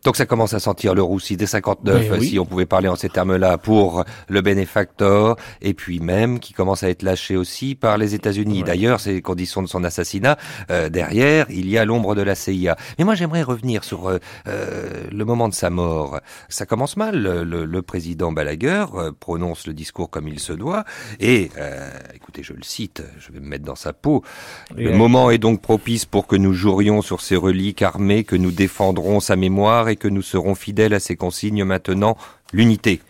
Donc 0.04 0.16
ça 0.16 0.26
commence 0.26 0.52
à 0.52 0.60
sentir 0.60 0.94
le 0.94 1.02
roussi 1.02 1.36
dès 1.36 1.46
59, 1.46 2.08
Ben 2.10 2.18
oui. 2.20 2.28
si 2.28 2.38
on 2.38 2.44
pouvait 2.44 2.66
parler 2.66 2.88
en 2.88 2.96
ces 2.96 3.08
termes-là, 3.08 3.56
pour 3.58 4.04
le 4.28 4.40
bénéfactor, 4.42 5.36
et 5.62 5.72
puis 5.74 5.98
même 6.00 6.40
qui 6.40 6.52
commence 6.52 6.82
à 6.82 6.90
être 6.90 7.02
lâché 7.02 7.36
aussi 7.36 7.74
par 7.74 7.96
les 7.98 8.14
États-Unis. 8.14 8.62
D'ailleurs, 8.64 9.00
c'est 9.00 9.12
les 9.14 9.22
conditions 9.22 9.62
de 9.62 9.66
son 9.68 9.82
assassinat. 9.82 10.36
euh, 10.70 10.88
derrière, 10.90 11.46
il 11.50 11.68
y 11.70 11.78
a 11.78 11.84
l'ombre 11.86 12.14
de 12.14 12.22
la 12.22 12.34
CIA. 12.34 12.76
Mais 12.98 13.04
moi, 13.04 13.14
j'aimerais 13.14 13.42
revenir 13.42 13.82
sur 13.82 14.08
euh, 14.08 14.18
euh, 14.46 15.04
le 15.10 15.24
moment 15.24 15.48
de 15.48 15.54
sa 15.54 15.70
mort. 15.70 16.20
Ça 16.48 16.66
commence 16.66 16.96
mal. 16.96 17.16
Le, 17.22 17.64
le- 17.64 17.82
président 17.82 18.32
Balaguer 18.32 18.84
euh, 18.94 19.12
prononce 19.18 19.66
le 19.66 19.72
discours 19.74 20.08
comme 20.10 20.26
il 20.28 20.38
se 20.40 20.52
doit, 20.52 20.84
et 21.20 21.50
euh, 21.58 21.90
écoutez, 22.14 22.42
je 22.42 22.52
le 22.54 22.62
cite, 22.62 23.02
je 23.18 23.30
vais 23.30 23.40
me 23.40 23.46
mettre 23.46 23.64
dans 23.64 23.74
sa 23.76 23.92
peau. 23.92 24.22
Le 24.74 24.90
Et, 24.90 24.96
moment 24.96 25.30
est 25.30 25.38
donc 25.38 25.60
propice 25.60 26.04
pour 26.06 26.26
que 26.26 26.34
nous 26.36 26.54
jurions 26.54 27.02
sur 27.02 27.20
ces 27.20 27.36
reliques 27.36 27.82
armées, 27.82 28.24
que 28.24 28.36
nous 28.36 28.50
défendrons 28.52 29.20
sa 29.20 29.36
mémoire 29.36 29.88
et 29.90 29.93
que 29.96 30.08
nous 30.08 30.22
serons 30.22 30.54
fidèles 30.54 30.94
à 30.94 31.00
ses 31.00 31.16
consignes 31.16 31.64
maintenant, 31.64 32.16
l'unité. 32.52 33.00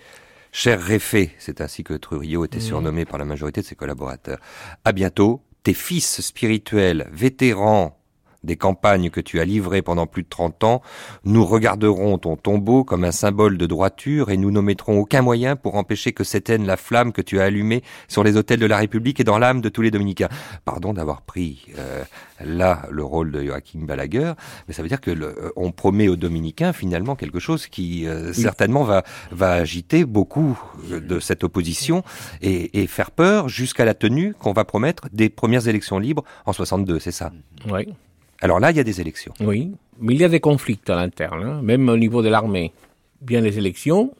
Cher 0.52 0.80
Réfé, 0.80 1.32
c'est 1.38 1.60
ainsi 1.60 1.82
que 1.82 1.94
Trujillo 1.94 2.44
était 2.44 2.60
surnommé 2.60 3.04
par 3.04 3.18
la 3.18 3.24
majorité 3.24 3.60
de 3.60 3.66
ses 3.66 3.74
collaborateurs. 3.74 4.38
À 4.84 4.92
bientôt, 4.92 5.42
tes 5.64 5.74
fils 5.74 6.20
spirituels, 6.20 7.08
vétérans 7.10 7.98
des 8.44 8.56
campagnes 8.56 9.10
que 9.10 9.20
tu 9.20 9.40
as 9.40 9.44
livrées 9.44 9.82
pendant 9.82 10.06
plus 10.06 10.22
de 10.22 10.28
30 10.28 10.64
ans, 10.64 10.82
nous 11.24 11.44
regarderons 11.44 12.18
ton 12.18 12.36
tombeau 12.36 12.84
comme 12.84 13.04
un 13.04 13.12
symbole 13.12 13.58
de 13.58 13.66
droiture 13.66 14.30
et 14.30 14.36
nous 14.36 14.50
n'omettrons 14.50 14.98
aucun 14.98 15.22
moyen 15.22 15.56
pour 15.56 15.74
empêcher 15.76 16.12
que 16.12 16.24
s'éteigne 16.24 16.66
la 16.66 16.76
flamme 16.76 17.12
que 17.12 17.22
tu 17.22 17.40
as 17.40 17.44
allumée 17.44 17.82
sur 18.08 18.22
les 18.22 18.36
autels 18.36 18.60
de 18.60 18.66
la 18.66 18.78
République 18.78 19.20
et 19.20 19.24
dans 19.24 19.38
l'âme 19.38 19.60
de 19.60 19.68
tous 19.68 19.82
les 19.82 19.90
dominicains. 19.90 20.28
Pardon 20.64 20.92
d'avoir 20.92 21.22
pris 21.22 21.66
euh, 21.78 22.04
là 22.44 22.86
le 22.90 23.02
rôle 23.04 23.30
de 23.30 23.42
Joachim 23.42 23.80
Balaguer, 23.80 24.32
mais 24.68 24.74
ça 24.74 24.82
veut 24.82 24.88
dire 24.88 25.00
que 25.00 25.10
le, 25.10 25.26
euh, 25.26 25.50
on 25.56 25.72
promet 25.72 26.08
aux 26.08 26.16
dominicains 26.16 26.72
finalement 26.72 27.16
quelque 27.16 27.40
chose 27.40 27.66
qui 27.66 28.06
euh, 28.06 28.32
certainement 28.32 28.84
va, 28.84 29.04
va 29.30 29.52
agiter 29.52 30.04
beaucoup 30.04 30.58
de 30.88 31.20
cette 31.20 31.44
opposition 31.44 32.02
et, 32.42 32.82
et 32.82 32.86
faire 32.86 33.10
peur 33.10 33.48
jusqu'à 33.48 33.84
la 33.84 33.94
tenue 33.94 34.34
qu'on 34.34 34.52
va 34.52 34.64
promettre 34.64 35.08
des 35.12 35.28
premières 35.28 35.68
élections 35.68 35.98
libres 35.98 36.24
en 36.46 36.52
62, 36.52 36.98
c'est 36.98 37.12
ça? 37.12 37.32
Oui, 37.70 37.94
Alors 38.40 38.60
là, 38.60 38.70
il 38.70 38.76
y 38.76 38.80
a 38.80 38.84
des 38.84 39.00
élections. 39.00 39.34
oui. 39.40 39.72
Mais 40.00 40.14
il 40.14 40.20
y 40.20 40.24
a 40.24 40.28
des 40.28 40.40
conflits 40.40 40.80
à 40.88 40.96
l'interne, 40.96 41.44
hein, 41.44 41.62
même 41.62 41.88
au 41.88 41.96
niveau 41.96 42.20
de 42.20 42.28
l'armée. 42.28 42.72
Bien 43.20 43.40
les 43.40 43.58
élections, 43.58 44.12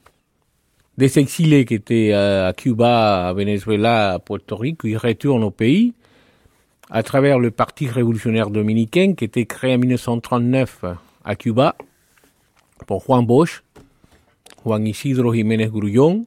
des 0.96 1.18
exilés 1.18 1.64
qui 1.64 1.74
étaient 1.74 2.12
euh, 2.12 2.48
à 2.48 2.52
Cuba, 2.52 3.28
à 3.28 3.32
Venezuela, 3.32 4.12
à 4.12 4.18
Puerto 4.20 4.56
Rico, 4.56 4.86
ils 4.86 4.96
retournent 4.96 5.42
au 5.42 5.50
pays 5.50 5.92
à 6.90 7.02
travers 7.02 7.38
le 7.40 7.50
Parti 7.50 7.88
révolutionnaire 7.88 8.50
dominicain 8.50 9.14
qui 9.14 9.24
était 9.24 9.46
créé 9.46 9.74
en 9.74 9.78
1939 9.78 10.84
à 11.24 11.34
Cuba 11.34 11.74
por 12.86 13.02
Juan 13.04 13.26
Bosch, 13.26 13.62
Juan 14.64 14.86
Isidro 14.86 15.32
Jiménez 15.34 15.68
Grullón 15.68 16.24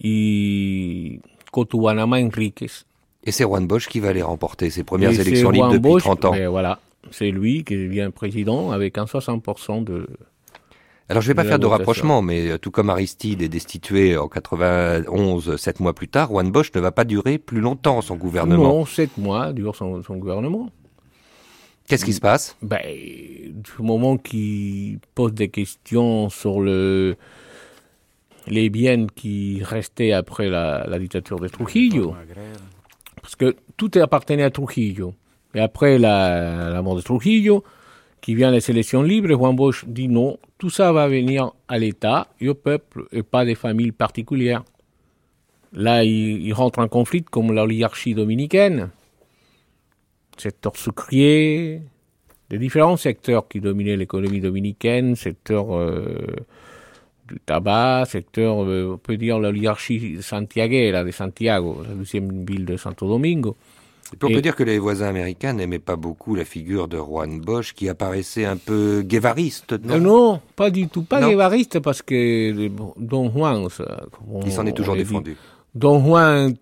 y 0.00 1.20
Cotubanama 1.50 2.20
Enríquez. 2.20 2.84
Et 3.24 3.32
c'est 3.32 3.44
Juan 3.44 3.66
Bosch 3.66 3.88
qui 3.88 4.00
va 4.00 4.12
les 4.12 4.22
remporter, 4.22 4.70
ses 4.70 4.84
premières 4.84 5.10
Et 5.10 5.20
élections 5.20 5.50
libres 5.50 5.66
Juan 5.70 5.78
depuis 5.78 5.92
Bosch, 5.92 6.02
30 6.02 6.24
ans. 6.26 6.34
voilà, 6.50 6.78
c'est 7.10 7.30
lui 7.30 7.64
qui 7.64 7.74
devient 7.76 8.10
président 8.14 8.70
avec 8.70 8.98
un 8.98 9.04
60% 9.04 9.84
de... 9.84 10.06
Alors 11.08 11.20
je 11.22 11.28
vais 11.28 11.34
pas 11.34 11.44
faire 11.44 11.58
de 11.58 11.66
rapprochement, 11.66 12.22
mais 12.22 12.48
euh, 12.48 12.58
tout 12.58 12.70
comme 12.70 12.88
Aristide 12.88 13.42
est 13.42 13.48
destitué 13.48 14.16
en 14.16 14.26
91, 14.26 15.56
sept 15.56 15.80
mois 15.80 15.92
plus 15.92 16.08
tard, 16.08 16.28
Juan 16.30 16.50
Bosch 16.50 16.72
ne 16.74 16.80
va 16.80 16.92
pas 16.92 17.04
durer 17.04 17.36
plus 17.36 17.60
longtemps 17.60 18.00
son 18.00 18.16
gouvernement. 18.16 18.62
Non, 18.62 18.86
sept 18.86 19.18
mois 19.18 19.52
dure 19.52 19.76
son, 19.76 20.02
son 20.02 20.16
gouvernement. 20.16 20.70
Qu'est-ce 21.86 22.06
qui 22.06 22.14
se 22.14 22.20
passe? 22.20 22.56
Ben, 22.62 22.80
du 22.82 23.82
moment 23.82 24.16
qu'il 24.16 24.98
pose 25.14 25.34
des 25.34 25.48
questions 25.48 26.30
sur 26.30 26.62
le, 26.62 27.16
les 28.46 28.70
biens 28.70 29.06
qui 29.14 29.62
restaient 29.62 30.12
après 30.12 30.48
la, 30.48 30.86
la 30.88 30.98
dictature 30.98 31.38
de 31.38 31.48
Trujillo, 31.48 32.14
parce 33.24 33.36
que 33.36 33.56
tout 33.78 33.90
appartenait 33.94 34.42
à 34.42 34.50
Trujillo. 34.50 35.14
Et 35.54 35.60
après 35.60 35.98
la, 35.98 36.82
mort 36.82 36.94
de 36.94 37.00
Trujillo, 37.00 37.64
qui 38.20 38.34
vient 38.34 38.50
les 38.50 38.70
élections 38.70 39.02
libres, 39.02 39.30
Juan 39.30 39.56
Bosch 39.56 39.86
dit 39.86 40.08
non, 40.08 40.36
tout 40.58 40.68
ça 40.68 40.92
va 40.92 41.08
venir 41.08 41.52
à 41.66 41.78
l'État 41.78 42.28
et 42.38 42.50
au 42.50 42.54
peuple, 42.54 43.06
et 43.12 43.22
pas 43.22 43.46
des 43.46 43.54
familles 43.54 43.92
particulières. 43.92 44.62
Là, 45.72 46.04
il, 46.04 46.44
il 46.44 46.52
rentre 46.52 46.80
en 46.80 46.88
conflit 46.88 47.22
comme 47.22 47.50
l'oligarchie 47.50 48.12
dominicaine, 48.12 48.90
secteur 50.36 50.76
sucrier, 50.76 51.80
des 52.50 52.58
différents 52.58 52.98
secteurs 52.98 53.48
qui 53.48 53.58
dominaient 53.58 53.96
l'économie 53.96 54.40
dominicaine, 54.40 55.16
secteur 55.16 55.74
euh, 55.74 56.26
du 57.34 57.40
tabac, 57.40 58.04
secteur, 58.06 58.62
euh, 58.64 58.92
on 58.94 58.98
peut 58.98 59.16
dire 59.16 59.38
l'oligarchie 59.38 60.18
santiaguera 60.22 61.02
de 61.04 61.10
Santiago, 61.10 61.82
la 61.86 61.94
deuxième 61.94 62.44
ville 62.44 62.64
de 62.64 62.76
Santo 62.76 63.08
Domingo. 63.08 63.56
Et 64.12 64.16
puis 64.16 64.28
on 64.30 64.34
peut 64.36 64.42
dire 64.42 64.54
que 64.54 64.62
les 64.62 64.78
voisins 64.78 65.08
américains 65.08 65.52
n'aimaient 65.54 65.78
pas 65.80 65.96
beaucoup 65.96 66.36
la 66.36 66.44
figure 66.44 66.86
de 66.86 66.96
Juan 66.98 67.40
Bosch 67.40 67.72
qui 67.72 67.88
apparaissait 67.88 68.44
un 68.44 68.56
peu 68.56 69.02
guévariste, 69.02 69.72
non, 69.82 69.94
Euh, 69.94 69.98
non, 69.98 70.40
pas 70.54 70.70
du 70.70 70.86
tout, 70.88 71.02
pas 71.02 71.20
Non? 71.20 71.28
guévariste 71.30 71.80
parce 71.80 72.02
que 72.02 72.68
Don 72.98 73.30
Juan, 73.30 73.66
comme 74.12 74.42
Il 74.46 74.52
s'en 74.52 74.62
on- 74.62 74.66
est 74.66 74.72
toujours 74.72 74.94
on 74.94 74.96
dit, 74.98 75.02
défendu. 75.04 75.36
Don 75.74 76.00
Juan, 76.04 76.54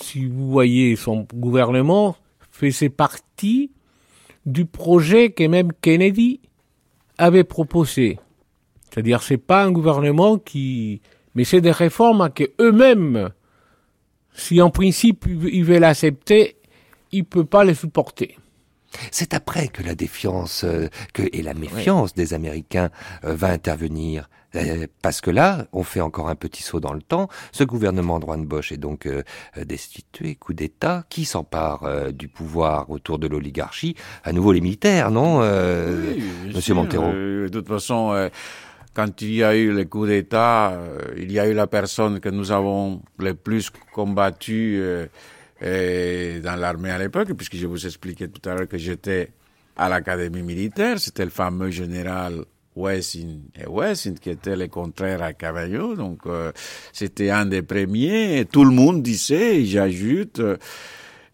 si 0.00 0.26
vous 0.26 0.50
voyez 0.50 0.96
son 0.96 1.26
gouvernement, 1.32 2.16
faisait 2.50 2.88
partie 2.88 3.70
du 4.46 4.64
projet 4.64 5.30
que 5.30 5.44
même 5.44 5.70
Kennedy 5.80 6.40
avait 7.18 7.44
proposé. 7.44 8.18
C'est-à-dire, 8.90 9.22
c'est 9.22 9.38
pas 9.38 9.64
un 9.64 9.70
gouvernement 9.70 10.38
qui, 10.38 11.00
mais 11.34 11.44
c'est 11.44 11.60
des 11.60 11.72
réformes 11.72 12.30
que 12.30 12.44
eux-mêmes, 12.60 13.30
si 14.32 14.60
en 14.62 14.70
principe 14.70 15.26
ils 15.26 15.64
veulent 15.64 15.80
l'accepter, 15.80 16.56
ils 17.12 17.20
ne 17.20 17.24
peuvent 17.24 17.44
pas 17.44 17.64
les 17.64 17.74
supporter. 17.74 18.36
C'est 19.10 19.34
après 19.34 19.68
que 19.68 19.82
la 19.82 19.94
défiance 19.94 20.64
euh, 20.64 20.88
que, 21.12 21.22
et 21.32 21.42
la 21.42 21.54
méfiance 21.54 22.14
des 22.14 22.34
Américains 22.34 22.90
euh, 23.24 23.34
va 23.34 23.48
intervenir. 23.48 24.28
Euh, 24.54 24.86
parce 25.02 25.20
que 25.20 25.30
là, 25.30 25.66
on 25.72 25.82
fait 25.82 26.00
encore 26.00 26.30
un 26.30 26.34
petit 26.34 26.62
saut 26.62 26.80
dans 26.80 26.94
le 26.94 27.02
temps. 27.02 27.28
Ce 27.52 27.64
gouvernement 27.64 28.18
de 28.18 28.46
Bosch 28.46 28.72
est 28.72 28.78
donc 28.78 29.06
destitué, 29.62 30.36
coup 30.36 30.54
d'État. 30.54 31.04
Qui 31.10 31.26
s'empare 31.26 32.12
du 32.14 32.28
pouvoir 32.28 32.88
autour 32.88 33.18
de 33.18 33.26
l'oligarchie 33.26 33.94
À 34.24 34.32
nouveau 34.32 34.52
les 34.52 34.62
militaires, 34.62 35.10
non, 35.10 35.40
Monsieur 36.46 36.72
Montero? 36.72 37.12
De 37.12 37.50
toute 37.52 37.68
façon, 37.68 38.30
quand 38.98 39.22
il 39.22 39.34
y 39.34 39.44
a 39.44 39.54
eu 39.54 39.70
le 39.72 39.84
coup 39.84 40.08
d'État, 40.08 40.76
il 41.16 41.30
y 41.30 41.38
a 41.38 41.46
eu 41.46 41.54
la 41.54 41.68
personne 41.68 42.18
que 42.18 42.28
nous 42.28 42.50
avons 42.50 43.00
le 43.20 43.34
plus 43.34 43.70
combattu 43.92 44.82
et 45.62 46.40
dans 46.42 46.56
l'armée 46.56 46.90
à 46.90 46.98
l'époque, 46.98 47.32
puisque 47.34 47.54
je 47.54 47.68
vous 47.68 47.86
expliquais 47.86 48.26
tout 48.26 48.50
à 48.50 48.56
l'heure 48.56 48.66
que 48.66 48.76
j'étais 48.76 49.30
à 49.76 49.88
l'académie 49.88 50.42
militaire, 50.42 50.98
c'était 50.98 51.24
le 51.24 51.30
fameux 51.30 51.70
général 51.70 52.44
Wessing 52.74 53.42
et 53.54 54.14
qui 54.18 54.30
était 54.30 54.56
le 54.56 54.66
contraire 54.66 55.22
à 55.22 55.32
Cavallo, 55.32 55.94
donc 55.94 56.22
euh, 56.26 56.50
c'était 56.92 57.30
un 57.30 57.46
des 57.46 57.62
premiers, 57.62 58.46
tout 58.50 58.64
le 58.64 58.72
monde 58.72 59.00
disait, 59.00 59.64
j'ajoute, 59.64 60.40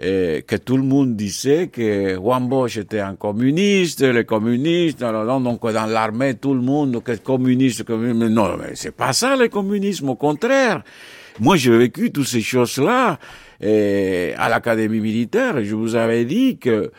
euh, 0.02 0.40
que 0.40 0.56
tout 0.56 0.76
le 0.76 0.82
monde 0.82 1.14
disait 1.14 1.68
que 1.68 2.16
Juan 2.16 2.48
Bosch 2.48 2.78
était 2.78 3.00
un 3.00 3.14
communiste, 3.14 4.02
les 4.02 4.24
communistes, 4.24 5.00
donc 5.00 5.62
dans 5.62 5.86
l'armée, 5.86 6.34
tout 6.34 6.54
le 6.54 6.60
monde, 6.60 7.02
que 7.02 7.12
communiste, 7.16 7.84
communiste, 7.84 8.30
non, 8.30 8.56
mais 8.56 8.74
c'est 8.74 8.94
pas 8.94 9.12
ça 9.12 9.36
le 9.36 9.48
communisme, 9.48 10.08
au 10.08 10.16
contraire. 10.16 10.82
Moi, 11.40 11.56
j'ai 11.56 11.76
vécu 11.76 12.10
toutes 12.10 12.26
ces 12.26 12.40
choses-là, 12.40 13.18
et 13.60 14.34
à 14.36 14.48
l'académie 14.48 15.00
militaire, 15.00 15.62
je 15.62 15.74
vous 15.74 15.94
avais 15.94 16.24
dit 16.24 16.58
que 16.58 16.90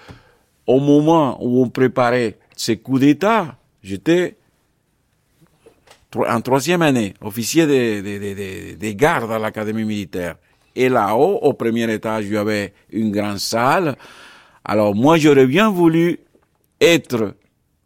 au 0.67 0.79
moment 0.79 1.37
où 1.41 1.61
on 1.61 1.69
préparait 1.69 2.37
ces 2.55 2.77
coups 2.77 3.01
d'État, 3.01 3.57
j'étais 3.83 4.37
en 6.15 6.41
troisième 6.41 6.81
année, 6.81 7.13
officier 7.21 7.67
des 7.67 8.01
de, 8.01 8.75
de, 8.77 8.91
gardes 8.91 9.31
à 9.31 9.39
l'académie 9.39 9.83
militaire. 9.83 10.35
Et 10.75 10.89
là-haut, 10.89 11.39
au 11.41 11.53
premier 11.53 11.91
étage, 11.91 12.25
il 12.25 12.33
y 12.33 12.37
avait 12.37 12.73
une 12.91 13.11
grande 13.11 13.39
salle. 13.39 13.95
Alors 14.63 14.95
moi, 14.95 15.17
j'aurais 15.17 15.47
bien 15.47 15.69
voulu 15.69 16.19
être 16.81 17.35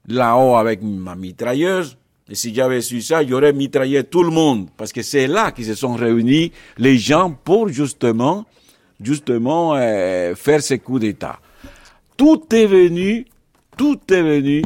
là-haut 0.07 0.55
avec 0.55 0.81
ma 0.81 1.15
mitrailleuse. 1.15 1.97
Et 2.29 2.35
si 2.35 2.53
j'avais 2.53 2.81
su 2.81 3.01
ça, 3.01 3.25
j'aurais 3.25 3.53
mitraillé 3.53 4.03
tout 4.03 4.23
le 4.23 4.31
monde. 4.31 4.69
Parce 4.77 4.91
que 4.91 5.01
c'est 5.01 5.27
là 5.27 5.51
qu'ils 5.51 5.65
se 5.65 5.75
sont 5.75 5.95
réunis 5.95 6.51
les 6.77 6.97
gens 6.97 7.31
pour 7.31 7.69
justement 7.69 8.45
justement 8.99 9.75
euh, 9.75 10.35
faire 10.35 10.61
ces 10.61 10.79
coups 10.79 11.01
d'État. 11.01 11.39
Tout 12.17 12.43
est 12.53 12.65
venu, 12.65 13.25
tout 13.77 13.99
est 14.11 14.21
venu 14.21 14.61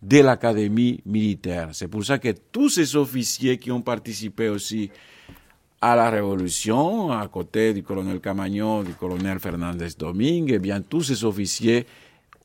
de 0.00 0.18
l'académie 0.20 1.00
militaire. 1.06 1.70
C'est 1.72 1.88
pour 1.88 2.04
ça 2.04 2.18
que 2.18 2.32
tous 2.52 2.68
ces 2.68 2.96
officiers 2.96 3.58
qui 3.58 3.70
ont 3.70 3.80
participé 3.82 4.48
aussi 4.48 4.90
à 5.82 5.96
la 5.96 6.10
révolution, 6.10 7.10
à 7.10 7.26
côté 7.26 7.74
du 7.74 7.82
colonel 7.82 8.20
Camagnon, 8.20 8.84
du 8.84 8.94
colonel 8.94 9.40
Fernandez 9.40 9.88
Domingue, 9.98 10.52
eh 10.54 10.58
bien 10.60 10.80
tous 10.80 11.02
ces 11.02 11.24
officiers 11.24 11.86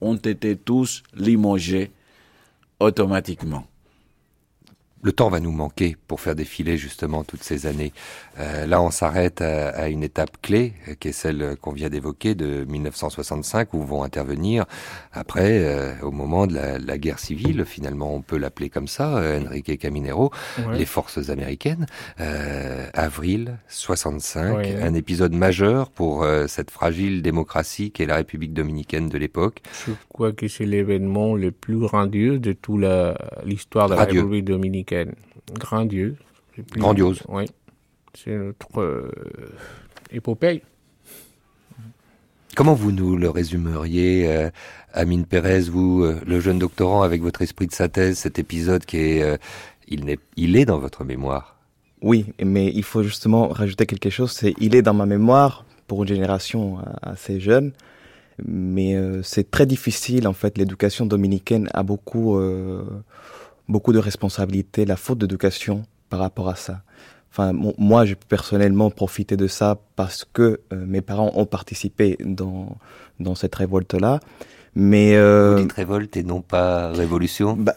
ont 0.01 0.15
été 0.15 0.55
tous 0.55 1.03
limogés 1.15 1.91
automatiquement 2.79 3.67
le 5.03 5.11
temps 5.11 5.29
va 5.29 5.39
nous 5.39 5.51
manquer 5.51 5.95
pour 6.07 6.21
faire 6.21 6.35
défiler 6.35 6.77
justement 6.77 7.23
toutes 7.23 7.43
ces 7.43 7.67
années. 7.67 7.93
Euh, 8.39 8.65
là, 8.65 8.81
on 8.81 8.91
s'arrête 8.91 9.41
à, 9.41 9.89
une 9.89 10.03
étape 10.03 10.41
clé, 10.41 10.73
euh, 10.87 10.95
qui 10.99 11.09
est 11.09 11.11
celle 11.11 11.55
qu'on 11.61 11.71
vient 11.71 11.89
d'évoquer 11.89 12.35
de 12.35 12.65
1965, 12.65 13.73
où 13.73 13.83
vont 13.83 14.03
intervenir 14.03 14.65
après, 15.13 15.59
euh, 15.63 15.93
au 16.01 16.11
moment 16.11 16.47
de 16.47 16.55
la, 16.55 16.97
guerre 16.97 17.19
civile, 17.19 17.63
finalement, 17.65 18.15
on 18.15 18.21
peut 18.21 18.37
l'appeler 18.37 18.69
comme 18.69 18.87
ça, 18.87 19.21
Enrique 19.45 19.77
Caminero, 19.77 20.31
les 20.73 20.85
forces 20.85 21.29
américaines. 21.29 21.85
avril 22.93 23.57
65, 23.67 24.65
un 24.81 24.93
épisode 24.95 25.33
majeur 25.33 25.91
pour 25.91 26.25
cette 26.47 26.71
fragile 26.71 27.21
démocratie 27.21 27.91
qu'est 27.91 28.07
la 28.07 28.15
République 28.15 28.53
dominicaine 28.53 29.09
de 29.09 29.17
l'époque. 29.17 29.61
Je 29.85 29.91
crois 30.09 30.31
que 30.31 30.47
c'est 30.47 30.65
l'événement 30.65 31.35
le 31.35 31.51
plus 31.51 31.77
grandiose 31.77 32.41
de 32.41 32.53
toute 32.53 32.83
l'histoire 33.45 33.89
de 33.89 33.95
la 33.95 34.05
République 34.05 34.45
dominicaine 34.45 34.86
Grandiose. 35.53 36.15
Grandiose. 36.75 37.23
Oui. 37.27 37.45
C'est 38.13 38.35
notre 38.35 38.81
euh, 38.81 39.11
épopée. 40.11 40.63
Comment 42.55 42.73
vous 42.73 42.91
nous 42.91 43.15
le 43.15 43.29
résumeriez, 43.29 44.27
euh, 44.27 44.49
Amine 44.91 45.25
Pérez, 45.25 45.61
vous, 45.61 46.03
euh, 46.03 46.19
le 46.25 46.39
jeune 46.39 46.57
doctorant, 46.57 47.03
avec 47.03 47.21
votre 47.21 47.43
esprit 47.43 47.67
de 47.67 47.73
synthèse, 47.73 48.17
cet 48.17 48.39
épisode 48.39 48.85
qui 48.85 48.97
est, 48.97 49.39
il, 49.87 50.09
est, 50.09 50.19
il 50.35 50.55
est 50.55 50.65
dans 50.65 50.79
votre 50.79 51.03
mémoire? 51.03 51.59
Oui, 52.01 52.25
mais 52.43 52.71
il 52.73 52.83
faut 52.83 53.03
justement 53.03 53.49
rajouter 53.49 53.85
quelque 53.85 54.09
chose, 54.09 54.31
c'est 54.31 54.55
il 54.59 54.75
est 54.75 54.81
dans 54.81 54.95
ma 54.95 55.05
mémoire 55.05 55.65
pour 55.85 56.03
une 56.03 56.09
génération 56.09 56.79
assez 57.01 57.39
jeune, 57.39 57.73
mais 58.43 58.95
c'est 59.23 59.49
très 59.49 59.65
difficile 59.65 60.27
en 60.27 60.33
fait. 60.33 60.57
L'éducation 60.57 61.05
dominicaine 61.07 61.69
a 61.73 61.81
beaucoup 61.81 62.39
beaucoup 63.67 63.93
de 63.93 63.99
responsabilités, 63.99 64.85
la 64.85 64.95
faute 64.95 65.19
d'éducation 65.19 65.83
par 66.09 66.19
rapport 66.19 66.49
à 66.49 66.55
ça. 66.55 66.81
Enfin, 67.31 67.53
moi, 67.53 68.05
j'ai 68.05 68.15
personnellement 68.15 68.89
profité 68.89 69.37
de 69.37 69.47
ça 69.47 69.79
parce 69.95 70.25
que 70.25 70.61
euh, 70.73 70.85
mes 70.87 71.01
parents 71.01 71.31
ont 71.35 71.45
participé 71.45 72.17
dans, 72.23 72.77
dans 73.19 73.35
cette 73.35 73.53
révolte-là. 73.53 74.19
Mais 74.75 75.15
euh, 75.15 75.55
Vous 75.55 75.61
dites 75.61 75.73
révolte 75.73 76.17
et 76.17 76.23
non 76.23 76.41
pas 76.41 76.91
révolution 76.91 77.55
bah, 77.55 77.75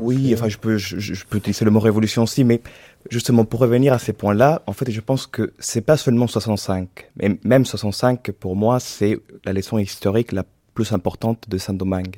Oui, 0.00 0.32
enfin, 0.34 0.48
je 0.48 0.58
peux, 0.58 0.76
je, 0.76 1.24
peux 1.24 1.38
utiliser 1.38 1.64
le 1.64 1.70
mot 1.70 1.80
révolution 1.80 2.24
aussi, 2.24 2.44
mais 2.44 2.60
justement, 3.10 3.44
pour 3.44 3.60
revenir 3.60 3.92
à 3.92 3.98
ces 3.98 4.12
points-là, 4.12 4.62
en 4.66 4.72
fait, 4.72 4.90
je 4.90 5.00
pense 5.00 5.26
que 5.26 5.52
c'est 5.58 5.80
pas 5.80 5.96
seulement 5.96 6.26
65, 6.26 7.10
mais 7.16 7.38
même 7.44 7.64
65, 7.64 8.32
pour 8.32 8.56
moi, 8.56 8.80
c'est 8.80 9.18
la 9.44 9.52
leçon 9.52 9.78
historique 9.78 10.32
la 10.32 10.44
plus 10.74 10.92
importante 10.92 11.48
de 11.48 11.58
Saint-Domingue 11.58 12.16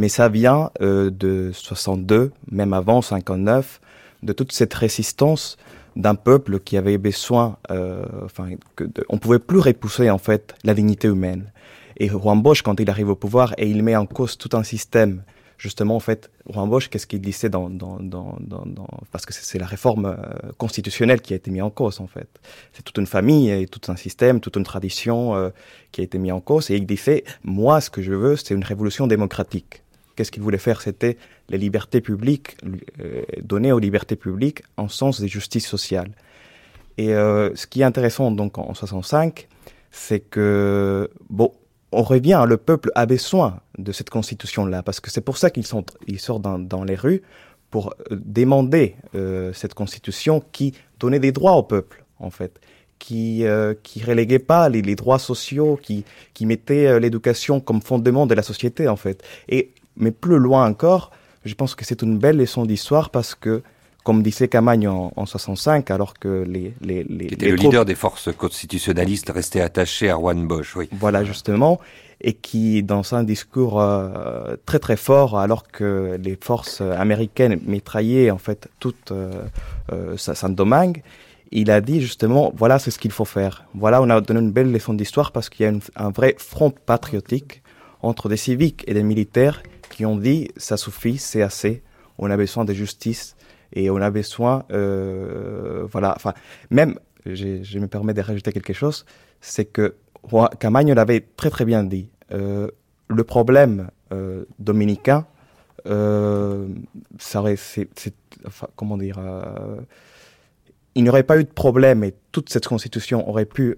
mais 0.00 0.08
ça 0.08 0.30
vient 0.30 0.70
euh, 0.80 1.10
de 1.10 1.50
62, 1.52 2.32
même 2.50 2.72
avant 2.72 3.02
59, 3.02 3.82
de 4.22 4.32
toute 4.32 4.50
cette 4.50 4.72
résistance 4.72 5.58
d'un 5.94 6.14
peuple 6.14 6.58
qui 6.60 6.78
avait 6.78 6.96
besoin, 6.96 7.58
euh, 7.70 8.06
enfin, 8.24 8.48
que 8.76 8.84
on 9.10 9.18
pouvait 9.18 9.38
plus 9.38 9.58
repousser 9.58 10.08
en 10.08 10.16
fait 10.16 10.54
la 10.64 10.72
dignité 10.72 11.06
humaine. 11.08 11.52
Et 11.98 12.08
Juan 12.08 12.40
Bosch, 12.40 12.62
quand 12.62 12.80
il 12.80 12.88
arrive 12.88 13.10
au 13.10 13.14
pouvoir 13.14 13.52
et 13.58 13.68
il 13.68 13.82
met 13.82 13.94
en 13.94 14.06
cause 14.06 14.38
tout 14.38 14.56
un 14.56 14.62
système, 14.62 15.22
justement 15.58 15.96
en 15.96 16.00
fait, 16.00 16.30
Juan 16.50 16.66
Bosch, 16.70 16.88
qu'est-ce 16.88 17.06
qu'il 17.06 17.20
disait 17.20 17.50
dans, 17.50 17.68
dans, 17.68 17.98
dans, 18.00 18.38
dans, 18.40 18.88
parce 19.12 19.26
que 19.26 19.34
c'est 19.34 19.58
la 19.58 19.66
réforme 19.66 20.06
euh, 20.06 20.16
constitutionnelle 20.56 21.20
qui 21.20 21.34
a 21.34 21.36
été 21.36 21.50
mise 21.50 21.60
en 21.60 21.68
cause 21.68 22.00
en 22.00 22.06
fait. 22.06 22.30
C'est 22.72 22.82
toute 22.82 22.96
une 22.96 23.06
famille 23.06 23.50
et 23.50 23.66
tout 23.66 23.92
un 23.92 23.96
système, 23.96 24.40
toute 24.40 24.56
une 24.56 24.64
tradition 24.64 25.34
euh, 25.34 25.50
qui 25.92 26.00
a 26.00 26.04
été 26.04 26.16
mise 26.16 26.32
en 26.32 26.40
cause 26.40 26.70
et 26.70 26.76
il 26.76 26.86
disait, 26.86 27.22
moi, 27.44 27.82
ce 27.82 27.90
que 27.90 28.00
je 28.00 28.14
veux, 28.14 28.36
c'est 28.36 28.54
une 28.54 28.64
révolution 28.64 29.06
démocratique 29.06 29.82
qu'est-ce 30.20 30.30
qu'il 30.30 30.42
voulait 30.42 30.58
faire 30.58 30.82
C'était 30.82 31.16
les 31.48 31.56
libertés 31.56 32.02
publiques, 32.02 32.58
euh, 33.00 33.22
donner 33.40 33.72
aux 33.72 33.78
libertés 33.78 34.16
publiques 34.16 34.62
un 34.76 34.88
sens 34.88 35.18
de 35.18 35.26
justice 35.26 35.66
sociale. 35.66 36.10
Et 36.98 37.14
euh, 37.14 37.54
ce 37.54 37.66
qui 37.66 37.80
est 37.80 37.84
intéressant 37.84 38.30
donc 38.30 38.58
en 38.58 38.74
65, 38.74 39.48
c'est 39.90 40.20
que 40.20 41.10
bon, 41.30 41.54
on 41.90 42.02
revient, 42.02 42.44
le 42.46 42.58
peuple 42.58 42.90
a 42.94 43.06
besoin 43.06 43.60
de 43.78 43.92
cette 43.92 44.10
constitution-là, 44.10 44.82
parce 44.82 45.00
que 45.00 45.10
c'est 45.10 45.22
pour 45.22 45.38
ça 45.38 45.48
qu'ils 45.48 45.66
sont, 45.66 45.86
ils 46.06 46.20
sortent 46.20 46.42
dans, 46.42 46.84
les 46.84 46.96
rues 46.96 47.22
pour 47.70 47.94
euh, 48.12 48.16
demander 48.22 48.96
cette 49.54 49.72
constitution 49.72 50.44
qui 50.52 50.74
donnait 50.98 51.18
des 51.18 51.32
droits 51.32 51.54
au 51.54 51.62
peuple, 51.62 52.04
en 52.18 52.28
fait, 52.28 52.60
qui 52.98 53.44
qui 53.82 54.04
reléguait 54.04 54.38
pas 54.38 54.68
les, 54.68 54.82
les, 54.82 54.96
droits 54.96 55.18
sociaux, 55.18 55.80
qui 55.82 56.04
qui 56.34 56.44
mettait 56.44 57.00
l'éducation 57.00 57.58
comme 57.58 57.80
fondement 57.80 58.26
de 58.26 58.34
la 58.34 58.42
société, 58.42 58.86
en 58.86 58.96
fait. 58.96 59.24
Et 59.48 59.70
mais 60.00 60.10
plus 60.10 60.38
loin 60.38 60.66
encore, 60.66 61.10
je 61.44 61.54
pense 61.54 61.74
que 61.74 61.84
c'est 61.84 62.02
une 62.02 62.18
belle 62.18 62.36
leçon 62.36 62.66
d'histoire 62.66 63.10
parce 63.10 63.34
que, 63.34 63.62
comme 64.04 64.22
disait 64.22 64.48
Camagne 64.48 64.88
en, 64.88 65.12
en 65.14 65.26
65, 65.26 65.90
alors 65.90 66.14
que 66.14 66.44
les... 66.46 66.74
les, 66.80 67.04
les, 67.04 67.28
le 67.28 67.54
leader 67.54 67.84
des 67.84 67.94
forces 67.94 68.30
constitutionnalistes 68.36 69.30
restait 69.30 69.60
attaché 69.60 70.10
à 70.10 70.16
Juan 70.16 70.46
Bosch, 70.46 70.76
oui. 70.76 70.88
Voilà, 70.92 71.24
justement, 71.24 71.80
et 72.20 72.34
qui, 72.34 72.82
dans 72.82 73.14
un 73.14 73.24
discours 73.24 73.80
euh, 73.80 74.56
très 74.66 74.78
très 74.78 74.96
fort, 74.96 75.38
alors 75.38 75.68
que 75.68 76.18
les 76.22 76.36
forces 76.40 76.80
américaines 76.80 77.60
mitraillaient 77.64 78.30
en 78.30 78.38
fait 78.38 78.68
toute 78.78 79.12
euh, 79.12 79.44
euh, 79.92 80.16
Saint-Domingue, 80.16 81.02
il 81.52 81.70
a 81.70 81.80
dit 81.80 82.00
justement, 82.00 82.52
voilà, 82.54 82.78
c'est 82.78 82.90
ce 82.90 82.98
qu'il 82.98 83.10
faut 83.10 83.24
faire. 83.24 83.64
Voilà, 83.74 84.02
on 84.02 84.10
a 84.10 84.20
donné 84.20 84.40
une 84.40 84.52
belle 84.52 84.70
leçon 84.70 84.94
d'histoire 84.94 85.32
parce 85.32 85.48
qu'il 85.48 85.66
y 85.66 85.68
a 85.68 85.72
un 85.96 86.10
vrai 86.10 86.36
front 86.38 86.70
patriotique 86.70 87.62
entre 88.02 88.28
des 88.28 88.36
civiques 88.36 88.84
et 88.86 88.94
des 88.94 89.02
militaires 89.02 89.62
qui 90.00 90.06
ont 90.06 90.16
dit 90.16 90.48
ça 90.56 90.78
suffit, 90.78 91.18
c'est 91.18 91.42
assez, 91.42 91.82
on 92.16 92.30
a 92.30 92.36
besoin 92.38 92.64
de 92.64 92.72
justice 92.72 93.36
et 93.74 93.90
on 93.90 93.96
a 93.96 94.10
besoin, 94.10 94.64
euh, 94.72 95.86
voilà, 95.92 96.14
enfin, 96.16 96.32
même, 96.70 96.98
je, 97.26 97.78
me 97.78 97.86
permets 97.86 98.14
de 98.14 98.22
rajouter 98.22 98.50
quelque 98.50 98.72
chose, 98.72 99.04
c'est 99.42 99.66
que 99.66 99.96
Camagne 100.58 100.94
l'avait 100.94 101.20
très 101.36 101.50
très 101.50 101.66
bien 101.66 101.84
dit. 101.84 102.08
euh, 102.32 102.68
le 103.08 103.24
problème 103.24 103.90
euh, 104.14 104.46
dominicain, 104.58 105.26
ça 105.84 107.40
aurait, 107.40 107.56
c'est, 107.56 107.90
comment 108.76 108.96
dire, 108.96 109.18
il 110.94 111.02
n'y 111.02 111.10
aurait 111.10 111.24
pas 111.24 111.38
eu 111.38 111.44
de 111.44 111.52
problème 111.64 112.04
et 112.04 112.14
toute 112.32 112.48
cette 112.48 112.66
constitution 112.66 113.28
aurait 113.28 113.44
pu 113.44 113.76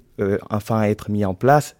enfin 0.50 0.84
être 0.84 1.10
mise 1.10 1.26
en 1.26 1.34
place 1.34 1.74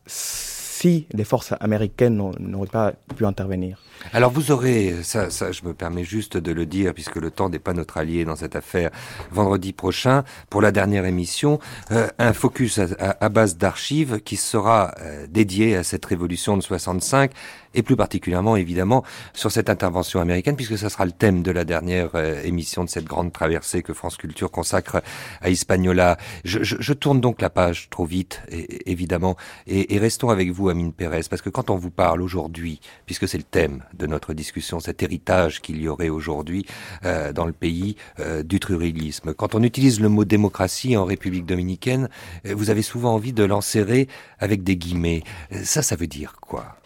si 0.83 1.07
les 1.13 1.23
forces 1.23 1.55
américaines 1.61 2.33
n'auraient 2.41 2.67
pas 2.67 2.93
pu 3.17 3.25
intervenir. 3.25 3.79
Alors 4.13 4.33
vous 4.33 4.51
aurez, 4.51 4.97
ça, 5.05 5.31
ça, 5.31 5.53
je 5.53 5.63
me 5.63 5.75
permets 5.75 6.03
juste 6.03 6.37
de 6.37 6.51
le 6.51 6.67
dire, 6.67 6.93
puisque 6.93 7.15
le 7.17 7.31
temps 7.31 7.49
n'est 7.49 7.61
pas 7.61 7.73
notre 7.73 7.99
allié 7.99 8.25
dans 8.25 8.35
cette 8.35 8.57
affaire, 8.57 8.91
vendredi 9.31 9.73
prochain, 9.73 10.25
pour 10.51 10.61
la 10.61 10.73
dernière 10.73 11.05
émission, 11.05 11.61
euh, 11.93 12.09
un 12.19 12.33
focus 12.33 12.81
à 12.99 13.29
base 13.29 13.57
d'archives 13.57 14.21
qui 14.25 14.35
sera 14.35 14.93
euh, 15.01 15.29
dédié 15.29 15.77
à 15.77 15.85
cette 15.85 16.05
révolution 16.05 16.57
de 16.57 16.63
65, 16.63 17.31
et 17.75 17.83
plus 17.83 17.97
particulièrement, 17.97 18.57
évidemment, 18.57 19.05
sur 19.33 19.51
cette 19.51 19.71
intervention 19.71 20.21
américaine, 20.21 20.57
puisque 20.57 20.79
ça 20.79 20.91
sera 20.91 21.05
le 21.05 21.13
thème 21.13 21.43
de 21.43 21.51
la 21.51 21.65
dernière 21.65 22.11
euh, 22.15 22.43
émission 22.43 22.85
de 22.85 22.89
cette 22.89 23.05
grande 23.05 23.33
traversée 23.33 23.83
que 23.83 23.93
France 23.93 24.17
Culture 24.17 24.51
consacre 24.51 25.03
à 25.41 25.51
Hispaniola. 25.51 26.17
Je, 26.45 26.63
je, 26.63 26.77
je 26.79 26.93
tourne 26.93 27.21
donc 27.21 27.41
la 27.41 27.51
page 27.51 27.89
trop 27.91 28.05
vite, 28.05 28.43
évidemment, 28.87 29.37
et, 29.67 29.95
et 29.95 29.99
restons 29.99 30.31
avec 30.31 30.51
vous, 30.51 30.69
Amine 30.69 30.93
Pérez, 30.93 31.23
parce 31.29 31.43
que 31.43 31.51
quand 31.51 31.71
on 31.71 31.77
vous 31.77 31.91
parle 31.91 32.23
aujourd'hui, 32.23 32.81
puisque 33.07 33.29
c'est 33.29 33.39
le 33.39 33.45
thème 33.45 33.85
de 33.95 34.07
notre 34.07 34.35
discussion, 34.35 34.81
cet 34.81 35.03
héritage 35.03 35.61
qu'il 35.61 35.81
y 35.81 35.89
aurait 35.89 36.09
aujourd'hui 36.09 36.67
euh, 37.05 37.33
dans 37.33 37.47
le 37.47 37.53
pays 37.53 37.97
euh, 38.21 38.43
du 38.43 38.61
trurilisme. 38.61 39.35
Quand 39.35 39.55
on 39.55 39.63
utilise 39.63 40.01
le 40.01 40.09
mot 40.09 40.25
démocratie 40.25 40.97
en 40.97 41.05
République 41.05 41.47
dominicaine, 41.47 42.09
euh, 42.47 42.55
vous 42.55 42.71
avez 42.71 42.83
souvent 42.83 43.15
envie 43.15 43.33
de 43.33 43.45
l'enserrer 43.45 44.09
avec 44.39 44.63
des 44.63 44.77
guillemets. 44.77 45.23
Euh, 45.53 45.61
Ça, 45.65 45.83
ça 45.83 45.97
veut 45.97 46.07
dire 46.07 46.35
quoi? 46.41 46.77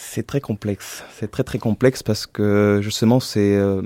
C'est 0.00 0.24
très 0.24 0.40
complexe. 0.40 1.02
C'est 1.18 1.28
très 1.28 1.42
très 1.42 1.58
complexe 1.58 2.04
parce 2.04 2.24
que 2.26 2.78
justement 2.80 3.18
c'est 3.18 3.56
euh, 3.56 3.82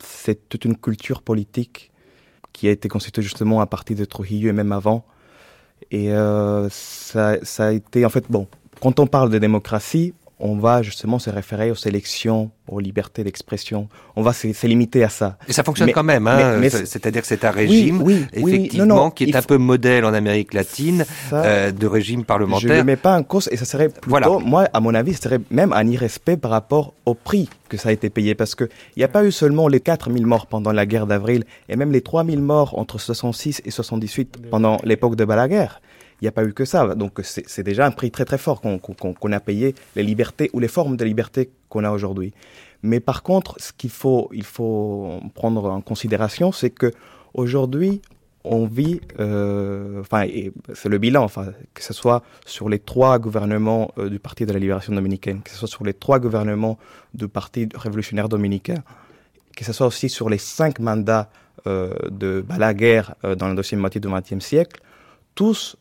c'est 0.00 0.48
toute 0.48 0.64
une 0.64 0.76
culture 0.76 1.20
politique 1.20 1.90
qui 2.52 2.68
a 2.68 2.70
été 2.70 2.88
constituée 2.88 3.22
justement 3.22 3.60
à 3.60 3.66
partir 3.66 3.96
de 3.96 4.04
Trujillo 4.04 4.50
et 4.50 4.52
même 4.52 4.70
avant. 4.70 5.04
Et 5.90 6.12
euh, 6.12 6.68
ça, 6.70 7.38
ça 7.42 7.66
a 7.66 7.72
été 7.72 8.06
en 8.06 8.08
fait 8.08 8.24
bon. 8.30 8.46
Quand 8.80 9.00
on 9.00 9.08
parle 9.08 9.30
de 9.30 9.38
démocratie, 9.38 10.14
on 10.38 10.56
va 10.56 10.82
justement 10.82 11.18
se 11.18 11.30
référer 11.30 11.70
aux 11.70 11.74
élections, 11.86 12.50
aux 12.68 12.78
libertés 12.78 13.24
d'expression. 13.24 13.88
On 14.16 14.22
va 14.22 14.32
se, 14.34 14.52
se 14.52 14.66
limiter 14.66 15.02
à 15.02 15.08
ça. 15.08 15.38
Et 15.48 15.52
ça 15.54 15.62
fonctionne 15.64 15.86
Mais- 15.86 15.92
quand 15.92 16.04
même, 16.04 16.26
hein 16.26 16.60
c'est-à-dire 16.70 17.22
que 17.22 17.26
c'est 17.28 17.44
un 17.44 17.50
régime, 17.50 18.02
oui, 18.02 18.26
oui, 18.36 18.52
effectivement, 18.52 18.86
non, 18.86 18.96
non, 19.04 19.10
qui 19.10 19.24
est 19.24 19.34
un 19.36 19.40
faut- 19.40 19.48
peu 19.48 19.56
modèle 19.56 20.04
en 20.04 20.12
Amérique 20.12 20.52
latine 20.52 21.04
Ça, 21.30 21.42
euh, 21.44 21.72
de 21.72 21.86
régime 21.86 22.16
Je 22.16 22.20
ne 22.20 22.26
parlementaire. 22.26 22.76
le 22.76 22.84
mets 22.84 22.96
pas 22.96 23.16
en 23.16 23.22
cause 23.22 23.48
et 23.50 23.56
ça 23.56 23.64
serait 23.64 23.88
plutôt, 23.88 24.10
Voilà. 24.10 24.28
moi, 24.44 24.68
à 24.72 24.80
mon 24.80 24.94
avis, 24.94 25.14
ce 25.14 25.22
serait 25.22 25.40
même 25.50 25.72
un 25.72 25.86
irrespect 25.86 26.36
par 26.36 26.50
rapport 26.50 26.92
au 27.06 27.14
prix 27.14 27.48
que 27.70 27.76
ça 27.78 27.88
a 27.88 27.92
été 27.92 28.10
payé. 28.10 28.34
Parce 28.34 28.54
qu'il 28.54 28.68
n'y 28.96 29.04
a 29.04 29.08
pas 29.08 29.24
eu 29.24 29.32
seulement 29.32 29.68
les 29.68 29.80
4000 29.80 30.26
morts 30.26 30.46
pendant 30.46 30.72
la 30.72 30.84
guerre 30.86 31.06
d'avril 31.06 31.44
et 31.70 31.76
même 31.76 31.92
les 31.92 32.02
3000 32.02 32.40
morts 32.42 32.78
entre 32.78 32.98
66 32.98 33.62
et 33.64 33.70
78 33.70 34.36
pendant 34.50 34.76
l'époque 34.84 35.16
de 35.16 35.24
Balaguer. 35.24 35.66
Il 36.20 36.24
n'y 36.24 36.28
a 36.28 36.32
pas 36.32 36.44
eu 36.44 36.52
que 36.52 36.64
ça. 36.64 36.94
Donc 36.94 37.20
c'est 37.22 37.62
déjà 37.62 37.86
un 37.86 37.90
prix 37.90 38.10
très 38.10 38.24
très 38.24 38.38
fort 38.38 38.60
qu'on 38.60 39.32
a 39.32 39.40
payé, 39.40 39.74
les 39.94 40.02
libertés 40.02 40.50
ou 40.52 40.60
les 40.60 40.68
formes 40.68 40.96
de 40.96 41.04
liberté 41.04 41.50
qu'on 41.68 41.84
a 41.84 41.90
aujourd'hui. 41.90 42.32
Mais 42.82 43.00
par 43.00 43.22
contre, 43.22 43.56
ce 43.58 43.72
qu'il 43.72 43.90
faut, 43.90 44.30
il 44.32 44.44
faut 44.44 45.20
prendre 45.34 45.64
en 45.70 45.80
considération, 45.80 46.52
c'est 46.52 46.70
que 46.70 46.92
aujourd'hui, 47.34 48.00
on 48.44 48.66
vit, 48.66 49.00
euh, 49.18 50.02
c'est 50.74 50.88
le 50.88 50.98
bilan, 50.98 51.24
enfin, 51.24 51.46
que 51.74 51.82
ce 51.82 51.92
soit 51.92 52.22
sur 52.44 52.68
les 52.68 52.78
trois 52.78 53.18
gouvernements 53.18 53.90
euh, 53.98 54.08
du 54.08 54.20
Parti 54.20 54.46
de 54.46 54.52
la 54.52 54.60
Libération 54.60 54.94
dominicaine, 54.94 55.42
que 55.42 55.50
ce 55.50 55.56
soit 55.56 55.68
sur 55.68 55.84
les 55.84 55.94
trois 55.94 56.20
gouvernements 56.20 56.78
du 57.12 57.26
Parti 57.26 57.68
révolutionnaire 57.74 58.28
dominicain, 58.28 58.84
que 59.56 59.64
ce 59.64 59.72
soit 59.72 59.88
aussi 59.88 60.08
sur 60.08 60.28
les 60.30 60.38
cinq 60.38 60.78
mandats 60.78 61.28
euh, 61.66 61.92
de 62.10 62.44
Balaguer 62.46 63.02
euh, 63.24 63.34
dans 63.34 63.48
la 63.48 63.54
deuxième 63.54 63.80
moitié 63.80 64.00
du 64.00 64.08
XXe 64.08 64.44
siècle, 64.44 64.80
tous 65.34 65.76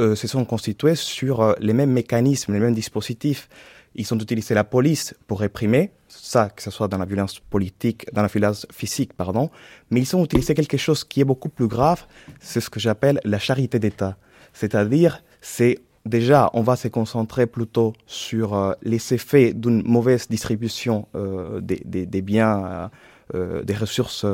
euh, 0.00 0.16
se 0.16 0.26
sont 0.26 0.44
constitués 0.44 0.96
sur 0.96 1.40
euh, 1.40 1.52
les 1.60 1.72
mêmes 1.72 1.92
mécanismes, 1.92 2.52
les 2.52 2.58
mêmes 2.58 2.74
dispositifs. 2.74 3.48
Ils 3.94 4.12
ont 4.12 4.18
utilisé 4.18 4.52
la 4.52 4.64
police 4.64 5.14
pour 5.28 5.38
réprimer, 5.38 5.92
ça, 6.08 6.48
que 6.48 6.62
ce 6.62 6.72
soit 6.72 6.88
dans 6.88 6.98
la 6.98 7.04
violence 7.04 7.38
politique, 7.38 8.12
dans 8.12 8.22
la 8.22 8.26
violence 8.26 8.66
physique, 8.72 9.12
pardon, 9.12 9.50
mais 9.90 10.00
ils 10.00 10.16
ont 10.16 10.24
utilisé 10.24 10.52
quelque 10.54 10.76
chose 10.76 11.04
qui 11.04 11.20
est 11.20 11.24
beaucoup 11.24 11.48
plus 11.48 11.68
grave, 11.68 12.06
c'est 12.40 12.60
ce 12.60 12.70
que 12.70 12.80
j'appelle 12.80 13.20
la 13.22 13.38
charité 13.38 13.78
d'État. 13.78 14.16
C'est-à-dire, 14.52 15.22
c'est 15.40 15.78
déjà, 16.04 16.50
on 16.54 16.62
va 16.62 16.74
se 16.74 16.88
concentrer 16.88 17.46
plutôt 17.46 17.92
sur 18.06 18.54
euh, 18.54 18.72
les 18.82 19.14
effets 19.14 19.52
d'une 19.52 19.84
mauvaise 19.84 20.26
distribution 20.28 21.06
euh, 21.14 21.60
des, 21.60 21.80
des, 21.84 22.22
biens, 22.22 22.90
des 23.32 23.74
ressources 23.74 24.26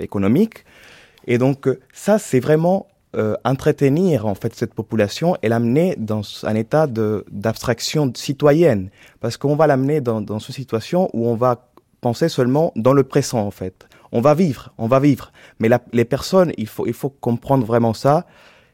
économiques. 0.00 0.64
Et 1.28 1.38
donc, 1.38 1.68
ça, 1.92 2.18
c'est 2.18 2.40
vraiment 2.40 2.88
euh, 3.16 3.34
entretenir 3.44 4.26
en 4.26 4.34
fait 4.34 4.54
cette 4.54 4.74
population 4.74 5.36
et 5.42 5.48
l'amener 5.48 5.94
dans 5.98 6.22
un 6.44 6.54
état 6.54 6.86
d'abstraction 6.86 8.12
citoyenne, 8.14 8.90
parce 9.20 9.36
qu'on 9.36 9.56
va 9.56 9.66
l'amener 9.66 10.00
dans, 10.00 10.20
dans 10.20 10.38
une 10.38 10.54
situation 10.54 11.10
où 11.12 11.28
on 11.28 11.34
va 11.34 11.66
penser 12.00 12.28
seulement 12.28 12.72
dans 12.76 12.92
le 12.92 13.02
présent 13.02 13.40
en 13.40 13.50
fait. 13.50 13.86
On 14.12 14.20
va 14.20 14.34
vivre, 14.34 14.72
on 14.78 14.88
va 14.88 14.98
vivre. 15.00 15.32
Mais 15.58 15.68
la- 15.68 15.82
les 15.92 16.04
personnes, 16.04 16.52
il 16.56 16.66
faut 16.66 16.86
il 16.86 16.94
faut 16.94 17.10
comprendre 17.10 17.64
vraiment 17.66 17.94
ça. 17.94 18.26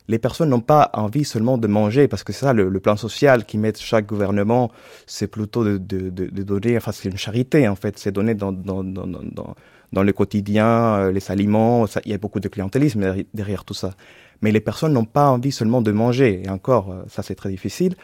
Les 0.09 0.19
personnes 0.21 0.51
n'ont 0.51 0.61
pas 0.61 0.91
envie 0.95 1.25
seulement 1.25 1.59
de 1.59 1.67
manger, 1.67 2.07
parce 2.07 2.23
que 2.23 2.33
c'est 2.33 2.45
ça 2.47 2.53
le, 2.53 2.69
le 2.69 2.81
plan 2.81 2.97
social 2.97 3.45
qui 3.45 3.59
met 3.59 3.73
chaque 3.77 4.07
gouvernement, 4.07 4.71
c'est 5.07 5.27
plutôt 5.27 5.65
de, 5.65 5.79
de, 5.79 6.11
de, 6.11 6.27
de 6.27 6.43
donner, 6.45 6.77
enfin 6.77 6.93
c'est 6.93 7.09
une 7.09 7.17
charité 7.19 7.67
en 7.67 7.75
fait, 7.75 7.99
c'est 7.99 8.13
donner 8.13 8.35
dans, 8.37 8.53
dans, 8.53 8.85
dans, 8.85 9.07
dans, 9.09 9.55
dans, 9.93 10.03
le 10.05 10.13
quotidien, 10.13 10.69
euh, 10.99 11.13
les 11.13 11.29
aliments, 11.31 11.87
ça- 11.89 12.01
il 12.05 12.13
y 12.13 12.15
a 12.15 12.19
beaucoup 12.19 12.39
de 12.39 12.49
clientélisme 12.49 13.17
derrière 13.35 13.65
tout 13.65 13.75
ça. 13.75 13.95
Mais 14.43 14.53
les 14.53 14.61
personnes 14.61 14.93
n'ont 14.93 15.05
pas 15.05 15.29
envie 15.31 15.53
seulement 15.53 15.83
de 15.83 15.93
manger, 15.93 16.43
et 16.45 16.49
encore, 16.51 16.91
euh, 16.93 17.03
ça 17.09 17.23
c'est 17.23 17.35
très 17.35 17.49
difficile, 17.51 17.95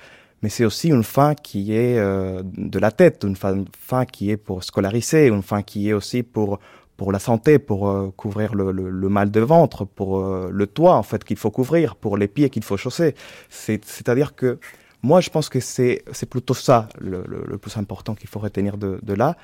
mais 0.43 0.49
c'est 0.49 0.65
aussi 0.65 0.89
une 0.89 1.05
fin 1.05 1.35
qui 1.35 1.73
est 1.75 1.99
euh, 1.99 2.43
de 2.45 2.79
la 2.79 2.91
tête, 2.91 3.25
une 3.25 3.37
fin 3.37 4.05
qui 4.07 4.31
est 4.31 4.37
pour 4.37 4.65
scolariser, 4.65 5.29
une 5.29 5.43
fin 5.43 5.63
qui 5.63 5.89
est 5.89 5.93
aussi 5.93 6.23
pour 6.23 6.59
pour 6.99 7.11
la 7.11 7.19
santé, 7.19 7.59
pour 7.59 7.89
euh, 7.89 8.13
couvrir 8.17 8.55
le, 8.55 8.71
le, 8.71 8.89
le 8.91 9.09
mal 9.09 9.31
de 9.31 9.41
ventre, 9.41 9.85
pour 9.85 10.19
euh, 10.21 10.51
le 10.53 10.67
toit 10.67 10.95
en 10.95 11.03
fait 11.03 11.25
qu'il 11.25 11.37
faut 11.39 11.51
couvrir, 11.51 11.97
pour 11.97 12.17
les 12.17 12.29
pieds 12.29 12.49
qu'il 12.51 12.63
faut 12.63 12.77
chausser. 12.77 13.15
C'est- 13.49 13.85
C'est-à-dire 13.85 14.35
que 14.37 14.59
moi 15.03 15.21
je 15.21 15.31
pense 15.31 15.49
que 15.49 15.59
c'est 15.59 16.05
plutôt 16.31 16.55
ça 16.55 16.89
le, 17.01 17.25
le, 17.27 17.59
plus 17.59 17.77
important 17.77 18.15
qu'il 18.15 18.29
faut 18.29 18.39
retenir 18.41 18.77
de, 18.77 19.01
de 19.03 19.15
là. 19.15 19.37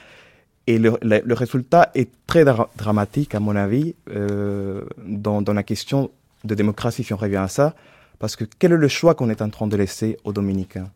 Et 0.69 0.79
le, 0.79 0.93
le, 1.03 1.35
résultat 1.35 1.91
est 1.95 2.11
très 2.27 2.45
dra- 2.45 2.69
dramatique 2.77 3.35
à 3.35 3.41
mon 3.41 3.57
avis 3.57 3.95
euh, 4.11 4.83
dans, 5.05 5.41
dans 5.43 5.55
la 5.55 5.63
question 5.63 6.11
de 6.45 6.55
démocratie 6.55 7.05
si 7.05 7.13
on 7.13 7.17
revient 7.17 7.37
à 7.37 7.49
ça, 7.49 7.75
parce 8.19 8.37
que 8.37 8.45
quel 8.45 8.73
est 8.73 8.77
le 8.77 8.89
choix 8.89 9.15
qu'on 9.15 9.31
est 9.31 9.43
en 9.43 9.51
train 9.51 9.67
de 9.67 9.77
laisser 9.77 10.17
aux 10.25 10.33
Dominicains? 10.33 10.91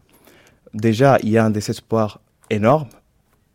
Déjà, 0.75 1.19
il 1.23 1.31
y 1.31 1.39
a 1.39 1.45
un 1.45 1.51
désespoir 1.51 2.21
énorme 2.51 2.89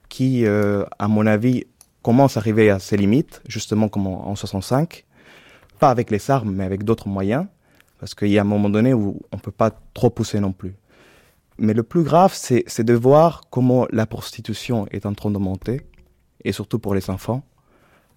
qui, 0.10 0.46
euh, 0.46 0.86
à 1.00 1.08
mon 1.08 1.26
avis, 1.26 1.66
commence 2.02 2.38
à 2.38 2.40
arriver 2.40 2.70
à 2.70 2.80
ses 2.80 2.98
limites, 2.98 3.42
justement 3.48 3.90
comme 3.90 4.08
en, 4.08 4.28
en 4.28 4.36
65, 4.36 5.06
pas 5.80 5.90
avec 5.90 6.12
les 6.12 6.32
armes, 6.32 6.52
mais 6.52 6.64
avec 6.64 6.84
d'autres 6.84 7.08
moyens, 7.08 7.46
parce 8.00 8.16
qu'il 8.16 8.30
y 8.30 8.38
a 8.38 8.42
un 8.42 8.46
moment 8.46 8.70
donné 8.70 8.94
où 8.94 9.20
on 9.32 9.38
ne 9.38 9.42
peut 9.42 9.52
pas 9.52 9.72
trop 9.94 10.10
pousser 10.10 10.40
non 10.40 10.52
plus. 10.52 10.76
Mais 11.60 11.74
le 11.74 11.84
plus 11.84 12.04
grave, 12.04 12.34
c'est 12.34 12.84
de 12.84 12.94
voir 12.94 13.42
comment 13.50 13.88
la 13.92 14.06
prostitution 14.06 14.88
est 14.92 15.06
en 15.06 15.14
train 15.14 15.32
de 15.32 15.40
monter, 15.40 15.82
et 16.44 16.52
surtout 16.52 16.80
pour 16.80 16.94
les 16.94 17.10
enfants. 17.10 17.44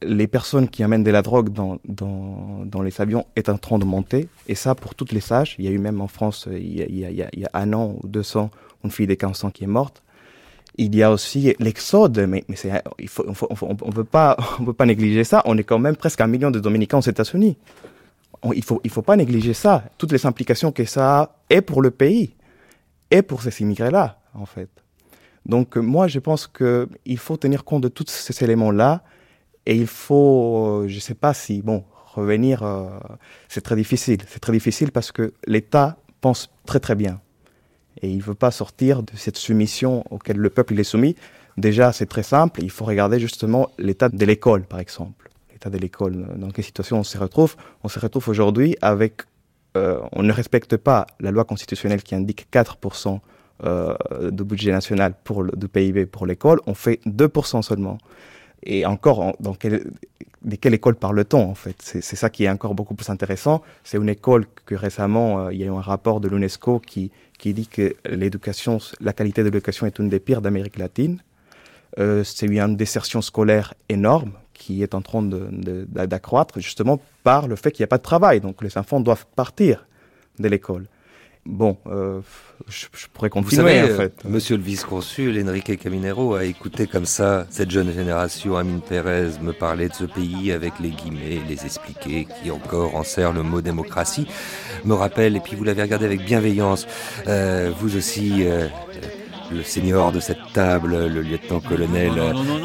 Les 0.02 0.26
personnes 0.26 0.68
qui 0.68 0.82
amènent 0.82 1.04
de 1.04 1.10
la 1.10 1.22
drogue 1.22 1.50
dans, 1.50 1.78
dans, 1.84 2.82
les 2.82 3.00
avions 3.00 3.26
est 3.36 3.48
en 3.48 3.58
train 3.58 3.78
de 3.78 3.84
monter, 3.84 4.28
et 4.48 4.54
ça 4.54 4.74
pour 4.74 4.94
toutes 4.94 5.12
les 5.12 5.32
âges. 5.32 5.56
Il 5.58 5.64
y 5.64 5.68
a 5.68 5.70
eu 5.70 5.78
même 5.78 6.00
en 6.00 6.08
France, 6.08 6.48
euh, 6.48 6.58
il 6.58 6.98
y 6.98 7.44
a, 7.44 7.50
un 7.52 7.72
an 7.74 7.96
ou 8.02 8.08
deux 8.08 8.36
ans, 8.36 8.50
une 8.82 8.90
fille 8.90 9.06
de 9.06 9.14
15 9.14 9.44
ans 9.44 9.50
qui 9.50 9.64
est 9.64 9.68
morte. 9.68 10.02
Il 10.76 10.94
y 10.94 11.02
a 11.02 11.10
aussi 11.12 11.54
l'exode, 11.58 12.18
mais, 12.26 12.44
mais 12.48 12.56
c'est, 12.56 12.82
il 12.98 13.08
faut, 13.08 13.26
on, 13.28 13.76
on 13.82 13.92
peut 13.92 14.04
pas, 14.04 14.36
on 14.60 14.64
peut 14.64 14.72
pas 14.72 14.86
négliger 14.86 15.24
ça. 15.24 15.42
On 15.44 15.58
est 15.58 15.64
quand 15.64 15.78
même 15.78 15.96
presque 15.96 16.20
un 16.22 16.26
million 16.26 16.50
de 16.50 16.60
Dominicains 16.60 16.98
aux 16.98 17.02
États-Unis. 17.02 17.58
Il 18.54 18.64
faut, 18.64 18.80
il 18.84 18.90
faut 18.90 19.02
pas 19.02 19.16
négliger 19.16 19.52
ça. 19.52 19.84
Toutes 19.98 20.12
les 20.12 20.24
implications 20.24 20.72
que 20.72 20.84
ça 20.86 21.20
a 21.20 21.36
et 21.50 21.60
pour 21.60 21.82
le 21.82 21.90
pays 21.90 22.34
et 23.10 23.20
pour 23.20 23.42
ces 23.42 23.60
immigrés-là, 23.60 24.18
en 24.32 24.46
fait. 24.46 24.70
Donc 25.46 25.76
euh, 25.76 25.80
moi, 25.80 26.08
je 26.08 26.18
pense 26.18 26.46
que 26.46 26.88
il 27.04 27.18
faut 27.18 27.36
tenir 27.36 27.64
compte 27.64 27.82
de 27.82 27.88
tous 27.88 28.08
ces 28.08 28.44
éléments-là 28.44 29.02
et 29.66 29.76
il 29.76 29.86
faut, 29.86 30.82
euh, 30.82 30.88
je 30.88 30.98
sais 30.98 31.14
pas 31.14 31.34
si, 31.34 31.62
bon, 31.62 31.84
revenir, 32.14 32.62
euh, 32.62 32.88
c'est 33.48 33.60
très 33.60 33.76
difficile. 33.76 34.18
C'est 34.28 34.40
très 34.40 34.52
difficile 34.52 34.92
parce 34.92 35.12
que 35.12 35.32
l'État 35.46 35.96
pense 36.20 36.50
très 36.66 36.80
très 36.80 36.94
bien 36.94 37.20
et 38.02 38.10
il 38.10 38.22
veut 38.22 38.34
pas 38.34 38.50
sortir 38.50 39.02
de 39.02 39.12
cette 39.16 39.36
soumission 39.36 40.04
auquel 40.10 40.36
le 40.36 40.50
peuple 40.50 40.78
est 40.78 40.84
soumis. 40.84 41.16
Déjà, 41.56 41.92
c'est 41.92 42.06
très 42.06 42.22
simple. 42.22 42.62
Il 42.62 42.70
faut 42.70 42.84
regarder 42.84 43.20
justement 43.20 43.70
l'état 43.78 44.08
de 44.08 44.24
l'école, 44.24 44.62
par 44.62 44.80
exemple. 44.80 45.30
L'état 45.52 45.70
de 45.70 45.78
l'école. 45.78 46.26
Dans 46.36 46.50
quelle 46.50 46.64
situation 46.64 46.98
on 46.98 47.04
se 47.04 47.18
retrouve 47.18 47.56
On 47.84 47.88
se 47.88 47.98
retrouve 47.98 48.28
aujourd'hui 48.28 48.76
avec, 48.80 49.22
euh, 49.76 50.00
on 50.12 50.22
ne 50.22 50.32
respecte 50.32 50.76
pas 50.76 51.06
la 51.20 51.30
loi 51.30 51.44
constitutionnelle 51.44 52.02
qui 52.02 52.14
indique 52.14 52.46
4% 52.52 53.20
euh, 53.62 53.94
du 54.30 54.44
budget 54.44 54.72
national 54.72 55.14
pour 55.22 55.42
le, 55.42 55.52
PIB 55.52 56.06
pour 56.06 56.24
l'école, 56.24 56.60
on 56.66 56.72
fait 56.72 56.98
2% 57.06 57.60
seulement. 57.60 57.98
Et 58.62 58.84
encore, 58.86 59.34
dans 59.40 59.54
quelle, 59.54 59.90
de 60.42 60.56
quelle 60.56 60.74
école 60.74 60.94
parle-t-on 60.94 61.42
en 61.42 61.54
fait? 61.54 61.76
C'est 61.80 62.16
ça 62.16 62.30
qui 62.30 62.44
est 62.44 62.50
encore 62.50 62.74
beaucoup 62.74 62.94
plus 62.94 63.08
intéressant. 63.10 63.62
C'est 63.84 63.96
une 63.96 64.08
école 64.08 64.46
que 64.66 64.74
récemment, 64.74 65.46
euh, 65.46 65.52
il 65.52 65.60
y 65.60 65.62
a 65.62 65.66
eu 65.66 65.70
un 65.70 65.80
rapport 65.80 66.20
de 66.20 66.28
l'UNESCO 66.28 66.80
qui, 66.80 67.10
qui 67.38 67.54
dit 67.54 67.66
que 67.66 67.94
l'éducation, 68.08 68.78
la 69.00 69.12
qualité 69.12 69.42
de 69.42 69.48
l'éducation 69.48 69.86
est 69.86 69.98
une 69.98 70.08
des 70.08 70.20
pires 70.20 70.42
d'Amérique 70.42 70.78
latine. 70.78 71.22
Euh, 71.98 72.22
c'est 72.22 72.46
une 72.46 72.76
désertion 72.76 73.20
scolaire 73.20 73.74
énorme 73.88 74.32
qui 74.54 74.82
est 74.82 74.94
en 74.94 75.00
train 75.00 75.22
d'accroître 75.22 76.60
justement 76.60 77.00
par 77.24 77.48
le 77.48 77.56
fait 77.56 77.72
qu'il 77.72 77.82
n'y 77.82 77.84
a 77.84 77.88
pas 77.88 77.98
de 77.98 78.02
travail. 78.02 78.40
Donc 78.40 78.62
les 78.62 78.76
enfants 78.76 79.00
doivent 79.00 79.26
partir 79.34 79.86
de 80.38 80.48
l'école. 80.48 80.86
Bon, 81.46 81.78
euh, 81.86 82.20
je, 82.68 82.86
je, 82.94 83.06
pourrais 83.12 83.30
continuer 83.30 83.62
Vous 83.62 83.68
savez, 83.68 83.92
en 83.92 83.96
fait. 83.96 84.12
euh, 84.24 84.28
Monsieur 84.28 84.56
le 84.58 84.62
vice-consul, 84.62 85.42
Enrique 85.48 85.78
Caminero 85.78 86.34
a 86.34 86.44
écouté 86.44 86.86
comme 86.86 87.06
ça 87.06 87.46
cette 87.48 87.70
jeune 87.70 87.90
génération, 87.92 88.56
Amine 88.56 88.82
Pérez, 88.82 89.30
me 89.40 89.52
parler 89.52 89.88
de 89.88 89.94
ce 89.94 90.04
pays 90.04 90.52
avec 90.52 90.74
les 90.80 90.90
guillemets, 90.90 91.40
les 91.48 91.64
expliquer, 91.64 92.26
qui 92.42 92.50
encore 92.50 92.94
en 92.94 93.04
sert 93.04 93.32
le 93.32 93.42
mot 93.42 93.62
démocratie, 93.62 94.26
me 94.84 94.92
rappelle, 94.92 95.34
et 95.34 95.40
puis 95.40 95.56
vous 95.56 95.64
l'avez 95.64 95.80
regardé 95.82 96.04
avec 96.04 96.24
bienveillance, 96.24 96.86
euh, 97.26 97.72
vous 97.80 97.96
aussi, 97.96 98.46
euh, 98.46 98.68
le 99.52 99.62
seigneur 99.62 100.12
de 100.12 100.20
cette 100.20 100.52
table, 100.52 101.06
le 101.08 101.22
lieutenant-colonel 101.22 102.12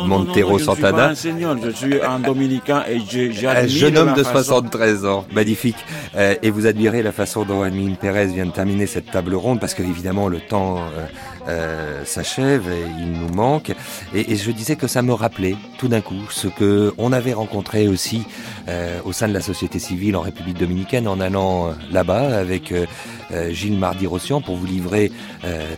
Montero 0.06 0.60
Santana. 0.60 1.10
Je 1.14 1.16
suis 1.16 1.30
pas 1.30 1.32
un 1.32 1.36
seigneur, 1.36 1.58
je 1.64 1.70
suis 1.72 2.02
un 2.02 2.20
dominicain 2.20 2.84
et 2.90 3.00
j'admire 3.00 3.50
Un 3.50 3.68
jeune 3.68 3.98
homme 3.98 4.14
de 4.14 4.24
façon- 4.24 4.34
73 4.34 5.06
ans, 5.06 5.26
magnifique. 5.34 5.78
Euh, 6.16 6.36
et 6.42 6.50
vous 6.50 6.66
admirez 6.68 7.02
la 7.04 7.12
façon 7.12 7.44
dont 7.44 7.62
Amine 7.64 7.96
Pérez 7.96 8.28
vient 8.28 8.46
de 8.46 8.52
terminer 8.52 8.86
cette 8.88 9.12
table 9.12 9.36
ronde, 9.36 9.60
parce 9.60 9.74
que 9.74 9.84
évidemment 9.84 10.28
le 10.28 10.40
temps 10.40 10.78
euh, 10.78 11.06
euh, 11.48 12.06
s'achève 12.06 12.64
et 12.72 12.86
il 13.00 13.12
nous 13.12 13.30
manque. 13.34 13.72
Et, 14.14 14.32
et 14.32 14.36
je 14.36 14.52
disais 14.52 14.76
que 14.76 14.88
ça 14.88 15.02
me 15.02 15.14
rappelait 15.14 15.56
tout 15.78 15.88
d'un 15.88 16.02
coup 16.02 16.16
ce 16.30 16.48
que 16.48 16.94
on 16.98 17.12
avait 17.12 17.34
rencontré 17.34 17.88
aussi 17.88 18.24
euh, 18.68 19.00
au 19.06 19.14
sein 19.14 19.28
de 19.28 19.34
la 19.34 19.42
société 19.42 19.80
civile 19.80 20.16
en 20.16 20.22
République 20.22 20.58
dominicaine 20.58 21.08
en 21.08 21.20
allant 21.20 21.68
euh, 21.68 21.72
là-bas 21.92 22.38
avec 22.38 22.72
euh, 22.72 22.86
euh, 23.32 23.52
Gilles 23.52 23.78
Mardi-Rossian 23.78 24.42
pour 24.42 24.56
vous 24.56 24.66
livrer 24.66 25.12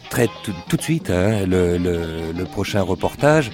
très 0.10 0.28
tout, 0.44 0.78
de 0.78 0.82
suite 0.82 1.10
hein, 1.10 1.46
le, 1.46 1.78
le, 1.78 2.32
le 2.36 2.44
prochain 2.46 2.82
reportage 2.82 3.52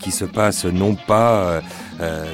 qui 0.00 0.10
se 0.10 0.24
passe 0.24 0.64
non 0.64 0.94
pas 0.94 1.62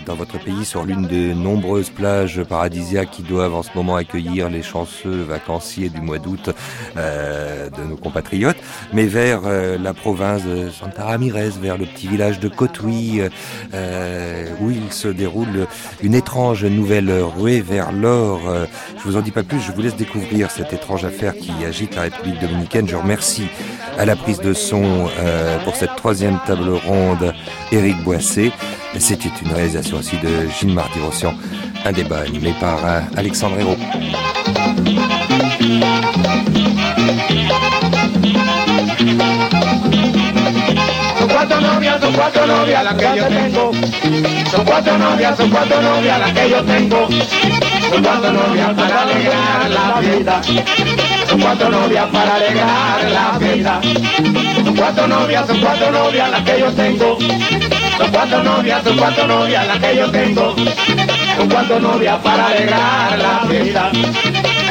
dans 0.06 0.14
votre 0.14 0.42
pays 0.42 0.64
sur 0.64 0.84
l'une 0.84 1.06
des 1.06 1.34
nombreuses 1.34 1.90
plages 1.90 2.42
paradisiaques 2.42 3.10
qui 3.10 3.22
doivent 3.22 3.54
en 3.54 3.62
ce 3.62 3.70
moment 3.74 3.94
accueillir 3.94 4.48
les 4.48 4.62
chanceux 4.62 5.22
vacanciers 5.22 5.88
du 5.88 6.00
mois 6.00 6.18
d'août 6.18 6.50
de 6.96 7.84
nos 7.88 7.96
compatriotes, 7.96 8.56
mais 8.92 9.06
vers 9.06 9.42
la 9.42 9.94
province 9.94 10.44
de 10.44 10.70
Santa 10.70 11.04
Ramirez, 11.04 11.50
vers 11.60 11.78
le 11.78 11.86
petit 11.86 12.08
village 12.08 12.40
de 12.40 12.48
Cotuí, 12.48 13.22
où 14.60 14.70
il 14.70 14.92
se 14.92 15.08
déroule 15.08 15.68
une 16.02 16.14
étrange 16.14 16.31
nouvelle 16.68 17.12
ruée 17.36 17.60
vers 17.60 17.92
l'or. 17.92 18.40
Euh, 18.48 18.66
Je 18.98 19.02
vous 19.02 19.16
en 19.16 19.20
dis 19.20 19.30
pas 19.30 19.42
plus, 19.42 19.60
je 19.60 19.72
vous 19.72 19.82
laisse 19.82 19.96
découvrir 19.96 20.50
cette 20.50 20.72
étrange 20.72 21.04
affaire 21.04 21.34
qui 21.34 21.52
agite 21.64 21.94
la 21.94 22.02
République 22.02 22.40
dominicaine. 22.40 22.88
Je 22.88 22.96
remercie 22.96 23.48
à 23.98 24.04
la 24.04 24.16
prise 24.16 24.40
de 24.40 24.54
son 24.54 24.82
euh, 25.18 25.58
pour 25.64 25.76
cette 25.76 25.94
troisième 25.96 26.38
table 26.46 26.70
ronde 26.70 27.34
Éric 27.70 28.02
Boissé. 28.02 28.52
C'était 28.98 29.30
une 29.44 29.52
réalisation 29.52 29.98
aussi 29.98 30.16
de 30.18 30.48
Gilles 30.58 30.74
Marty-Rossian, 30.74 31.34
un 31.84 31.92
débat 31.92 32.20
animé 32.20 32.54
par 32.60 32.78
euh, 32.84 33.00
Alexandre 33.16 33.58
Hérault. 33.58 33.76
Cuatro 41.48 41.60
novias, 41.60 42.00
son 42.00 42.12
cuatro 42.12 42.46
novias 42.46 42.84
las 42.84 42.94
que 42.94 43.16
yo 43.16 43.26
tengo. 43.26 43.72
Son 44.50 44.64
cuatro 44.64 44.98
novias, 44.98 45.36
son 45.36 45.50
cuatro 45.50 45.82
novias 45.82 46.20
las 46.20 46.32
que 46.32 46.50
yo 46.50 46.62
tengo. 46.62 47.08
Son 47.90 48.02
cuatro 48.02 48.32
novias 48.32 48.70
para 48.74 49.02
alegrar 49.02 49.70
la 49.70 50.00
vida. 50.00 50.40
Son 51.28 51.40
cuatro 51.40 51.68
novias 51.68 52.06
para 52.12 52.34
alegrar 52.36 53.10
la 53.10 53.38
vida. 53.38 53.80
Son 54.64 54.76
cuatro 54.76 55.08
novias, 55.08 55.46
son 55.48 55.60
cuatro 55.60 55.90
novias 55.90 56.30
las 56.30 56.42
que 56.42 56.60
yo 56.60 56.72
tengo. 56.72 57.18
Son 57.98 58.10
cuatro 58.12 58.42
novias, 58.44 58.84
son 58.84 58.96
cuatro 58.96 59.26
novias 59.26 59.66
las 59.66 59.78
que 59.78 59.96
yo 59.96 60.10
tengo. 60.10 60.54
Son 61.36 61.48
cuatro 61.48 61.80
novias 61.80 62.18
para 62.22 62.46
alegrar 62.46 63.18
la 63.18 63.44
vida. 63.48 63.90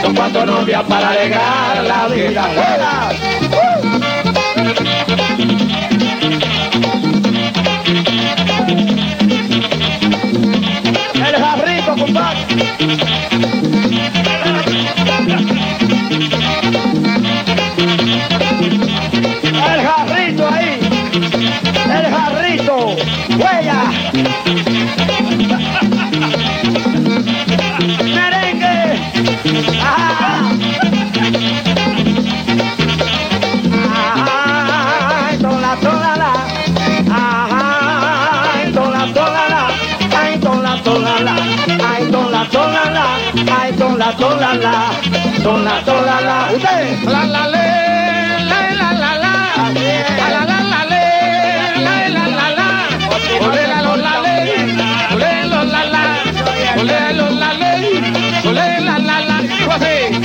Son 0.01 0.15
cuatro 0.15 0.45
novias 0.45 0.84
para 0.84 1.09
alegrar 1.09 1.84
la 1.84 2.07
vida. 2.07 3.90
Tola, 44.18 44.18
tola, 44.18 44.53
la. 44.55 44.91
Tola, 45.43 45.82
tola, 45.86 46.22
la. 46.22 46.51
Usted. 46.53 47.03
La, 47.03 47.26
la, 47.26 47.47
le. 47.47 47.66
La, 48.49 48.59
la, 48.80 48.91
la, 49.01 49.12
la. 49.24 49.34
La, 50.18 50.28
la, 50.34 50.41
la, 50.49 50.59
la, 50.72 50.82
le. 50.91 51.03
La, 51.86 51.93
la, 52.16 52.26
la, 52.38 52.47
la. 52.57 52.68
Ole, 53.45 53.68
la, 53.68 53.82
lo, 53.82 53.95
la, 53.95 54.14
le. 54.24 54.36
Ole, 55.14 55.32
lo, 55.51 55.64
la, 55.64 55.84
la. 55.93 56.03
Ole, 56.82 57.14
lo, 57.14 57.30
la, 57.30 57.53
le. 57.53 57.72
Ole, 58.49 58.82
la, 58.82 58.97
la, 58.99 59.18
la. 59.22 60.20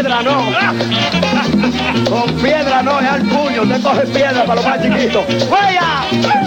Piedra 0.00 0.22
no. 0.22 0.46
Con 2.08 2.32
piedra 2.36 2.82
no, 2.82 3.00
es 3.00 3.08
al 3.10 3.22
puño. 3.22 3.62
Usted 3.62 3.82
coge 3.82 4.06
piedra 4.06 4.44
para 4.44 4.54
los 4.54 4.64
más 4.64 4.82
chiquitos. 4.82 5.24
¡Oiga! 5.50 6.39